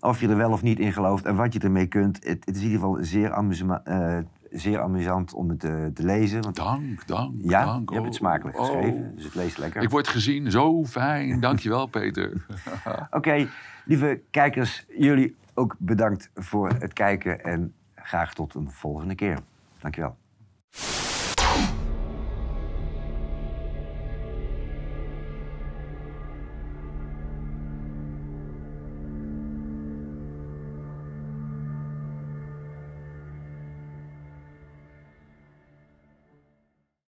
of 0.00 0.20
je 0.20 0.28
er 0.28 0.36
wel 0.36 0.50
of 0.52 0.62
niet 0.62 0.78
in 0.78 0.92
gelooft 0.92 1.24
en 1.24 1.36
wat 1.36 1.52
je 1.52 1.58
ermee 1.58 1.86
kunt. 1.86 2.16
Het, 2.24 2.44
het 2.44 2.56
is 2.56 2.62
in 2.62 2.68
ieder 2.68 2.80
geval 2.80 2.96
zeer, 3.00 3.32
amusema- 3.32 3.80
eh, 3.84 4.18
zeer 4.50 4.80
amusant 4.80 5.32
om 5.34 5.48
het 5.48 5.64
eh, 5.64 5.86
te 5.94 6.04
lezen. 6.04 6.42
Want, 6.42 6.56
Dank, 6.56 7.06
dank, 7.06 7.34
ja, 7.42 7.64
dank. 7.64 7.88
je 7.88 7.94
hebt 7.94 8.06
het 8.06 8.14
Oh, 8.14 8.20
smakelijk 8.20 8.58
oh. 8.58 8.64
geschreven, 8.64 9.12
dus 9.14 9.24
het 9.24 9.34
leest 9.34 9.58
lekker. 9.58 9.82
Ik 9.82 9.90
word 9.90 10.08
gezien, 10.08 10.50
zo 10.50 10.84
fijn. 10.84 11.40
Dankjewel, 11.48 11.86
Peter. 11.86 12.46
Oké, 13.10 13.48
lieve 13.84 14.20
kijkers, 14.30 14.84
jullie 14.98 15.36
ook 15.54 15.76
bedankt 15.78 16.30
voor 16.34 16.68
het 16.68 16.92
kijken 16.92 17.44
en 17.44 17.74
graag 17.94 18.34
tot 18.34 18.54
een 18.54 18.70
volgende 18.70 19.14
keer. 19.14 19.38
Dankjewel. 19.80 20.16